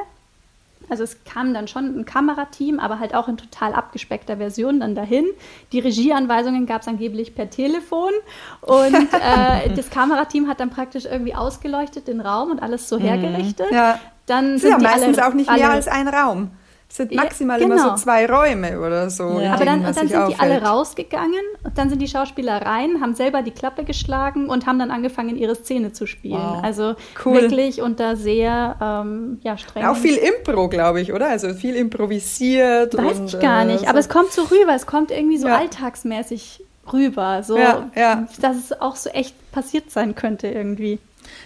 also 0.92 1.04
es 1.04 1.24
kam 1.24 1.54
dann 1.54 1.70
schon 1.70 2.00
ein 2.00 2.06
Kamerateam, 2.06 2.80
aber 2.80 3.00
halt 3.00 3.16
auch 3.16 3.30
in 3.30 3.38
total 3.38 3.74
abgespeckter 3.74 4.38
Version 4.38 4.82
dann 4.82 4.94
dahin. 4.94 5.26
Die 5.72 5.80
Regieanweisungen 5.80 6.66
gab 6.66 6.82
es 6.82 6.88
angeblich 6.88 7.34
per 7.34 7.50
Telefon 7.50 8.12
und 8.60 8.94
äh, 8.94 9.74
das 9.74 9.90
Kamerateam 9.90 10.50
hat 10.50 10.60
dann 10.60 10.70
praktisch 10.70 11.06
irgendwie 11.06 11.34
ausgeleuchtet 11.34 12.08
den 12.10 12.20
Raum 12.20 12.52
und 12.52 12.62
alles 12.62 12.90
so 12.90 13.00
hergerichtet. 13.00 13.72
Mhm. 13.72 13.76
Ja. 13.76 14.00
Dann 14.26 14.58
sind 14.58 14.72
ja 14.72 14.78
die 14.78 14.84
meistens 14.84 15.18
alle, 15.18 15.28
auch 15.28 15.34
nicht 15.34 15.50
alle, 15.50 15.60
mehr 15.60 15.72
als 15.72 15.88
ein 15.88 16.08
Raum. 16.08 16.52
Es 16.92 16.98
sind 16.98 17.14
Ja, 17.14 17.24
maximal 17.24 17.58
genau. 17.58 17.74
immer 17.74 17.96
so 17.96 18.04
zwei 18.04 18.26
Räume 18.26 18.78
oder 18.78 19.10
so. 19.10 19.40
Ja. 19.40 19.54
Aber 19.54 19.64
dann, 19.64 19.82
dann 19.82 19.94
sind 19.94 20.12
die 20.12 20.36
alle 20.38 20.62
rausgegangen 20.62 21.40
und 21.64 21.78
dann 21.78 21.90
sind 21.90 22.02
die 22.02 22.08
Schauspieler 22.10 22.66
rein, 22.66 23.00
haben 23.00 23.16
selber 23.16 23.44
die 23.44 23.52
Klappe 23.52 23.86
geschlagen 23.86 24.50
und 24.50 24.66
haben 24.66 24.78
dann 24.78 24.92
angefangen, 24.92 25.38
ihre 25.38 25.56
Szene 25.56 25.94
zu 25.94 26.06
spielen. 26.06 26.42
Wow. 26.42 26.62
Also 26.62 26.96
Cool. 27.24 27.44
wirklich 27.44 27.82
unter 27.82 28.18
sehr 28.18 28.76
ähm, 28.82 29.40
ja, 29.42 29.58
strengen 29.58 29.88
Auch 29.88 29.96
viel 29.96 30.16
Impro, 30.18 30.68
glaube 30.68 31.00
ich, 31.00 31.14
oder? 31.14 31.30
Also 31.30 31.54
viel 31.54 31.78
improvisiert. 31.78 32.98
Weiß 32.98 33.20
und, 33.20 33.34
ich 33.34 33.40
gar 33.40 33.62
äh, 33.62 33.66
nicht, 33.68 33.82
so. 33.82 33.88
aber 33.88 34.00
es 34.00 34.10
kommt 34.10 34.34
so 34.34 34.42
rüber, 34.44 34.74
es 34.76 34.86
kommt 34.86 35.12
irgendwie 35.12 35.38
so 35.38 35.48
Ja. 35.48 35.60
alltagsmäßig 35.60 36.62
rüber, 36.92 37.42
so 37.44 37.58
Ja, 37.58 37.90
ja. 37.96 38.28
dass 38.42 38.58
es 38.58 38.82
auch 38.82 38.98
so 38.98 39.10
echt 39.12 39.34
passiert 39.54 39.92
sein 39.92 40.14
könnte 40.16 40.48
irgendwie. 40.50 41.00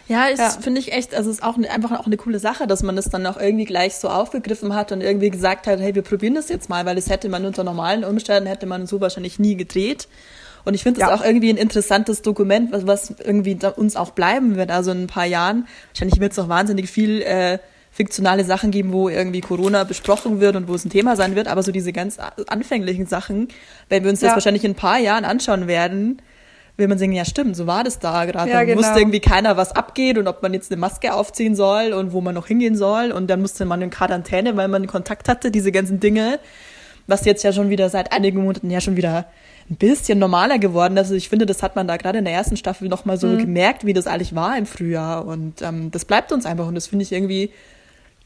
Ja, 0.07 0.25
ist, 0.27 0.39
Ja. 0.39 0.49
finde 0.49 0.79
ich 0.79 0.91
echt, 0.93 1.15
also 1.15 1.29
es 1.29 1.37
ist 1.37 1.43
auch 1.43 1.57
ne, 1.57 1.69
einfach 1.69 1.91
auch 1.99 2.05
eine 2.05 2.17
coole 2.17 2.39
Sache, 2.39 2.67
dass 2.67 2.83
man 2.83 2.95
das 2.95 3.09
dann 3.09 3.25
auch 3.25 3.37
irgendwie 3.37 3.65
gleich 3.65 3.95
so 3.95 4.09
aufgegriffen 4.09 4.73
hat 4.75 4.91
und 4.91 5.01
irgendwie 5.01 5.29
gesagt 5.29 5.67
hat, 5.67 5.79
hey, 5.79 5.95
wir 5.95 6.01
probieren 6.01 6.35
das 6.35 6.49
jetzt 6.49 6.69
mal, 6.69 6.85
weil 6.85 6.95
das 6.95 7.09
hätte 7.09 7.29
man 7.29 7.45
unter 7.45 7.63
normalen 7.63 8.03
Umständen, 8.03 8.47
hätte 8.47 8.65
man 8.65 8.85
so 8.87 9.01
wahrscheinlich 9.01 9.39
nie 9.39 9.55
gedreht. 9.55 10.07
Und 10.63 10.73
ich 10.73 10.83
finde 10.83 10.99
das 10.99 11.09
Ja. 11.09 11.15
auch 11.15 11.23
irgendwie 11.23 11.49
ein 11.51 11.57
interessantes 11.57 12.21
Dokument, 12.21 12.71
was, 12.71 12.87
was 12.87 13.13
irgendwie 13.23 13.57
uns 13.75 13.95
auch 13.95 14.11
bleiben 14.11 14.55
wird. 14.55 14.71
Also 14.71 14.91
in 14.91 15.03
ein 15.03 15.07
paar 15.07 15.25
Jahren, 15.25 15.67
wahrscheinlich 15.93 16.19
wird 16.19 16.31
es 16.31 16.37
noch 16.37 16.49
wahnsinnig 16.49 16.89
viel 16.89 17.21
äh, 17.21 17.59
fiktionale 17.91 18.43
Sachen 18.43 18.71
geben, 18.71 18.91
wo 18.91 19.07
irgendwie 19.07 19.41
Corona 19.41 19.83
besprochen 19.85 20.41
wird 20.41 20.55
und 20.55 20.67
wo 20.67 20.75
es 20.75 20.83
ein 20.83 20.89
Thema 20.89 21.15
sein 21.15 21.35
wird, 21.35 21.47
aber 21.47 21.63
so 21.63 21.71
diese 21.71 21.93
ganz 21.93 22.17
anfänglichen 22.47 23.05
Sachen, 23.05 23.47
wenn 23.89 24.03
wir 24.03 24.09
uns 24.11 24.19
das 24.19 24.29
Ja. 24.31 24.35
wahrscheinlich 24.35 24.65
in 24.65 24.71
ein 24.71 24.75
paar 24.75 24.97
Jahren 24.99 25.23
anschauen 25.23 25.67
werden, 25.67 26.21
will 26.77 26.87
man 26.87 26.97
sagen, 26.97 27.13
ja 27.13 27.23
stimmt, 27.25 27.55
so 27.55 27.67
war 27.67 27.83
das 27.83 27.99
da 27.99 28.25
gerade. 28.25 28.49
Ja, 28.51 28.57
Dann 28.57 28.67
genau. 28.67 28.79
wusste 28.79 28.99
irgendwie 28.99 29.19
keiner, 29.21 29.55
was 29.57 29.71
abgeht 29.75 30.17
und 30.17 30.27
ob 30.27 30.41
man 30.43 30.53
jetzt 30.53 30.71
eine 30.71 30.79
Maske 30.79 31.13
aufziehen 31.13 31.55
soll 31.55 31.93
und 31.93 32.11
wo 32.13 32.21
man 32.21 32.35
noch 32.35 32.47
hingehen 32.47 32.75
soll. 32.75 33.11
Und 33.11 33.27
dann 33.27 33.41
musste 33.41 33.65
man 33.65 33.81
in 33.81 33.89
Quarantäne, 33.89 34.57
weil 34.57 34.67
man 34.67 34.85
Kontakt 34.87 35.29
hatte, 35.29 35.51
diese 35.51 35.71
ganzen 35.71 35.99
Dinge, 35.99 36.39
was 37.07 37.23
jetzt 37.25 37.43
ja 37.43 37.53
schon 37.53 37.69
wieder 37.69 37.89
seit 37.89 38.11
einigen 38.11 38.43
Monaten 38.43 38.69
ja 38.69 38.81
schon 38.81 38.95
wieder 38.97 39.25
ein 39.69 39.77
bisschen 39.77 40.19
normaler 40.19 40.59
geworden 40.59 40.93
ist. 40.97 41.05
Also 41.05 41.15
ich 41.15 41.29
finde, 41.29 41.45
das 41.45 41.63
hat 41.63 41.75
man 41.75 41.87
da 41.87 41.97
gerade 41.97 42.19
in 42.19 42.25
der 42.25 42.33
ersten 42.33 42.57
Staffel 42.57 42.87
nochmal 42.87 43.15
Mhm. 43.15 43.19
so 43.21 43.37
gemerkt, 43.37 43.85
wie 43.85 43.93
das 43.93 44.05
eigentlich 44.07 44.35
war 44.35 44.57
im 44.57 44.65
Frühjahr. 44.65 45.25
Und 45.25 45.61
ähm, 45.61 45.91
das 45.91 46.05
bleibt 46.05 46.31
uns 46.31 46.45
einfach 46.45 46.67
und 46.67 46.75
das 46.75 46.87
finde 46.87 47.03
ich 47.03 47.11
irgendwie, 47.11 47.51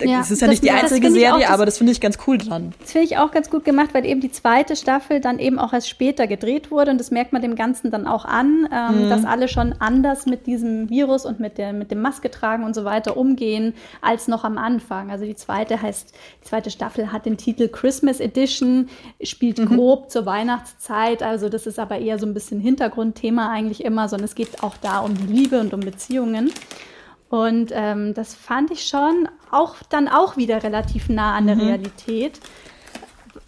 Ja, 0.01 0.21
es 0.21 0.31
ist 0.31 0.41
ja 0.41 0.47
nicht 0.47 0.63
die 0.63 0.71
einzige 0.71 1.07
auch, 1.07 1.11
Serie, 1.11 1.41
das- 1.41 1.49
aber 1.49 1.65
das 1.65 1.77
finde 1.77 1.91
ich 1.91 1.99
ganz 1.99 2.17
cool 2.25 2.37
dran. 2.37 2.73
Das 2.79 2.93
finde 2.93 3.05
ich 3.07 3.17
auch 3.17 3.31
ganz 3.31 3.49
gut 3.49 3.65
gemacht, 3.65 3.89
weil 3.93 4.05
eben 4.05 4.21
die 4.21 4.31
zweite 4.31 4.75
Staffel 4.77 5.19
dann 5.19 5.39
eben 5.39 5.59
auch 5.59 5.73
erst 5.73 5.89
später 5.89 6.25
gedreht 6.25 6.71
wurde 6.71 6.91
und 6.91 6.97
das 6.99 7.11
merkt 7.11 7.33
man 7.33 7.41
dem 7.41 7.55
Ganzen 7.55 7.91
dann 7.91 8.07
auch 8.07 8.23
an, 8.23 8.67
ähm, 8.73 9.05
Mhm. 9.05 9.09
dass 9.09 9.25
alle 9.25 9.47
schon 9.49 9.75
anders 9.79 10.25
mit 10.25 10.47
diesem 10.47 10.89
Virus 10.89 11.25
und 11.25 11.39
mit, 11.41 11.57
der, 11.57 11.73
mit 11.73 11.91
dem 11.91 12.01
Maske 12.01 12.31
tragen 12.31 12.63
und 12.63 12.73
so 12.75 12.85
weiter 12.85 13.17
umgehen 13.17 13.73
als 14.01 14.27
noch 14.29 14.43
am 14.45 14.57
Anfang. 14.57 15.11
Also 15.11 15.25
die 15.25 15.35
zweite 15.35 15.81
heißt, 15.81 16.13
die 16.43 16.47
zweite 16.47 16.71
Staffel 16.71 17.11
hat 17.11 17.25
den 17.25 17.35
Titel 17.37 17.67
Christmas 17.67 18.19
Edition, 18.21 18.87
spielt 19.21 19.59
Mhm. 19.59 19.65
grob 19.75 20.09
zur 20.11 20.25
Weihnachtszeit, 20.25 21.23
also 21.23 21.49
das 21.49 21.67
ist 21.67 21.77
aber 21.77 21.97
eher 21.99 22.17
so 22.19 22.25
ein 22.25 22.33
bisschen 22.33 22.59
Hintergrundthema 22.61 23.49
eigentlich 23.49 23.83
immer, 23.83 24.07
sondern 24.07 24.25
es 24.25 24.35
geht 24.35 24.63
auch 24.63 24.77
da 24.77 24.99
um 24.99 25.13
Liebe 25.27 25.59
und 25.59 25.73
um 25.73 25.81
Beziehungen. 25.81 26.51
Und 27.29 27.71
ähm, 27.73 28.13
das 28.15 28.33
fand 28.33 28.71
ich 28.71 28.87
schon 28.87 29.29
auch 29.51 29.75
dann 29.89 30.07
auch 30.07 30.35
wieder 30.35 30.63
relativ 30.63 31.09
nah 31.09 31.35
an 31.35 31.47
der 31.47 31.57
Realität. 31.57 32.39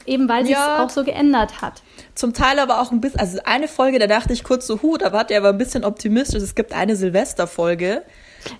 Eben 0.06 0.28
weil 0.30 0.46
sich 0.46 0.54
Ja. 0.54 0.84
auch 0.84 0.90
so 0.90 1.04
geändert 1.04 1.62
hat. 1.62 1.82
Zum 2.16 2.34
Teil 2.34 2.60
aber 2.60 2.82
auch 2.82 2.92
ein 2.92 3.02
bisschen, 3.02 3.20
also 3.20 3.40
eine 3.46 3.68
Folge, 3.68 4.00
da 4.00 4.08
dachte 4.08 4.34
ich 4.34 4.44
kurz 4.44 4.68
so, 4.68 4.82
hu, 4.82 4.98
da 4.98 5.14
war 5.14 5.24
der 5.24 5.40
aber 5.40 5.50
ein 5.50 5.58
bisschen 5.58 5.84
optimistisch. 5.84 6.42
Es 6.42 6.56
gibt 6.56 6.74
eine 6.74 6.96
Silvesterfolge. 6.96 8.04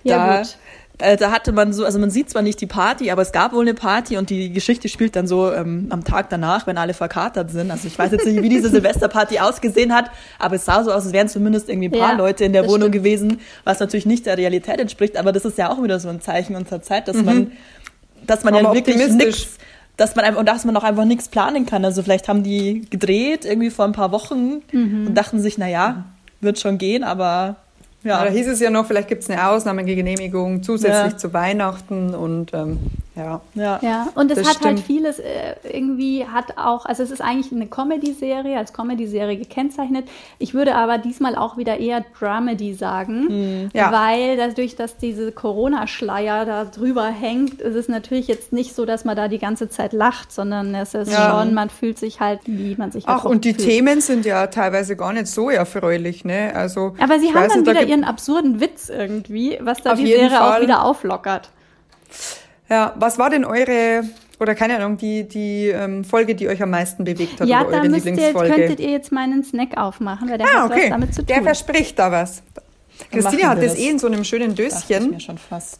Ja, 0.04 0.26
da, 0.26 0.36
gut. 0.38 0.56
Äh, 0.98 1.16
da 1.16 1.30
hatte 1.32 1.52
man 1.52 1.72
so, 1.72 1.84
also 1.84 1.98
man 1.98 2.10
sieht 2.10 2.30
zwar 2.30 2.42
nicht 2.42 2.60
die 2.60 2.66
Party, 2.66 3.10
aber 3.10 3.22
es 3.22 3.32
gab 3.32 3.52
wohl 3.52 3.62
eine 3.62 3.74
Party 3.74 4.16
und 4.18 4.30
die 4.30 4.52
Geschichte 4.52 4.88
spielt 4.88 5.16
dann 5.16 5.26
so 5.26 5.50
ähm, 5.52 5.86
am 5.90 6.04
Tag 6.04 6.28
danach, 6.28 6.66
wenn 6.66 6.76
alle 6.78 6.94
verkatert 6.94 7.50
sind. 7.50 7.70
Also 7.70 7.88
ich 7.88 7.98
weiß 7.98 8.12
jetzt 8.12 8.26
nicht, 8.26 8.42
wie 8.42 8.48
diese 8.48 8.68
Silvesterparty 8.70 9.38
ausgesehen 9.38 9.94
hat, 9.94 10.10
aber 10.38 10.56
es 10.56 10.64
sah 10.64 10.84
so 10.84 10.92
aus, 10.92 11.04
als 11.04 11.12
wären 11.12 11.28
zumindest 11.28 11.68
irgendwie 11.68 11.88
ein 11.88 11.98
paar 11.98 12.12
Ja, 12.12 12.18
Leute 12.18 12.44
in 12.44 12.52
der 12.52 12.64
Wohnung 12.64 12.90
stimmt. 12.90 12.94
gewesen, 12.94 13.40
was 13.64 13.80
natürlich 13.80 14.06
nicht 14.06 14.26
der 14.26 14.36
Realität 14.36 14.78
entspricht, 14.78 15.16
aber 15.16 15.32
das 15.32 15.44
ist 15.44 15.58
ja 15.58 15.70
auch 15.70 15.82
wieder 15.82 15.98
so 15.98 16.08
ein 16.08 16.20
Zeichen 16.20 16.56
unserer 16.56 16.82
Zeit, 16.82 17.08
dass 17.08 17.16
man, 17.16 17.52
dass 18.26 18.44
man 18.44 18.54
ja 18.54 18.72
wirklich 18.72 18.96
nichts 18.96 19.58
dass 19.98 20.16
man 20.16 20.24
einfach, 20.24 20.40
und 20.40 20.48
dass 20.48 20.64
man 20.64 20.74
auch 20.76 20.84
einfach 20.84 21.04
nichts 21.04 21.28
planen 21.28 21.66
kann. 21.66 21.84
Also 21.84 22.02
vielleicht 22.02 22.26
haben 22.26 22.42
die 22.42 22.86
gedreht 22.88 23.44
irgendwie 23.44 23.68
vor 23.70 23.84
ein 23.84 23.92
paar 23.92 24.10
Wochen 24.10 24.62
und 24.72 25.14
dachten 25.14 25.38
sich, 25.38 25.58
na 25.58 25.68
ja, 25.68 26.04
wird 26.40 26.58
schon 26.58 26.78
gehen, 26.78 27.04
aber 27.04 27.56
Ja. 28.04 28.24
Da 28.24 28.30
hieß 28.30 28.48
es 28.48 28.60
ja 28.60 28.70
noch, 28.70 28.86
vielleicht 28.86 29.08
gibt 29.08 29.22
es 29.22 29.30
eine 29.30 29.48
Ausnahmegenehmigung 29.48 30.62
zusätzlich 30.62 31.12
Ja. 31.12 31.16
zu 31.18 31.32
Weihnachten 31.32 32.14
und 32.14 32.52
ähm, 32.52 32.78
ja. 33.14 33.40
ja. 33.54 33.78
Ja, 33.82 34.08
und 34.14 34.30
es 34.30 34.38
hat 34.38 34.60
halt 34.64 34.78
stimmt. 34.78 34.80
vieles 34.80 35.18
äh, 35.18 35.54
irgendwie 35.70 36.26
hat 36.26 36.56
auch, 36.56 36.86
also 36.86 37.02
es 37.02 37.10
ist 37.10 37.20
eigentlich 37.20 37.52
eine 37.52 37.66
Comedy-Serie, 37.66 38.56
als 38.56 38.72
Comedy-Serie 38.72 39.36
gekennzeichnet. 39.36 40.08
Ich 40.38 40.54
würde 40.54 40.74
aber 40.74 40.98
diesmal 40.98 41.36
auch 41.36 41.56
wieder 41.56 41.78
eher 41.78 42.04
Dramedy 42.18 42.74
sagen, 42.74 43.70
Ja. 43.74 43.92
weil 43.92 44.36
dadurch, 44.36 44.76
dass 44.76 44.96
diese 44.96 45.30
Corona-Schleier 45.30 46.44
da 46.46 46.64
drüber 46.64 47.06
hängt, 47.06 47.60
ist 47.60 47.74
es 47.74 47.88
natürlich 47.88 48.28
jetzt 48.28 48.52
nicht 48.52 48.74
so, 48.74 48.86
dass 48.86 49.04
man 49.04 49.14
da 49.16 49.28
die 49.28 49.38
ganze 49.38 49.68
Zeit 49.68 49.92
lacht, 49.92 50.32
sondern 50.32 50.74
es 50.74 50.94
ist 50.94 51.12
Ja. 51.12 51.38
schon, 51.40 51.54
man 51.54 51.68
fühlt 51.70 51.98
sich 51.98 52.20
halt, 52.20 52.40
wie 52.46 52.76
man 52.76 52.92
sich 52.92 53.06
halt 53.06 53.18
Ach, 53.18 53.24
auch 53.26 53.30
und 53.30 53.44
die 53.44 53.52
fühlt. 53.54 53.68
Themen 53.68 54.00
sind 54.00 54.24
ja 54.24 54.46
teilweise 54.46 54.96
gar 54.96 55.12
nicht 55.12 55.26
so 55.26 55.50
erfreulich, 55.50 56.24
ne? 56.24 56.52
Also, 56.54 56.94
Aber 56.98 57.18
sie 57.18 57.28
haben 57.34 57.48
dann 57.48 57.60
nicht, 57.60 57.70
wieder 57.70 57.82
ihren 57.84 58.04
absurden 58.04 58.60
Witz 58.60 58.88
irgendwie, 58.88 59.58
was 59.60 59.82
da 59.82 59.94
die 59.94 60.06
Serie 60.06 60.40
auch 60.42 60.52
Fall. 60.52 60.62
wieder 60.62 60.82
auflockert. 60.84 61.50
Ja, 62.72 62.94
was 62.96 63.18
war 63.18 63.28
denn 63.28 63.44
eure, 63.44 64.02
oder 64.40 64.54
keine 64.54 64.76
Ahnung, 64.78 64.96
die, 64.96 65.28
die 65.28 65.66
ähm, 65.68 66.04
Folge, 66.04 66.34
die 66.34 66.48
euch 66.48 66.62
am 66.62 66.70
meisten 66.70 67.04
bewegt 67.04 67.38
hat, 67.38 67.46
Ja, 67.46 67.66
oder 67.66 67.82
eure 67.82 67.90
könntet 67.90 68.80
ihr 68.80 68.90
jetzt 68.90 69.12
meinen 69.12 69.44
Snack 69.44 69.76
aufmachen, 69.76 70.30
weil 70.30 70.38
der 70.38 70.46
ah, 70.46 70.62
hat 70.64 70.70
okay. 70.70 70.82
was 70.84 70.88
damit 70.90 71.14
zu 71.14 71.22
Der 71.22 71.36
tun. 71.36 71.44
verspricht 71.44 71.98
da 71.98 72.10
was. 72.10 72.42
Christina 73.10 73.50
hat 73.50 73.58
das 73.58 73.72
das. 73.72 73.78
eh 73.78 73.90
in 73.90 73.98
so 73.98 74.06
einem 74.06 74.24
schönen 74.24 74.54
Döschen 74.54 75.18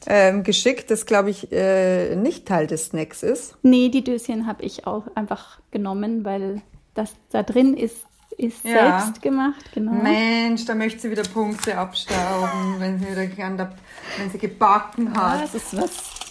ähm, 0.07 0.42
geschickt, 0.42 0.90
das, 0.90 1.07
glaube 1.07 1.31
ich, 1.31 1.50
äh, 1.50 2.14
nicht 2.14 2.46
Teil 2.46 2.66
des 2.66 2.87
Snacks 2.87 3.22
ist. 3.22 3.57
Nee, 3.62 3.88
die 3.88 4.05
Döschen 4.05 4.46
habe 4.46 4.62
ich 4.62 4.87
auch 4.87 5.05
einfach 5.14 5.61
genommen, 5.70 6.26
weil 6.26 6.61
das 6.92 7.11
da 7.31 7.42
drin 7.42 7.74
ist, 7.74 7.96
ist 8.37 8.64
Ja. 8.64 9.00
selbst 9.00 9.22
gemacht, 9.22 9.64
genau. 9.72 9.92
Mensch, 9.92 10.66
da 10.66 10.74
möchte 10.74 11.00
sie 11.00 11.11
wieder 11.11 11.22
Punkte 11.22 11.78
abstauben, 11.78 12.76
wenn 12.81 12.98
sie 12.98 13.09
wieder 13.11 13.26
gern 13.26 13.57
da, 13.57 13.72
wenn 14.18 14.31
sie 14.31 14.38
gebacken 14.38 15.14
hat. 15.16 15.42
Das 15.42 15.55
ist 15.55 15.74
was. 15.74 16.21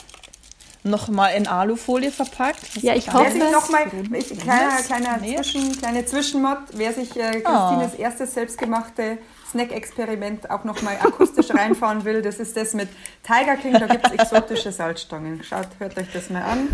Nochmal 0.83 1.35
in 1.35 1.47
Alufolie 1.47 2.11
verpackt. 2.11 2.81
Ja, 2.81 2.95
ich 2.95 3.11
hoffe. 3.11 3.25
Wer 3.25 3.31
sich 3.31 3.51
noch 3.51 3.69
mal, 3.69 3.85
ich, 4.13 4.39
kleiner, 4.39 4.81
kleiner. 4.81 5.19
Zwischen, 5.19 5.77
kleine 5.77 6.05
Zwischenmod, 6.05 6.57
wer 6.73 6.93
sich 6.93 7.15
äh, 7.15 7.41
Christines 7.41 7.91
oh. 7.97 8.01
erstes 8.01 8.33
selbstgemachte 8.33 9.17
Snack-Experiment 9.51 10.49
auch 10.49 10.63
nochmal 10.63 10.97
akustisch 11.01 11.49
reinfahren 11.53 12.03
will, 12.05 12.21
das 12.21 12.39
ist 12.39 12.57
das 12.57 12.73
mit 12.73 12.89
Tiger 13.23 13.55
King, 13.55 13.73
da 13.73 13.87
gibt 13.87 14.07
es 14.07 14.13
exotische 14.13 14.71
Salzstangen. 14.71 15.43
Schaut, 15.43 15.67
hört 15.79 15.97
euch 15.97 16.11
das 16.13 16.29
mal 16.29 16.41
an, 16.41 16.67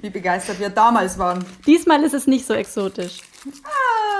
wie 0.00 0.10
begeistert 0.10 0.58
wir 0.60 0.70
damals 0.70 1.18
waren. 1.18 1.44
Diesmal 1.66 2.02
ist 2.02 2.14
es 2.14 2.26
nicht 2.26 2.46
so 2.46 2.54
exotisch. 2.54 3.20
Ah. 3.64 4.14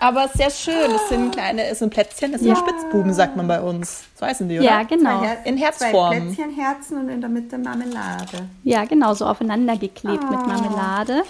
Aber 0.00 0.28
sehr 0.28 0.50
schön, 0.50 0.90
es 0.94 1.10
sind 1.10 1.32
kleine, 1.32 1.66
es 1.66 1.80
sind 1.80 1.90
Plätzchen, 1.90 2.32
das 2.32 2.40
sind 2.40 2.50
ja. 2.50 2.56
Spitzbuben, 2.56 3.12
sagt 3.12 3.36
man 3.36 3.46
bei 3.46 3.60
uns. 3.60 4.04
So 4.18 4.24
heißen 4.24 4.48
die, 4.48 4.58
oder? 4.58 4.64
Ja, 4.64 4.82
genau. 4.82 5.20
Her 5.20 5.38
in 5.44 5.58
Herzform. 5.58 5.90
Zwei 5.90 6.20
Plätzchen, 6.20 6.54
Herzen 6.54 6.98
und 6.98 7.08
in 7.10 7.20
der 7.20 7.28
Mitte 7.28 7.58
Marmelade. 7.58 8.48
Ja, 8.64 8.86
genau, 8.86 9.12
so 9.12 9.26
aufeinander 9.26 9.76
geklebt 9.76 10.24
oh. 10.26 10.30
mit 10.30 10.46
Marmelade. 10.46 11.22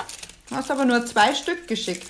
Du 0.51 0.57
hast 0.57 0.71
aber 0.71 0.85
nur 0.85 1.07
zwei 1.07 1.33
Stück 1.35 1.69
geschickt. 1.69 2.07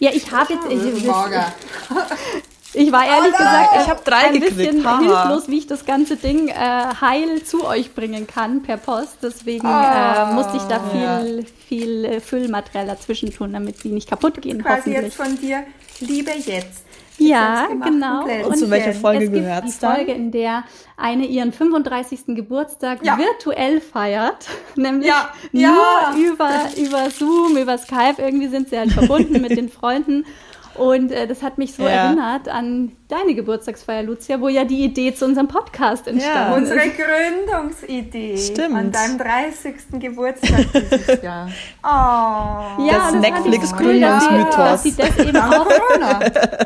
Ja, 0.00 0.10
ich 0.12 0.32
habe 0.32 0.52
jetzt. 0.52 0.66
Ich, 0.68 1.04
ich 2.74 2.92
war 2.92 3.06
ehrlich 3.06 3.32
oh 3.32 3.38
gesagt 3.38 3.76
ich 3.82 3.88
habe 3.88 4.00
drei 4.04 4.24
ein 4.24 4.40
bisschen 4.40 4.84
Haha. 4.84 4.98
hilflos, 4.98 5.48
wie 5.48 5.58
ich 5.58 5.68
das 5.68 5.86
ganze 5.86 6.16
Ding 6.16 6.48
äh, 6.48 6.54
heil 6.54 7.44
zu 7.44 7.64
euch 7.64 7.94
bringen 7.94 8.26
kann 8.26 8.64
per 8.64 8.78
Post. 8.78 9.18
Deswegen 9.22 9.68
oh. 9.68 9.70
äh, 9.70 10.32
musste 10.32 10.56
ich 10.56 10.64
da 10.64 10.80
viel, 10.90 11.46
viel 11.68 12.04
äh, 12.04 12.20
Füllmaterial 12.20 12.88
dazwischen 12.88 13.32
tun, 13.32 13.52
damit 13.52 13.78
sie 13.78 13.90
nicht 13.90 14.08
kaputt 14.08 14.42
gehen. 14.42 14.60
Quasi 14.62 14.90
jetzt 14.90 15.14
von 15.14 15.38
dir, 15.38 15.62
liebe 16.00 16.32
jetzt. 16.32 16.83
Ja, 17.18 17.66
genau. 17.66 18.24
Und 18.46 18.56
zu 18.56 18.70
welcher 18.70 18.92
Folge 18.92 19.30
gehört 19.30 19.66
es 19.66 19.78
dann? 19.78 19.92
Die 19.92 19.96
Folge, 20.04 20.12
in 20.12 20.30
der 20.32 20.64
eine 20.96 21.26
ihren 21.26 21.52
35. 21.52 22.26
Geburtstag 22.28 23.04
ja. 23.04 23.18
virtuell 23.18 23.80
feiert, 23.80 24.48
nämlich 24.76 25.08
ja. 25.08 25.30
nur 25.52 25.62
ja. 25.62 26.14
über 26.16 26.50
über 26.76 27.10
Zoom, 27.10 27.56
über 27.56 27.78
Skype. 27.78 28.16
Irgendwie 28.18 28.48
sind 28.48 28.68
sie 28.68 28.78
halt 28.78 28.92
verbunden 28.92 29.40
mit 29.40 29.56
den 29.56 29.68
Freunden 29.68 30.24
und 30.74 31.12
äh, 31.12 31.26
das 31.26 31.42
hat 31.42 31.58
mich 31.58 31.74
so 31.74 31.84
ja. 31.84 31.90
erinnert 31.90 32.48
an 32.48 32.92
deine 33.08 33.34
Geburtstagsfeier, 33.34 34.02
Lucia, 34.02 34.40
wo 34.40 34.48
ja 34.48 34.64
die 34.64 34.84
Idee 34.84 35.14
zu 35.14 35.24
unserem 35.24 35.46
Podcast 35.46 36.08
entstanden 36.08 36.50
ja. 36.50 36.56
Unsere 36.56 36.80
Gründungsidee. 36.90 38.36
Stimmt. 38.36 38.74
An 38.74 38.90
deinem 38.90 39.18
30. 39.18 40.00
Geburtstag 40.00 40.66
dieses 40.72 41.22
Jahr. 41.22 41.48
Oh. 41.82 42.86
Ja, 42.86 43.10
das 43.10 43.14
Netflix-Gründungsmythos. 43.14 44.56
Dass 44.56 44.82
sie 44.82 44.96
das 44.96 45.18
eben 45.18 45.36
auch, 45.36 45.66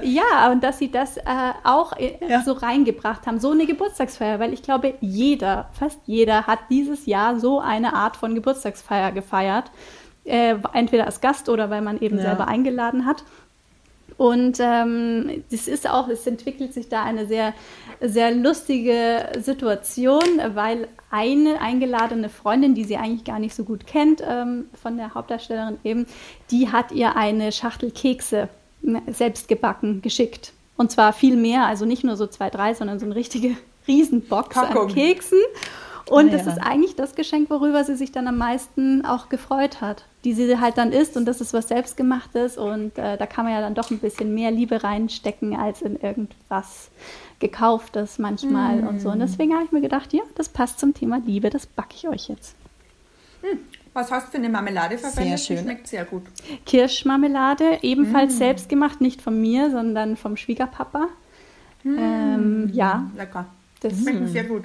ja, 0.03 0.51
und 0.51 0.65
dass 0.65 0.79
sie 0.79 0.91
das 0.91 1.19
äh, 1.19 1.23
auch 1.65 1.93
äh, 1.99 2.17
ja. 2.27 2.43
so 2.43 2.53
reingebracht 2.53 3.27
haben. 3.27 3.39
So 3.39 3.51
eine 3.51 3.67
Geburtstagsfeier, 3.67 4.41
weil 4.41 4.53
ich 4.53 4.63
glaube, 4.63 4.95
jeder, 5.01 5.69
fast 5.79 5.99
jeder 6.07 6.47
hat 6.47 6.61
dieses 6.71 7.07
Jahr 7.07 7.39
so 7.39 7.61
eine 7.61 7.95
Art 7.95 8.17
von 8.17 8.35
Geburtstagsfeier 8.35 9.13
gefeiert. 9.13 9.71
Äh, 10.25 10.57
entweder 10.75 11.07
als 11.07 11.21
Gast 11.21 11.49
oder 11.49 11.71
weil 11.71 11.81
man 11.81 12.01
eben 12.01 12.19
ja. 12.19 12.25
selber 12.25 12.49
eingeladen 12.49 13.07
hat. 13.07 13.25
Und 14.19 14.59
ähm, 14.61 15.45
das 15.51 15.69
ist 15.69 15.89
auch, 15.89 16.09
es 16.09 16.27
entwickelt 16.27 16.75
sich 16.75 16.89
da 16.89 17.05
eine 17.05 17.27
sehr, 17.27 17.55
sehr 18.01 18.35
lustige 18.35 19.31
Situation, 19.39 20.25
weil 20.55 20.89
eine 21.11 21.61
eingeladene 21.61 22.29
Freundin, 22.29 22.75
die 22.75 22.83
sie 22.83 22.97
eigentlich 22.97 23.23
gar 23.23 23.39
nicht 23.39 23.55
so 23.55 23.63
gut 23.63 23.87
kennt, 23.87 24.21
ähm, 24.29 24.67
von 24.75 24.97
der 24.97 25.15
Hauptdarstellerin 25.15 25.79
eben, 25.85 26.07
die 26.51 26.71
hat 26.71 26.91
ihr 26.91 27.15
eine 27.17 27.53
Schachtel 27.53 27.93
Kekse 27.93 28.49
selbst 29.07 29.47
gebacken 29.47 30.03
geschickt. 30.03 30.53
Und 30.77 30.91
zwar 30.91 31.13
viel 31.13 31.37
mehr, 31.37 31.67
also 31.67 31.85
nicht 31.85 32.03
nur 32.03 32.17
so 32.17 32.27
zwei, 32.27 32.51
drei, 32.51 32.75
sondern 32.75 32.99
so 32.99 33.07
eine 33.07 33.15
richtige 33.15 33.57
Riesenbox 33.87 34.55
Packung. 34.55 34.89
an 34.89 34.95
Keksen. 34.95 35.39
Und 36.11 36.29
ja. 36.29 36.39
das 36.39 36.47
ist 36.47 36.59
eigentlich 36.59 36.97
das 36.97 37.15
Geschenk, 37.15 37.51
worüber 37.51 37.85
sie 37.85 37.97
sich 37.97 38.13
dann 38.13 38.27
am 38.29 38.39
meisten 38.39 39.05
auch 39.05 39.29
gefreut 39.29 39.81
hat, 39.81 40.05
die 40.25 40.33
sie 40.33 40.59
halt 40.59 40.79
dann 40.79 40.93
isst 40.93 41.17
und 41.17 41.27
das 41.27 41.41
ist 41.41 41.53
was 41.53 41.69
selbstgemachtes 41.69 42.57
und 42.57 42.97
äh, 42.99 43.17
da 43.17 43.27
kann 43.27 43.45
man 43.45 43.55
ja 43.55 43.61
dann 43.61 43.75
doch 43.75 43.91
ein 43.91 43.99
bisschen 43.99 44.35
mehr 44.35 44.51
Liebe 44.51 44.83
reinstecken 44.83 45.55
als 45.57 45.83
in 45.83 46.01
irgendwas 46.01 46.91
gekauftes 47.41 48.19
manchmal 48.19 48.83
mm. 48.83 48.89
und 48.89 49.01
so. 49.01 49.11
Und 49.11 49.21
deswegen 49.21 49.53
habe 49.55 49.65
ich 49.65 49.73
mir 49.73 49.81
gedacht, 49.81 50.13
ja, 50.13 50.23
das 50.35 50.49
passt 50.49 50.81
zum 50.81 50.95
Thema 50.95 51.21
Liebe, 51.25 51.51
das 51.51 51.67
backe 51.67 51.95
ich 51.95 52.09
euch 52.09 52.29
jetzt. 52.29 52.57
Hm. 53.43 53.59
Was 53.93 54.11
hast 54.11 54.29
du 54.29 54.31
für 54.33 54.39
eine 54.39 54.49
Marmelade 54.49 54.99
verwendet? 54.99 55.39
Sehr 55.39 55.39
schön. 55.39 55.57
Die 55.57 55.63
schmeckt 55.63 55.89
sehr 55.89 56.05
gut. 56.05 56.23
Kirschmarmelade, 56.67 57.79
ebenfalls 57.83 58.35
mm. 58.35 58.39
selbst 58.39 58.69
gemacht, 58.69 59.01
nicht 59.01 59.23
von 59.23 59.41
mir, 59.41 59.71
sondern 59.71 60.17
vom 60.17 60.37
Schwiegerpapa. 60.37 61.09
Mm. 61.85 61.99
Ähm, 61.99 62.71
ja. 62.73 63.11
Lecker. 63.17 63.47
Das 63.81 63.99
schmeckt 63.99 64.29
sehr 64.29 64.45
gut. 64.45 64.65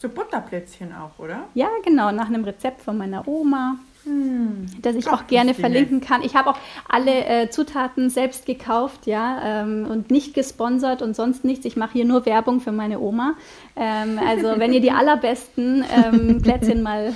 So 0.00 0.08
Butterplätzchen 0.08 0.94
auch, 0.94 1.22
oder? 1.22 1.44
Ja, 1.54 1.68
genau, 1.84 2.10
nach 2.10 2.28
einem 2.28 2.44
Rezept 2.44 2.80
von 2.80 2.96
meiner 2.96 3.28
Oma. 3.28 3.76
Hm, 4.04 4.66
das 4.80 4.96
ich 4.96 5.08
auch 5.08 5.26
gerne 5.26 5.52
verlinken 5.52 6.00
kann. 6.00 6.22
Ich 6.22 6.34
habe 6.34 6.48
auch 6.48 6.58
alle 6.88 7.26
äh, 7.26 7.50
Zutaten 7.50 8.08
selbst 8.08 8.46
gekauft, 8.46 9.06
ja, 9.06 9.62
ähm, 9.62 9.86
und 9.90 10.10
nicht 10.10 10.32
gesponsert 10.32 11.02
und 11.02 11.14
sonst 11.14 11.44
nichts. 11.44 11.66
Ich 11.66 11.76
mache 11.76 11.92
hier 11.92 12.06
nur 12.06 12.24
Werbung 12.24 12.60
für 12.60 12.72
meine 12.72 12.98
Oma. 12.98 13.34
Ähm, 13.76 14.18
also 14.26 14.54
wenn 14.56 14.72
ihr 14.72 14.80
die 14.80 14.90
allerbesten 14.90 15.84
ähm, 15.94 16.40
Plätzchen 16.40 16.82
mal 16.82 17.14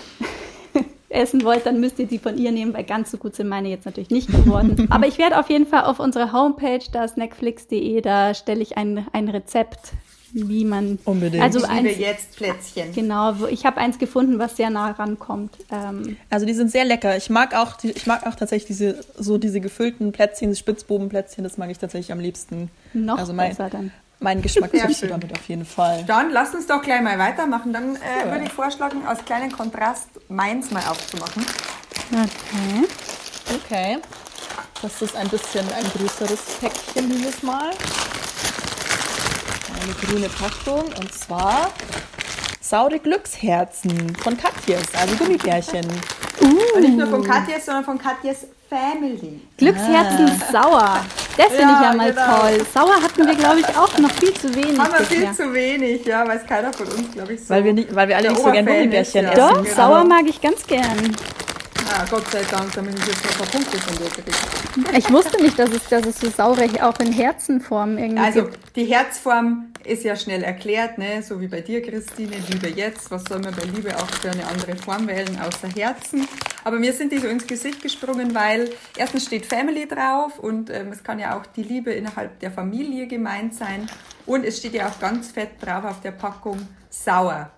essen 1.08 1.42
wollt, 1.42 1.64
dann 1.64 1.80
müsst 1.80 1.98
ihr 1.98 2.06
die 2.06 2.18
von 2.18 2.36
ihr 2.36 2.52
nehmen, 2.52 2.74
weil 2.74 2.84
ganz 2.84 3.10
so 3.10 3.16
gut 3.16 3.34
sind 3.34 3.48
meine 3.48 3.70
jetzt 3.70 3.86
natürlich 3.86 4.10
nicht 4.10 4.30
geworden. 4.30 4.88
Aber 4.90 5.06
ich 5.06 5.16
werde 5.16 5.38
auf 5.38 5.48
jeden 5.48 5.66
Fall 5.66 5.84
auf 5.84 6.00
unsere 6.00 6.32
Homepage, 6.32 6.84
da 6.92 7.08
snackflix.de, 7.08 8.02
da 8.02 8.34
stelle 8.34 8.60
ich 8.60 8.76
ein, 8.76 9.06
ein 9.12 9.30
Rezept 9.30 9.94
wie 10.34 10.64
man. 10.64 10.98
Unbedingt. 11.04 11.42
Also 11.42 11.60
ich 11.60 11.70
liebe 11.70 11.88
eins, 11.88 11.98
jetzt 11.98 12.36
Plätzchen. 12.36 12.92
Genau, 12.92 13.46
ich 13.46 13.64
habe 13.64 13.78
eins 13.78 13.98
gefunden, 13.98 14.38
was 14.38 14.56
sehr 14.56 14.68
nah 14.68 14.90
rankommt. 14.90 15.56
Ähm, 15.70 16.16
also 16.28 16.44
die 16.44 16.54
sind 16.54 16.70
sehr 16.70 16.84
lecker. 16.84 17.16
Ich 17.16 17.30
mag 17.30 17.54
auch, 17.54 17.82
ich 17.82 18.06
mag 18.06 18.26
auch 18.26 18.34
tatsächlich 18.34 18.66
diese 18.66 19.04
so 19.16 19.38
diese 19.38 19.60
gefüllten 19.60 20.12
Plätzchen, 20.12 20.50
diese 20.50 20.58
Spitzbobenplätzchen. 20.58 21.44
Das 21.44 21.56
mag 21.56 21.70
ich 21.70 21.78
tatsächlich 21.78 22.12
am 22.12 22.20
liebsten. 22.20 22.70
Noch 22.92 23.18
also 23.18 23.32
mein, 23.32 23.50
besser 23.50 23.70
dann. 23.70 23.92
Mein 24.18 24.42
Geschmack 24.42 24.72
triffst 24.72 25.02
du 25.02 25.06
damit 25.06 25.32
auf 25.32 25.48
jeden 25.48 25.64
Fall. 25.64 26.04
Dann 26.06 26.30
lass 26.30 26.54
uns 26.54 26.66
doch 26.66 26.82
gleich 26.82 27.02
mal 27.02 27.18
weitermachen. 27.18 27.72
Dann 27.72 27.96
äh, 27.96 28.30
würde 28.30 28.44
ich 28.44 28.52
vorschlagen, 28.52 29.06
aus 29.06 29.24
kleinen 29.24 29.52
Kontrast 29.52 30.08
meins 30.28 30.70
mal 30.70 30.82
aufzumachen. 30.88 31.44
Okay. 32.10 32.86
Okay. 33.54 33.98
Das 34.82 35.00
ist 35.00 35.16
ein 35.16 35.28
bisschen 35.28 35.64
ein 35.72 35.84
größeres 35.96 36.40
Päckchen 36.60 37.10
dieses 37.10 37.42
Mal 37.42 37.70
eine 39.84 39.92
grüne 39.94 40.28
Packung 40.28 40.84
und 40.98 41.12
zwar 41.12 41.70
saure 42.60 42.98
Glücksherzen 42.98 44.16
von 44.16 44.36
Katjes, 44.36 44.82
also 44.98 45.14
Gummibärchen. 45.16 45.86
Uh. 46.40 46.76
Und 46.76 46.80
nicht 46.80 46.96
nur 46.96 47.06
von 47.06 47.22
Katjes, 47.22 47.66
sondern 47.66 47.84
von 47.84 47.98
Katjes 47.98 48.46
Family. 48.68 49.42
Glücksherzen 49.58 50.30
ah. 50.30 50.52
sauer. 50.52 51.00
Das 51.36 51.48
finde 51.48 51.62
ja, 51.62 51.80
ich 51.80 51.86
ja 51.86 51.94
mal 51.94 52.12
genau. 52.12 52.40
toll. 52.40 52.66
Sauer 52.72 53.02
hatten 53.02 53.26
wir, 53.26 53.34
glaube 53.34 53.60
ich, 53.60 53.68
auch 53.76 53.98
noch 53.98 54.10
viel 54.12 54.32
zu 54.34 54.54
wenig. 54.54 54.78
Haben 54.78 54.92
wir 54.92 55.04
viel 55.04 55.32
zu 55.32 55.52
wenig, 55.52 56.06
ja, 56.06 56.26
weiß 56.26 56.46
keiner 56.46 56.72
von 56.72 56.86
uns, 56.86 57.12
glaube 57.12 57.34
ich, 57.34 57.40
so. 57.40 57.50
Weil 57.50 57.64
wir, 57.64 57.72
nicht, 57.74 57.94
weil 57.94 58.08
wir 58.08 58.16
alle 58.16 58.30
nicht 58.30 58.42
so 58.42 58.50
gerne 58.50 58.70
Gummibärchen 58.70 59.26
essen. 59.26 59.36
Doch, 59.36 59.62
genau. 59.62 59.74
sauer 59.74 60.04
mag 60.04 60.24
ich 60.26 60.40
ganz 60.40 60.66
gern. 60.66 61.14
Ah, 61.92 62.04
Gott 62.10 62.26
sei 62.30 62.42
Dank, 62.50 62.72
damit 62.74 62.98
ich 62.98 63.06
jetzt 63.06 63.24
noch 63.24 63.32
ein 63.32 63.38
paar 63.38 63.46
Punkte 63.46 63.78
von 63.78 63.96
dir 63.98 64.10
kriege. 64.10 64.96
Ich 64.98 65.10
wusste 65.12 65.40
nicht, 65.42 65.58
dass 65.58 65.70
es, 65.70 65.86
dass 65.88 66.06
es 66.06 66.18
so 66.18 66.30
saure 66.30 66.66
auch 66.82 66.98
in 67.00 67.12
Herzenform 67.12 67.98
irgendwie 67.98 68.22
Also 68.22 68.44
gibt. 68.44 68.76
die 68.76 68.84
Herzform 68.86 69.72
ist 69.84 70.02
ja 70.02 70.16
schnell 70.16 70.42
erklärt, 70.42 70.98
ne? 70.98 71.22
so 71.22 71.40
wie 71.40 71.46
bei 71.48 71.60
dir, 71.60 71.82
Christine, 71.82 72.36
Liebe 72.50 72.68
jetzt. 72.68 73.10
Was 73.10 73.24
soll 73.24 73.40
man 73.40 73.54
bei 73.54 73.64
Liebe 73.64 73.94
auch 73.96 74.06
für 74.08 74.30
eine 74.30 74.46
andere 74.46 74.76
Form 74.76 75.06
wählen, 75.06 75.38
außer 75.40 75.68
Herzen? 75.68 76.26
Aber 76.64 76.78
mir 76.78 76.92
sind 76.94 77.12
die 77.12 77.18
so 77.18 77.28
ins 77.28 77.46
Gesicht 77.46 77.82
gesprungen, 77.82 78.34
weil 78.34 78.70
erstens 78.96 79.26
steht 79.26 79.44
Family 79.44 79.86
drauf 79.86 80.38
und 80.38 80.70
ähm, 80.70 80.88
es 80.90 81.02
kann 81.04 81.18
ja 81.18 81.38
auch 81.38 81.44
die 81.46 81.62
Liebe 81.62 81.92
innerhalb 81.92 82.40
der 82.40 82.50
Familie 82.50 83.06
gemeint 83.06 83.54
sein. 83.54 83.86
Und 84.24 84.44
es 84.44 84.58
steht 84.58 84.72
ja 84.72 84.88
auch 84.88 84.98
ganz 84.98 85.30
fett 85.32 85.50
drauf 85.60 85.84
auf 85.84 86.00
der 86.00 86.12
Packung 86.12 86.66
sauer. 86.88 87.50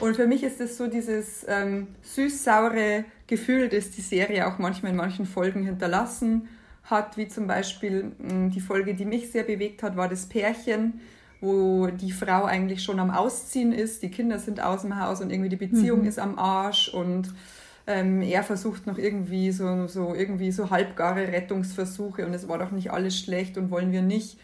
Und 0.00 0.16
für 0.16 0.26
mich 0.26 0.42
ist 0.42 0.60
es 0.62 0.78
so 0.78 0.86
dieses 0.86 1.44
ähm, 1.46 1.88
süß-saure 2.02 3.04
Gefühl, 3.26 3.68
das 3.68 3.90
die 3.90 4.02
Serie 4.02 4.46
auch 4.46 4.58
manchmal 4.58 4.92
in 4.92 4.96
manchen 4.96 5.26
Folgen 5.26 5.64
hinterlassen 5.64 6.48
hat, 6.84 7.16
wie 7.16 7.28
zum 7.28 7.46
Beispiel 7.46 8.12
hm, 8.18 8.50
die 8.50 8.60
Folge, 8.60 8.94
die 8.94 9.04
mich 9.04 9.30
sehr 9.30 9.44
bewegt 9.44 9.82
hat, 9.82 9.96
war 9.96 10.08
das 10.08 10.26
Pärchen, 10.26 11.00
wo 11.40 11.88
die 11.88 12.12
Frau 12.12 12.44
eigentlich 12.44 12.82
schon 12.82 13.00
am 13.00 13.10
Ausziehen 13.10 13.72
ist, 13.72 14.02
die 14.02 14.10
Kinder 14.10 14.38
sind 14.38 14.60
aus 14.60 14.82
dem 14.82 15.00
Haus 15.00 15.20
und 15.20 15.30
irgendwie 15.30 15.50
die 15.50 15.56
Beziehung 15.56 16.02
mhm. 16.02 16.06
ist 16.06 16.18
am 16.18 16.38
Arsch 16.38 16.88
und 16.88 17.32
ähm, 17.86 18.22
er 18.22 18.42
versucht 18.42 18.86
noch 18.86 18.98
irgendwie 18.98 19.52
so, 19.52 19.86
so 19.86 20.14
irgendwie 20.14 20.52
so 20.52 20.70
halbgare 20.70 21.28
Rettungsversuche 21.28 22.26
und 22.26 22.32
es 22.32 22.48
war 22.48 22.58
doch 22.58 22.70
nicht 22.70 22.90
alles 22.90 23.18
schlecht 23.18 23.58
und 23.58 23.70
wollen 23.70 23.92
wir 23.92 24.02
nicht, 24.02 24.38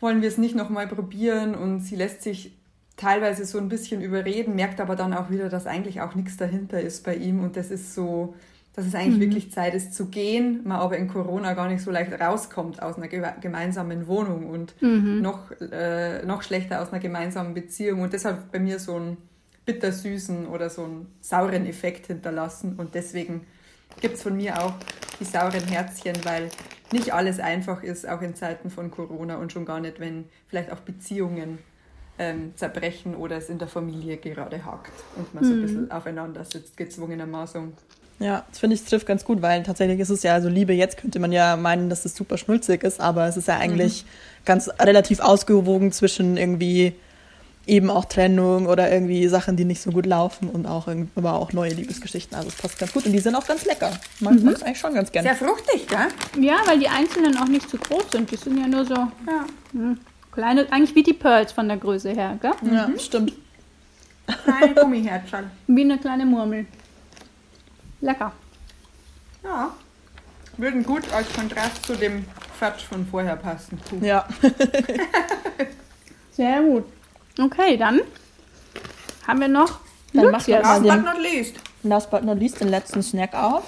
wollen 0.00 0.20
wir 0.20 0.28
es 0.28 0.38
nicht 0.38 0.54
nochmal 0.54 0.86
probieren 0.86 1.54
und 1.54 1.80
sie 1.80 1.96
lässt 1.96 2.22
sich 2.22 2.52
teilweise 2.96 3.44
so 3.44 3.58
ein 3.58 3.68
bisschen 3.68 4.02
überreden, 4.02 4.54
merkt 4.54 4.80
aber 4.80 4.96
dann 4.96 5.14
auch 5.14 5.30
wieder, 5.30 5.48
dass 5.48 5.66
eigentlich 5.66 6.00
auch 6.00 6.14
nichts 6.14 6.36
dahinter 6.36 6.80
ist 6.80 7.04
bei 7.04 7.14
ihm 7.14 7.42
und 7.42 7.56
das 7.56 7.70
ist 7.70 7.94
so, 7.94 8.34
dass 8.74 8.86
es 8.86 8.94
eigentlich 8.94 9.16
mhm. 9.16 9.20
wirklich 9.20 9.52
Zeit 9.52 9.74
ist 9.74 9.94
zu 9.94 10.06
gehen, 10.06 10.60
man 10.64 10.78
aber 10.78 10.96
in 10.96 11.08
Corona 11.08 11.54
gar 11.54 11.68
nicht 11.68 11.82
so 11.82 11.90
leicht 11.90 12.12
rauskommt 12.18 12.82
aus 12.82 12.96
einer 12.96 13.08
gemeinsamen 13.08 14.06
Wohnung 14.06 14.46
und 14.48 14.80
mhm. 14.80 15.20
noch, 15.20 15.50
äh, 15.60 16.24
noch 16.24 16.42
schlechter 16.42 16.80
aus 16.80 16.90
einer 16.90 17.00
gemeinsamen 17.00 17.54
Beziehung 17.54 18.02
und 18.02 18.12
deshalb 18.12 18.50
bei 18.52 18.58
mir 18.58 18.78
so 18.78 18.98
ein 18.98 19.16
bittersüßen 19.64 20.46
oder 20.46 20.70
so 20.70 20.84
einen 20.84 21.06
sauren 21.20 21.66
Effekt 21.66 22.06
hinterlassen. 22.06 22.74
Und 22.76 22.94
deswegen 22.94 23.42
gibt 24.00 24.16
es 24.16 24.22
von 24.22 24.36
mir 24.36 24.62
auch 24.62 24.74
die 25.20 25.24
sauren 25.24 25.66
Herzchen, 25.66 26.16
weil 26.24 26.48
nicht 26.92 27.14
alles 27.14 27.40
einfach 27.40 27.82
ist, 27.82 28.08
auch 28.08 28.22
in 28.22 28.34
Zeiten 28.34 28.70
von 28.70 28.90
Corona 28.90 29.36
und 29.36 29.52
schon 29.52 29.64
gar 29.64 29.80
nicht, 29.80 30.00
wenn 30.00 30.24
vielleicht 30.48 30.72
auch 30.72 30.80
Beziehungen 30.80 31.58
ähm, 32.22 32.52
zerbrechen 32.56 33.16
oder 33.16 33.36
es 33.36 33.48
in 33.48 33.58
der 33.58 33.68
Familie 33.68 34.16
gerade 34.16 34.64
hakt 34.64 34.92
und 35.16 35.34
man 35.34 35.44
so 35.44 35.50
ein 35.50 35.58
mhm. 35.58 35.62
bisschen 35.62 35.90
aufeinander 35.90 36.44
sitzt, 36.44 36.76
gezwungenermaßen. 36.76 37.72
Ja, 38.20 38.44
das 38.48 38.60
finde 38.60 38.76
ich 38.76 38.84
trifft 38.84 39.06
ganz 39.06 39.24
gut, 39.24 39.42
weil 39.42 39.64
tatsächlich 39.64 39.98
ist 39.98 40.10
es 40.10 40.22
ja, 40.22 40.34
also 40.34 40.48
Liebe 40.48 40.72
jetzt 40.72 40.96
könnte 40.96 41.18
man 41.18 41.32
ja 41.32 41.56
meinen, 41.56 41.90
dass 41.90 42.04
es 42.04 42.14
super 42.14 42.38
schnulzig 42.38 42.84
ist, 42.84 43.00
aber 43.00 43.26
es 43.26 43.36
ist 43.36 43.48
ja 43.48 43.58
eigentlich 43.58 44.04
mhm. 44.04 44.44
ganz 44.44 44.70
relativ 44.78 45.18
ausgewogen 45.18 45.90
zwischen 45.90 46.36
irgendwie 46.36 46.94
eben 47.66 47.90
auch 47.90 48.04
Trennung 48.04 48.66
oder 48.66 48.90
irgendwie 48.90 49.26
Sachen, 49.28 49.56
die 49.56 49.64
nicht 49.64 49.80
so 49.80 49.90
gut 49.90 50.06
laufen 50.06 50.48
und 50.48 50.66
auch 50.66 50.88
aber 51.14 51.34
auch 51.34 51.52
neue 51.52 51.72
Liebesgeschichten. 51.72 52.36
Also 52.36 52.48
es 52.48 52.56
passt 52.56 52.78
ganz 52.78 52.92
gut 52.92 53.06
und 53.06 53.12
die 53.12 53.20
sind 53.20 53.34
auch 53.34 53.46
ganz 53.46 53.64
lecker. 53.64 53.92
Man 54.20 54.36
mhm. 54.36 54.44
mag 54.44 54.54
es 54.54 54.62
eigentlich 54.62 54.78
schon 54.78 54.94
ganz 54.94 55.10
gerne. 55.10 55.28
Sehr 55.28 55.48
fruchtig, 55.48 55.86
gell? 55.88 56.44
Ja, 56.44 56.56
weil 56.66 56.78
die 56.78 56.88
einzelnen 56.88 57.36
auch 57.38 57.48
nicht 57.48 57.68
zu 57.68 57.76
groß 57.76 58.04
sind. 58.12 58.30
Die 58.30 58.36
sind 58.36 58.58
ja 58.58 58.66
nur 58.66 58.84
so 58.84 58.94
ja. 58.94 59.46
mh, 59.72 59.96
kleine, 60.32 60.66
eigentlich 60.72 60.94
wie 60.94 61.02
die 61.02 61.12
Pearls 61.12 61.52
von 61.52 61.68
der 61.68 61.76
Größe 61.76 62.10
her, 62.10 62.38
gell? 62.40 62.52
Ja, 62.72 62.88
mhm. 62.88 62.98
stimmt. 62.98 63.32
Kleine 64.44 64.74
Gummiherzchen. 64.74 65.50
Wie 65.66 65.82
eine 65.82 65.98
kleine 65.98 66.26
Murmel. 66.26 66.66
Lecker. 68.00 68.32
Ja. 69.44 69.72
Würden 70.56 70.84
gut 70.84 71.10
als 71.12 71.32
Kontrast 71.32 71.84
zu 71.86 71.96
dem 71.96 72.24
Fatsch 72.58 72.84
von 72.84 73.06
vorher 73.06 73.36
passen. 73.36 73.78
Puh. 73.88 74.04
Ja. 74.04 74.26
Sehr 76.32 76.62
gut. 76.62 76.84
Okay, 77.38 77.76
dann 77.76 78.00
haben 79.26 79.40
wir 79.40 79.48
noch. 79.48 79.80
Dann 80.12 80.30
mach 80.30 80.46
jetzt. 80.46 80.64
Last 80.64 80.82
but 80.82 81.04
not 81.04 81.18
least. 81.20 81.56
Last 81.82 82.10
but 82.10 82.24
not 82.24 82.38
least 82.38 82.60
den 82.60 82.68
letzten 82.68 83.02
Snack 83.02 83.34
auf. 83.34 83.64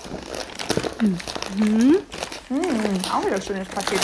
Mhm. 1.57 1.97
Mmh, 2.49 2.59
auch 3.13 3.25
wieder 3.25 3.37
ein 3.37 3.43
schönes 3.43 3.69
Paket. 3.69 4.01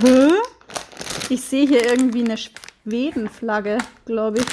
Hä? 0.00 0.28
Ich 1.28 1.40
sehe 1.42 1.66
hier 1.66 1.84
irgendwie 1.84 2.24
eine 2.24 2.36
Schwedenflagge, 2.36 3.78
glaube 4.04 4.40
ich. 4.40 4.46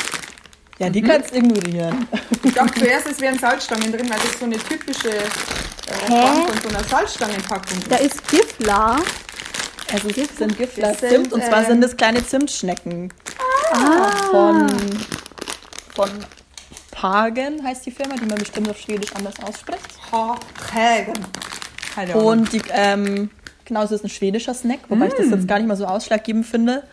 Ja, 0.79 0.89
die 0.89 1.01
mhm. 1.01 1.07
kannst 1.07 1.31
du 1.31 1.37
ignorieren. 1.37 2.07
Ich 2.43 2.53
dachte 2.53 2.79
zuerst, 2.79 3.07
es 3.07 3.21
wären 3.21 3.37
Salzstangen 3.37 3.91
drin, 3.91 4.09
weil 4.09 4.19
das 4.19 4.39
so 4.39 4.45
eine 4.45 4.57
typische 4.57 5.09
äh, 5.11 5.23
Form 6.07 6.47
von 6.47 6.61
so 6.61 6.69
einer 6.69 6.83
Salzstangenpackung 6.83 7.77
ist. 7.77 7.91
Da 7.91 7.97
ist 7.97 8.27
Gifla. 8.29 8.97
Also 9.93 10.07
es 10.09 10.37
sind 10.37 10.57
Gifler 10.57 10.97
Zimt 10.97 11.33
und 11.33 11.43
zwar 11.43 11.63
äh, 11.63 11.65
sind 11.65 11.83
es 11.83 11.95
kleine 11.95 12.25
Zimtschnecken. 12.25 13.13
Ah. 13.73 14.09
Von, 14.31 14.67
von 15.93 16.09
Pagen 16.91 17.63
heißt 17.63 17.85
die 17.85 17.91
Firma, 17.91 18.15
die 18.15 18.25
man 18.25 18.37
bestimmt 18.37 18.69
auf 18.69 18.79
Schwedisch 18.79 19.13
anders 19.15 19.35
ausspricht. 19.43 19.99
Pagen. 20.09 21.13
Und 22.15 22.53
die, 22.53 22.61
ähm, 22.71 23.29
genau, 23.72 23.84
es 23.84 23.91
ist 23.91 24.03
ein 24.03 24.09
schwedischer 24.09 24.53
Snack, 24.53 24.80
wobei 24.89 25.05
mm. 25.05 25.07
ich 25.07 25.13
das 25.13 25.28
mm. 25.28 25.34
jetzt 25.34 25.47
gar 25.47 25.57
nicht 25.57 25.67
mal 25.67 25.78
so 25.78 25.86
ausschlaggebend 25.86 26.45
finde. 26.45 26.84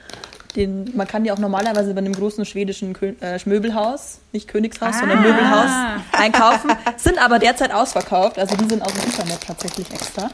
Den, 0.54 0.92
man 0.96 1.08
kann 1.08 1.24
die 1.24 1.32
auch 1.32 1.38
normalerweise 1.38 1.92
bei 1.92 1.98
einem 1.98 2.12
großen 2.12 2.44
schwedischen 2.44 2.92
Kö 2.92 3.14
äh, 3.20 3.38
Möbelhaus, 3.44 4.20
nicht 4.32 4.46
Königshaus, 4.46 4.94
ah. 4.94 4.98
sondern 5.00 5.22
Möbelhaus 5.22 5.70
einkaufen, 6.12 6.70
sind 6.96 7.18
aber 7.18 7.40
derzeit 7.40 7.74
ausverkauft. 7.74 8.38
Also 8.38 8.56
die 8.56 8.68
sind 8.68 8.80
aus 8.82 8.92
dem 8.92 9.04
Internet 9.04 9.40
tatsächlich 9.44 9.92
extra. 9.92 10.30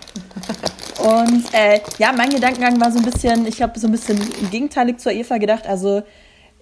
Und 1.02 1.44
äh, 1.52 1.80
ja, 1.98 2.12
mein 2.12 2.30
Gedankengang 2.30 2.78
war 2.78 2.92
so 2.92 2.98
ein 2.98 3.04
bisschen, 3.04 3.46
ich 3.46 3.62
habe 3.62 3.78
so 3.80 3.88
ein 3.88 3.92
bisschen 3.92 4.20
gegenteilig 4.50 4.98
zur 4.98 5.12
Eva 5.12 5.38
gedacht. 5.38 5.66
Also 5.66 6.02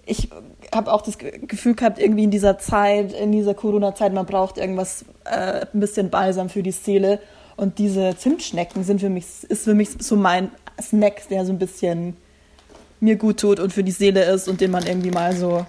ich 0.05 0.29
habe 0.73 0.91
auch 0.91 1.01
das 1.01 1.17
Gefühl 1.17 1.75
gehabt, 1.75 1.99
irgendwie 1.99 2.23
in 2.23 2.31
dieser 2.31 2.57
Zeit, 2.57 3.11
in 3.13 3.33
dieser 3.33 3.53
Corona-Zeit, 3.53 4.13
man 4.13 4.25
braucht 4.25 4.57
irgendwas, 4.57 5.05
äh, 5.25 5.65
ein 5.73 5.79
bisschen 5.79 6.09
Balsam 6.09 6.49
für 6.49 6.63
die 6.63 6.71
Seele. 6.71 7.19
Und 7.55 7.77
diese 7.77 8.15
Zimtschnecken 8.17 8.83
sind 8.83 8.99
für 8.99 9.09
mich, 9.09 9.25
ist 9.47 9.63
für 9.65 9.73
mich 9.73 9.89
so 9.99 10.15
mein 10.15 10.49
Snack, 10.81 11.27
der 11.29 11.45
so 11.45 11.51
ein 11.51 11.59
bisschen 11.59 12.17
mir 12.99 13.15
gut 13.17 13.39
tut 13.39 13.59
und 13.59 13.73
für 13.73 13.83
die 13.83 13.91
Seele 13.91 14.23
ist 14.23 14.47
und 14.47 14.61
den 14.61 14.71
man 14.71 14.85
irgendwie 14.85 15.11
mal 15.11 15.35
so 15.35 15.65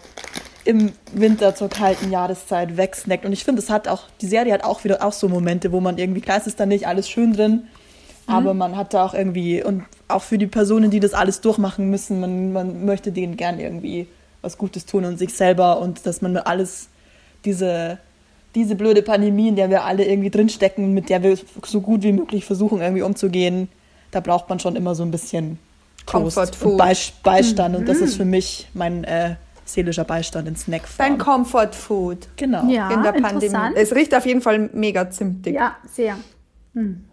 im 0.65 0.93
Winter 1.13 1.55
zur 1.55 1.69
kalten 1.69 2.11
Jahreszeit 2.11 2.77
wegsnackt. 2.77 3.27
Und 3.27 3.33
ich 3.33 3.45
finde, 3.45 3.61
es 3.61 3.69
hat 3.69 3.87
auch, 3.89 4.05
die 4.21 4.27
Serie 4.27 4.53
hat 4.53 4.65
auch 4.65 4.85
wieder 4.85 5.05
auch 5.05 5.13
so 5.13 5.29
Momente, 5.29 5.73
wo 5.73 5.81
man 5.81 5.99
irgendwie, 5.99 6.21
klar, 6.21 6.39
es 6.39 6.47
ist 6.47 6.59
da 6.59 6.65
nicht 6.65 6.87
alles 6.87 7.09
schön 7.09 7.35
drin, 7.35 7.65
mhm. 8.27 8.35
aber 8.35 8.55
man 8.55 8.77
hat 8.77 8.95
da 8.95 9.05
auch 9.05 9.15
irgendwie, 9.15 9.63
und 9.63 9.85
auch 10.09 10.23
für 10.23 10.39
die 10.39 10.47
Personen, 10.47 10.91
die 10.91 11.01
das 11.01 11.13
alles 11.13 11.41
durchmachen 11.41 11.91
müssen, 11.91 12.21
man, 12.21 12.53
man 12.53 12.85
möchte 12.85 13.13
denen 13.13 13.37
gern 13.37 13.61
irgendwie 13.61 14.07
was 14.41 14.57
Gutes 14.57 14.87
tun 14.87 15.05
und 15.05 15.19
sich 15.19 15.35
selber 15.35 15.81
und 15.81 16.07
dass 16.07 16.23
man 16.23 16.37
alles, 16.37 16.89
diese, 17.45 17.99
diese 18.55 18.77
blöde 18.77 19.03
Pandemie, 19.03 19.49
in 19.49 19.57
der 19.57 19.71
wir 19.71 19.85
alle 19.85 20.05
irgendwie 20.05 20.31
drinstecken, 20.31 20.93
mit 20.93 21.09
der 21.09 21.23
wir 21.23 21.37
so 21.65 21.81
gut 21.81 22.03
wie 22.03 22.13
möglich 22.13 22.45
versuchen, 22.45 22.81
irgendwie 22.81 23.03
umzugehen, 23.03 23.69
da 24.11 24.21
braucht 24.21 24.49
man 24.49 24.61
schon 24.61 24.77
immer 24.77 24.95
so 24.95 25.03
ein 25.03 25.11
bisschen 25.11 25.59
Comfort 26.07 26.55
Food. 26.55 26.79
Beistand. 27.23 27.75
Mhm. 27.75 27.81
Und 27.81 27.89
das 27.89 27.99
ist 27.99 28.17
für 28.17 28.25
mich 28.25 28.69
mein 28.75 29.05
äh, 29.05 29.37
seelischer 29.65 30.05
Beistand 30.05 30.49
in 30.49 30.57
Snackform. 30.57 31.09
Dein 31.09 31.19
Comfort 31.19 31.73
Food. 31.73 32.29
Genau. 32.37 32.69
Ja, 32.69 32.91
in 32.91 33.03
der 33.03 33.13
Pandemie. 33.13 33.75
Es 33.75 33.95
riecht 33.95 34.15
auf 34.15 34.27
jeden 34.27 34.41
Fall 34.41 34.71
mega 34.73 35.11
zimtig. 35.11 35.55
Ja, 35.55 35.77
sehr. 35.91 36.17
Mhm. 36.75 37.05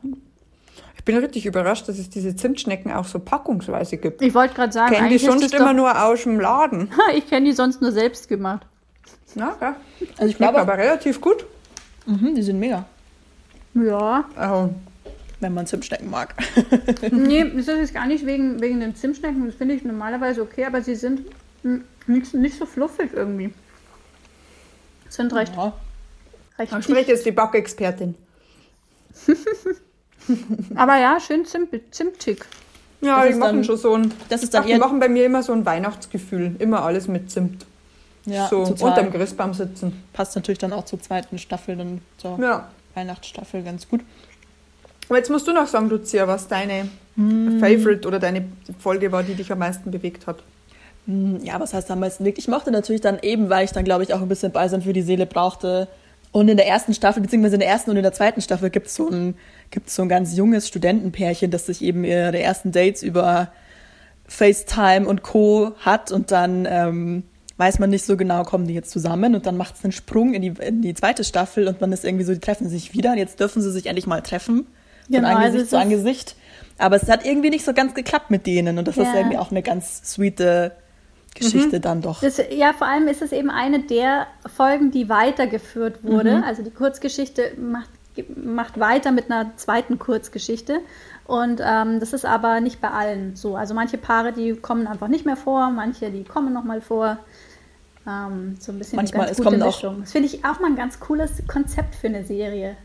Ich 0.98 1.06
bin 1.06 1.18
richtig 1.18 1.48
überrascht, 1.48 1.90
dass 1.90 1.98
es 1.98 2.12
diese 2.12 2.36
Zimtschnecken 2.36 2.92
auch 2.92 3.06
so 3.06 3.18
packungsweise 3.18 3.98
gibt. 3.98 4.22
Ich 4.22 4.36
wollte 4.36 4.54
gerade 4.54 4.72
sagen, 4.72 4.94
ich 4.94 5.00
kenne 5.00 5.10
die 5.10 5.18
sonst 5.18 5.54
immer 5.54 5.74
nur 5.74 6.04
aus 6.04 6.24
dem 6.24 6.40
Laden. 6.40 6.90
ich 7.16 7.28
kenne 7.28 7.48
die 7.48 7.54
sonst 7.54 7.82
nur 7.82 7.92
selbst 7.92 8.28
gemacht. 8.28 8.68
Na, 9.36 9.56
ja. 9.60 9.76
Also 10.18 10.30
ich 10.30 10.38
glaube 10.38 10.60
aber 10.60 10.78
relativ 10.78 11.22
gut. 11.22 11.46
Mhm, 12.06 12.36
die 12.36 12.42
sind 12.42 12.60
mega. 12.60 12.86
Ja. 13.74 14.26
Oh 14.40 14.70
wenn 15.42 15.54
man 15.54 15.68
Zimtschnecken 15.68 16.10
mag. 16.10 16.36
nee, 17.12 17.44
das 17.56 17.68
ist 17.68 17.78
jetzt 17.78 17.94
gar 17.94 18.06
nicht 18.06 18.26
wegen, 18.26 18.62
wegen 18.62 18.80
den 18.80 18.96
Zimtschnecken. 18.96 19.48
Das 19.48 19.56
finde 19.56 19.76
ich 19.76 19.84
normalerweise 19.84 20.42
okay, 20.42 20.66
aber 20.66 20.82
sie 20.82 20.96
sind 20.96 21.26
nicht, 22.08 22.34
nicht 22.34 22.58
so 22.58 22.66
fluffig 22.66 23.12
irgendwie. 23.14 23.54
Sind 25.10 25.34
recht. 25.34 25.54
Ja. 25.56 25.74
recht 26.58 26.72
Dann 26.72 26.84
spricht 26.84 27.10
jetzt 27.10 27.26
die 27.26 27.32
Backexpertin. 27.32 28.16
aber 30.76 30.98
ja, 30.98 31.20
schön 31.20 31.46
zimt, 31.46 31.70
zimtig. 31.92 32.46
Ja, 33.02 33.26
die 33.26 33.34
machen 33.34 33.58
dann, 33.58 33.64
schon 33.64 33.78
so 33.78 33.96
ein. 33.96 34.14
Das 34.30 34.44
ist 34.44 34.54
dann 34.54 34.64
ach, 34.64 34.68
die 34.68 34.78
machen 34.78 35.00
bei 35.00 35.10
mir 35.10 35.26
immer 35.26 35.42
so 35.42 35.54
ein 35.54 35.66
Weihnachtsgefühl. 35.66 36.56
Immer 36.60 36.84
alles 36.84 37.08
mit 37.08 37.32
Zimt. 37.32 37.66
Ja, 38.26 38.48
so 38.48 38.60
unterm 38.60 39.12
Christbaum 39.12 39.54
sitzen. 39.54 40.04
Passt 40.14 40.36
natürlich 40.36 40.60
dann 40.60 40.74
auch 40.74 40.86
zur 40.86 41.02
zweiten 41.02 41.40
Staffel, 41.40 41.76
dann 41.76 42.02
zur 42.18 42.40
ja. 42.40 42.68
Weihnachtsstaffel 42.94 43.64
ganz 43.64 43.88
gut. 43.88 44.02
Aber 45.10 45.18
jetzt 45.18 45.30
musst 45.30 45.48
du 45.48 45.54
noch 45.54 45.68
sagen, 45.68 45.90
Lucia, 45.90 46.28
was 46.28 46.48
deine 46.48 46.88
hm. 47.16 47.60
Favorite 47.60 48.08
oder 48.08 48.20
deine 48.20 48.46
Folge 48.80 49.12
war, 49.12 49.24
die 49.24 49.34
dich 49.34 49.52
am 49.52 49.60
meisten 49.60 49.92
bewegt 49.92 50.28
hat. 50.28 50.38
Hm, 51.08 51.44
ja, 51.44 51.60
was 51.60 51.74
heißt 51.74 51.90
am 51.92 52.00
meisten 52.00 52.24
bewegt? 52.24 52.38
Ich 52.38 52.48
mochte 52.48 52.72
natürlich 52.72 53.02
dann 53.02 53.20
eben, 53.22 53.50
weil 53.50 53.66
ich 53.66 53.72
dann, 53.72 53.84
glaube 53.84 54.04
ich, 54.04 54.14
auch 54.14 54.22
ein 54.22 54.30
bisschen 54.30 54.52
Balsam 54.52 54.82
für 54.82 54.94
die 54.94 55.02
Seele 55.02 55.26
brauchte. 55.26 55.88
Und 56.32 56.48
in 56.48 56.56
der 56.56 56.68
ersten 56.68 56.94
Staffel, 56.94 57.22
beziehungsweise 57.22 57.56
in 57.56 57.60
der 57.60 57.70
ersten 57.70 57.92
und 57.92 57.98
in 57.98 58.04
der 58.04 58.14
zweiten 58.14 58.40
Staffel 58.42 58.70
gibt 58.70 58.88
es 58.88 58.96
so 58.96 59.10
ein, 59.10 59.36
gibt's 59.70 59.96
so 59.96 60.04
ein 60.04 60.10
ganz 60.10 60.38
junges 60.38 60.68
Studentenpärchen, 60.68 61.52
das 61.52 61.66
sich 61.66 61.82
eben 61.82 62.06
ihre 62.06 62.40
ersten 62.40 62.72
Dates 62.72 63.04
über 63.04 63.50
FaceTime 64.28 65.06
und 65.08 65.24
Co. 65.24 65.74
hat 65.80 66.12
und 66.12 66.32
dann 66.32 66.66
ähm, 66.70 67.24
weiß 67.62 67.78
man 67.78 67.92
nicht 67.92 68.04
so 68.04 68.18
genau, 68.18 68.42
kommen 68.42 68.66
die 68.66 68.74
jetzt 68.74 68.90
zusammen 68.90 69.36
und 69.36 69.46
dann 69.46 69.56
macht 69.56 69.76
es 69.76 69.84
einen 69.84 69.92
Sprung 69.92 70.34
in 70.34 70.42
die, 70.42 70.54
in 70.60 70.82
die 70.82 70.96
zweite 70.96 71.24
Staffel 71.24 71.68
und 71.68 71.80
man 71.80 71.92
ist 71.92 72.04
irgendwie 72.04 72.24
so, 72.24 72.34
die 72.34 72.40
treffen 72.40 72.68
sich 72.68 72.96
wieder 72.96 73.12
und 73.12 73.20
jetzt 73.20 73.40
dürfen 73.40 73.62
sie 73.62 73.72
sich 73.72 73.86
endlich 73.86 74.08
mal 74.08 74.22
treffen 74.22 74.66
von 75.06 75.16
genau, 75.16 75.28
Angesicht 75.28 75.66
also 75.66 75.70
zu 75.70 75.80
Angesicht. 75.80 76.36
Aber 76.80 76.96
es 76.96 77.08
hat 77.08 77.24
irgendwie 77.24 77.52
nicht 77.52 77.64
so 77.64 77.74
ganz 77.74 77.94
geklappt 77.94 78.32
mit 78.32 78.48
denen 78.48 78.80
und 78.80 78.88
das 78.88 78.96
ja. 78.96 79.04
ist 79.04 79.14
irgendwie 79.14 79.38
auch 79.38 79.52
eine 79.52 79.62
ganz 79.62 80.02
sweete 80.12 80.72
Geschichte 81.36 81.78
mhm. 81.78 81.82
dann 81.82 82.02
doch. 82.02 82.22
Das, 82.22 82.42
ja, 82.50 82.74
vor 82.74 82.88
allem 82.88 83.08
ist 83.08 83.22
es 83.22 83.32
eben 83.32 83.52
eine 83.52 83.84
der 83.84 84.26
Folgen, 84.56 84.90
die 84.90 85.08
weitergeführt 85.08 86.04
wurde. 86.04 86.38
Mhm. 86.38 86.44
Also 86.44 86.64
die 86.64 86.72
Kurzgeschichte 86.72 87.52
macht, 87.60 87.92
macht 88.36 88.80
weiter 88.80 89.12
mit 89.12 89.30
einer 89.30 89.56
zweiten 89.56 90.00
Kurzgeschichte. 90.00 90.80
Und 91.26 91.62
ähm, 91.64 92.00
das 92.00 92.14
ist 92.14 92.26
aber 92.26 92.60
nicht 92.60 92.82
bei 92.82 92.90
allen 92.90 93.36
so. 93.36 93.56
Also 93.56 93.76
manche 93.76 94.00
Paare, 94.00 94.34
die 94.34 94.56
kommen 94.56 94.88
einfach 94.88 95.08
nicht 95.08 95.28
mehr 95.28 95.38
vor, 95.38 95.70
manche, 95.70 96.10
die 96.10 96.24
kommen 96.24 96.54
nochmal 96.54 96.82
vor. 96.82 97.20
Ähm, 98.08 98.58
so 98.60 98.72
ein 98.72 98.80
bisschen 98.80 98.96
Manchmal, 98.96 99.28
eine 99.28 99.36
ganz 99.36 99.46
gute 99.46 99.58
Mischung. 99.58 99.96
Auch 99.96 100.02
das 100.02 100.12
finde 100.12 100.28
ich 100.28 100.44
auch 100.44 100.60
mal 100.60 100.68
ein 100.68 100.76
ganz 100.76 101.00
cooles 101.00 101.32
Konzept 101.48 101.96
für 101.96 102.08
eine 102.08 102.24
Serie. 102.24 102.76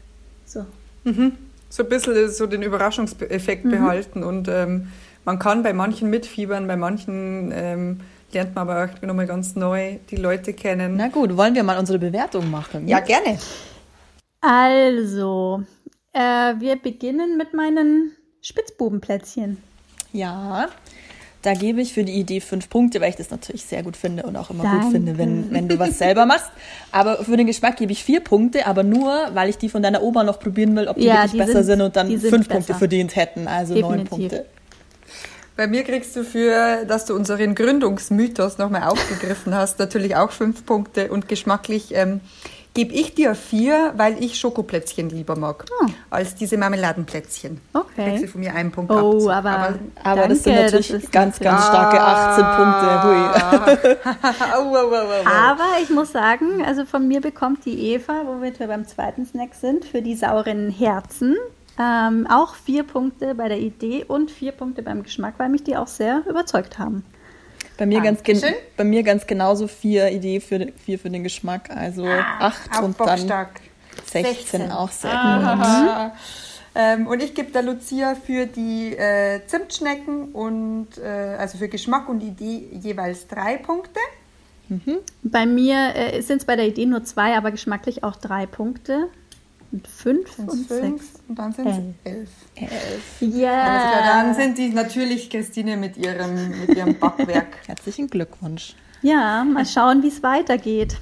So. 0.44 0.66
Mhm 1.04 1.32
so 1.68 1.82
ein 1.82 1.88
bisschen 1.88 2.30
so 2.30 2.46
den 2.46 2.62
Überraschungseffekt 2.62 3.64
mhm. 3.64 3.70
behalten. 3.70 4.22
Und 4.22 4.48
ähm, 4.48 4.92
man 5.24 5.38
kann 5.38 5.62
bei 5.62 5.72
manchen 5.72 6.10
mitfiebern, 6.10 6.66
bei 6.66 6.76
manchen 6.76 7.52
ähm, 7.52 8.00
lernt 8.32 8.54
man 8.54 8.68
aber 8.68 8.84
auch 8.84 9.02
nochmal 9.02 9.26
ganz 9.26 9.56
neu 9.56 9.96
die 10.10 10.16
Leute 10.16 10.52
kennen. 10.52 10.96
Na 10.96 11.08
gut, 11.08 11.36
wollen 11.36 11.54
wir 11.54 11.62
mal 11.62 11.78
unsere 11.78 11.98
Bewertung 11.98 12.50
machen? 12.50 12.88
Ja, 12.88 13.00
gerne. 13.00 13.38
Also, 14.40 15.62
äh, 16.12 16.20
wir 16.58 16.76
beginnen 16.76 17.36
mit 17.36 17.54
meinen 17.54 18.12
Spitzbubenplätzchen. 18.42 19.58
Ja, 20.12 20.68
Da 21.46 21.54
gebe 21.54 21.80
ich 21.80 21.92
für 21.94 22.02
die 22.02 22.14
Idee 22.14 22.40
fünf 22.40 22.68
Punkte, 22.68 23.00
weil 23.00 23.10
ich 23.10 23.14
das 23.14 23.30
natürlich 23.30 23.62
sehr 23.62 23.84
gut 23.84 23.96
finde 23.96 24.24
und 24.24 24.34
auch 24.34 24.50
immer 24.50 24.64
Danke. 24.64 24.80
gut 24.86 24.92
finde, 24.92 25.16
wenn, 25.16 25.52
wenn 25.52 25.68
du 25.68 25.78
was 25.78 25.96
selber 25.96 26.26
machst. 26.26 26.50
Aber 26.90 27.22
für 27.22 27.36
den 27.36 27.46
Geschmack 27.46 27.76
gebe 27.76 27.92
ich 27.92 28.02
vier 28.02 28.18
Punkte, 28.18 28.66
aber 28.66 28.82
nur, 28.82 29.28
weil 29.32 29.48
ich 29.48 29.56
die 29.56 29.68
von 29.68 29.80
deiner 29.80 30.02
Oma 30.02 30.24
noch 30.24 30.40
probieren 30.40 30.74
will, 30.74 30.88
ob 30.88 30.96
die 30.96 31.04
Ja, 31.04 31.18
wirklich 31.22 31.30
die 31.32 31.38
besser 31.38 31.52
sind- 31.62 31.66
sind, 31.66 31.82
und 31.82 31.94
dann 31.94 32.08
sind 32.08 32.20
fünf 32.30 32.48
besser. 32.48 32.54
Punkte 32.58 32.74
verdient 32.74 33.14
hätten, 33.14 33.46
also 33.46 33.74
neun 33.74 33.82
Definitiv. 34.00 34.08
Punkte. 34.10 34.46
Bei 35.56 35.68
mir 35.68 35.84
kriegst 35.84 36.16
du 36.16 36.24
für, 36.24 36.84
dass 36.84 37.04
du 37.04 37.14
unseren 37.14 37.54
Gründungsmythos 37.54 38.58
nochmal 38.58 38.82
aufgegriffen 38.82 39.54
hast, 39.54 39.78
natürlich 39.78 40.16
auch 40.16 40.32
fünf 40.32 40.66
Punkte 40.66 41.10
und 41.12 41.28
geschmacklich 41.28 41.94
ähm, 41.94 42.20
gebe 42.76 42.92
ich 42.92 43.14
dir 43.14 43.34
vier, 43.34 43.94
weil 43.96 44.22
ich 44.22 44.38
Schokoplätzchen 44.38 45.08
lieber 45.08 45.34
mag 45.34 45.64
Ah. 45.82 45.86
als 46.10 46.34
diese 46.34 46.58
Marmeladenplätzchen. 46.58 47.58
Okay. 47.72 48.10
Kriegst 48.10 48.24
du 48.24 48.28
von 48.28 48.40
mir 48.42 48.54
einen 48.54 48.70
Punkt 48.70 48.92
Oh, 48.92 49.28
ab. 49.30 49.44
aber, 49.46 49.74
Aber 50.04 50.28
das 50.28 50.42
sind 50.44 50.54
danke, 50.54 50.64
natürlich 50.76 50.88
das 50.88 51.10
ganz, 51.10 51.40
ganz 51.40 51.66
starke 51.66 52.00
18 52.00 52.44
Punkte. 52.44 54.06
Au. 54.56 54.76
Aber 54.76 55.64
ich 55.82 55.88
muss 55.90 56.12
sagen, 56.12 56.62
also 56.64 56.84
von 56.84 57.08
mir 57.08 57.20
bekommt 57.22 57.64
die 57.64 57.92
Eva, 57.94 58.22
wo 58.26 58.42
wir 58.42 58.52
beim 58.68 58.86
zweiten 58.86 59.24
Snack 59.24 59.54
sind, 59.54 59.84
für 59.86 60.02
die 60.02 60.14
sauren 60.14 60.70
Herzen 60.70 61.34
ähm, 61.78 62.26
auch 62.30 62.54
vier 62.54 62.82
Punkte 62.84 63.34
bei 63.34 63.48
der 63.48 63.58
Idee 63.58 64.04
und 64.06 64.30
vier 64.30 64.52
Punkte 64.52 64.82
beim 64.82 65.02
Geschmack, 65.02 65.34
weil 65.38 65.48
mich 65.48 65.64
die 65.64 65.76
auch 65.76 65.86
sehr 65.88 66.22
überzeugt 66.28 66.78
haben. 66.78 67.04
Bei 67.78 67.86
mir, 67.86 68.00
ganz 68.00 68.22
gen 68.22 68.42
bei 68.76 68.84
mir 68.84 69.02
ganz 69.02 69.26
genauso 69.26 69.68
vier 69.68 70.10
Idee 70.10 70.40
für 70.40 70.58
den, 70.58 70.72
vier 70.72 70.98
für 70.98 71.10
den 71.10 71.22
Geschmack, 71.22 71.70
also 71.70 72.06
acht 72.06 72.82
und 72.82 72.98
dann 72.98 73.06
Bockstark. 73.06 73.60
16 74.04 74.70
auch 74.70 74.90
sehr 74.90 75.10
gut. 75.10 75.18
Aha. 75.18 76.12
Ähm, 76.78 77.06
und 77.06 77.22
ich 77.22 77.34
gebe 77.34 77.50
der 77.52 77.62
Lucia 77.62 78.14
für 78.14 78.44
die 78.44 78.94
äh, 78.94 79.40
Zimtschnecken 79.46 80.32
und 80.32 80.88
äh, 80.98 81.36
also 81.38 81.56
für 81.56 81.68
Geschmack 81.68 82.06
und 82.10 82.22
Idee 82.22 82.68
jeweils 82.82 83.26
drei 83.28 83.56
Punkte. 83.56 83.98
Bei 85.22 85.46
mir 85.46 85.94
äh, 85.94 86.20
sind 86.20 86.38
es 86.38 86.44
bei 86.44 86.54
der 86.54 86.66
Idee 86.66 86.84
nur 86.84 87.02
zwei, 87.04 87.34
aber 87.34 87.50
geschmacklich 87.50 88.04
auch 88.04 88.16
drei 88.16 88.44
Punkte. 88.44 89.08
Und 89.76 89.88
fünf 89.88 90.32
Sind's 90.32 90.54
und 90.54 90.66
fünf 90.66 91.02
sechs. 91.02 91.20
und 91.28 91.38
dann 91.38 91.52
sind 91.52 91.66
es 91.66 91.76
elf. 92.04 92.30
Elf. 92.54 93.20
Ja. 93.20 93.62
Also 93.62 94.10
dann 94.10 94.34
sind 94.34 94.58
die 94.58 94.68
natürlich 94.70 95.28
Christine 95.28 95.76
mit 95.76 95.98
ihrem, 95.98 96.50
mit 96.60 96.74
ihrem 96.74 96.98
Backwerk. 96.98 97.58
Herzlichen 97.66 98.08
Glückwunsch. 98.08 98.74
Ja, 99.02 99.44
mal 99.44 99.66
schauen, 99.66 100.02
wie 100.02 100.08
es 100.08 100.22
weitergeht. 100.22 100.96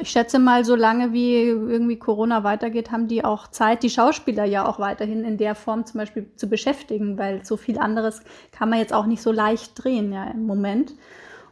Ich 0.00 0.10
schätze 0.10 0.38
mal, 0.38 0.64
solange 0.64 1.12
wie 1.12 1.42
irgendwie 1.42 1.98
Corona 1.98 2.44
weitergeht, 2.44 2.90
haben 2.90 3.08
die 3.08 3.24
auch 3.24 3.48
Zeit, 3.48 3.82
die 3.82 3.90
Schauspieler 3.90 4.44
ja 4.44 4.66
auch 4.66 4.78
weiterhin 4.78 5.24
in 5.24 5.36
der 5.36 5.54
Form 5.54 5.84
zum 5.84 5.98
Beispiel 5.98 6.30
zu 6.36 6.48
beschäftigen, 6.48 7.18
weil 7.18 7.44
so 7.44 7.56
viel 7.56 7.78
anderes 7.78 8.22
kann 8.52 8.70
man 8.70 8.78
jetzt 8.78 8.94
auch 8.94 9.04
nicht 9.04 9.20
so 9.20 9.32
leicht 9.32 9.72
drehen 9.74 10.12
ja 10.12 10.30
im 10.30 10.46
Moment. 10.46 10.94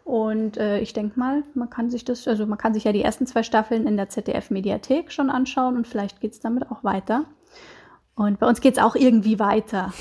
Und 0.05 0.57
äh, 0.57 0.81
ich 0.81 0.93
denke 0.93 1.19
mal, 1.19 1.45
man 1.55 1.71
kann 1.71 1.91
sich 1.91 2.05
das, 2.05 2.27
also 2.27 2.47
man 2.47 2.59
kann 2.59 2.75
sich 2.75 2.85
ja 2.85 2.93
die 2.93 3.03
ersten 3.03 3.27
zwei 3.27 3.43
Staffeln 3.43 3.87
in 3.87 3.97
der 3.97 4.09
ZDF-Mediathek 4.09 5.13
schon 5.13 5.31
anschauen 5.31 5.77
und 5.77 5.87
vielleicht 5.87 6.21
geht 6.21 6.33
es 6.33 6.41
damit 6.41 6.71
auch 6.71 6.83
weiter. 6.83 7.25
Und 8.15 8.39
bei 8.39 8.47
uns 8.47 8.61
geht 8.61 8.77
es 8.77 8.83
auch 8.83 8.95
irgendwie 8.97 9.39
weiter. 9.39 9.93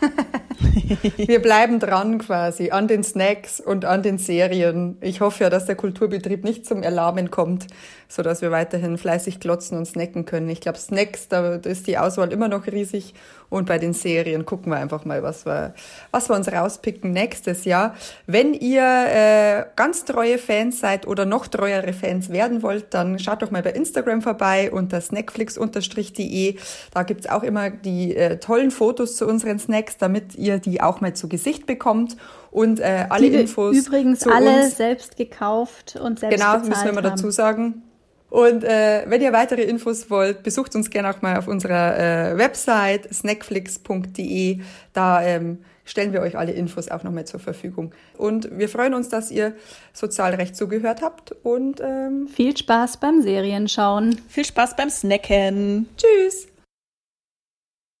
Wir 1.16 1.40
bleiben 1.40 1.80
dran 1.80 2.18
quasi 2.18 2.70
an 2.70 2.88
den 2.88 3.04
Snacks 3.04 3.60
und 3.60 3.84
an 3.84 4.02
den 4.02 4.18
Serien. 4.18 4.96
Ich 5.00 5.20
hoffe 5.20 5.44
ja, 5.44 5.50
dass 5.50 5.66
der 5.66 5.76
Kulturbetrieb 5.76 6.44
nicht 6.44 6.66
zum 6.66 6.82
Erlahmen 6.82 7.30
kommt, 7.30 7.66
so 8.08 8.22
dass 8.22 8.40
wir 8.40 8.50
weiterhin 8.50 8.96
fleißig 8.96 9.40
glotzen 9.40 9.76
und 9.76 9.86
snacken 9.86 10.24
können. 10.24 10.48
Ich 10.48 10.60
glaube, 10.60 10.78
Snacks, 10.78 11.28
da 11.28 11.56
ist 11.56 11.86
die 11.86 11.98
Auswahl 11.98 12.32
immer 12.32 12.48
noch 12.48 12.66
riesig. 12.66 13.14
Und 13.50 13.66
bei 13.66 13.78
den 13.78 13.94
Serien 13.94 14.44
gucken 14.44 14.72
wir 14.72 14.76
einfach 14.76 15.06
mal, 15.06 15.22
was 15.22 15.46
wir, 15.46 15.74
was 16.10 16.28
wir 16.28 16.36
uns 16.36 16.52
rauspicken 16.52 17.12
nächstes 17.12 17.64
Jahr. 17.64 17.94
Wenn 18.26 18.52
ihr 18.52 18.82
äh, 18.82 19.64
ganz 19.74 20.04
treue 20.04 20.36
Fans 20.36 20.80
seid 20.80 21.06
oder 21.06 21.24
noch 21.24 21.46
treuere 21.46 21.94
Fans 21.94 22.28
werden 22.28 22.62
wollt, 22.62 22.92
dann 22.92 23.18
schaut 23.18 23.40
doch 23.40 23.50
mal 23.50 23.62
bei 23.62 23.70
Instagram 23.70 24.20
vorbei 24.20 24.70
unter 24.70 25.00
snackflix-de. 25.00 26.56
Da 26.92 27.02
gibt's 27.04 27.26
auch 27.26 27.42
immer 27.42 27.70
die 27.70 28.14
äh, 28.14 28.38
tollen 28.38 28.70
Fotos 28.70 29.16
zu 29.16 29.26
unseren 29.26 29.58
Snacks, 29.58 29.87
damit 29.96 30.34
ihr 30.34 30.58
die 30.58 30.80
auch 30.80 31.00
mal 31.00 31.14
zu 31.14 31.28
Gesicht 31.28 31.66
bekommt. 31.66 32.16
Und 32.50 32.80
äh, 32.80 33.06
alle 33.08 33.30
Die 33.30 33.36
Infos 33.36 33.76
übrigens 33.76 34.20
zu 34.20 34.30
alle 34.30 34.64
uns. 34.64 34.76
selbst 34.76 35.16
gekauft 35.16 35.96
und 36.02 36.20
selbst 36.20 36.36
Genau, 36.38 36.52
bezahlt 36.54 36.68
müssen 36.68 36.84
wir 36.84 36.92
mal 36.92 37.02
dazu 37.02 37.30
sagen. 37.30 37.82
Und 38.30 38.62
äh, 38.62 39.04
wenn 39.06 39.22
ihr 39.22 39.32
weitere 39.32 39.62
Infos 39.62 40.10
wollt, 40.10 40.42
besucht 40.42 40.74
uns 40.76 40.90
gerne 40.90 41.10
auch 41.10 41.22
mal 41.22 41.38
auf 41.38 41.48
unserer 41.48 42.32
äh, 42.32 42.36
Website 42.36 43.08
snackflix.de. 43.12 44.60
Da 44.92 45.22
ähm, 45.22 45.58
stellen 45.86 46.12
wir 46.12 46.20
euch 46.20 46.36
alle 46.36 46.52
Infos 46.52 46.90
auch 46.90 47.02
nochmal 47.04 47.24
zur 47.24 47.40
Verfügung. 47.40 47.92
Und 48.18 48.50
wir 48.58 48.68
freuen 48.68 48.92
uns, 48.92 49.08
dass 49.08 49.30
ihr 49.30 49.54
Sozialrecht 49.94 50.56
zugehört 50.56 51.00
habt. 51.00 51.32
Und 51.42 51.80
ähm, 51.80 52.28
Viel 52.28 52.54
Spaß 52.54 52.98
beim 52.98 53.22
Serienschauen. 53.22 54.20
Viel 54.28 54.44
Spaß 54.44 54.76
beim 54.76 54.90
Snacken. 54.90 55.88
tschüss! 55.96 56.48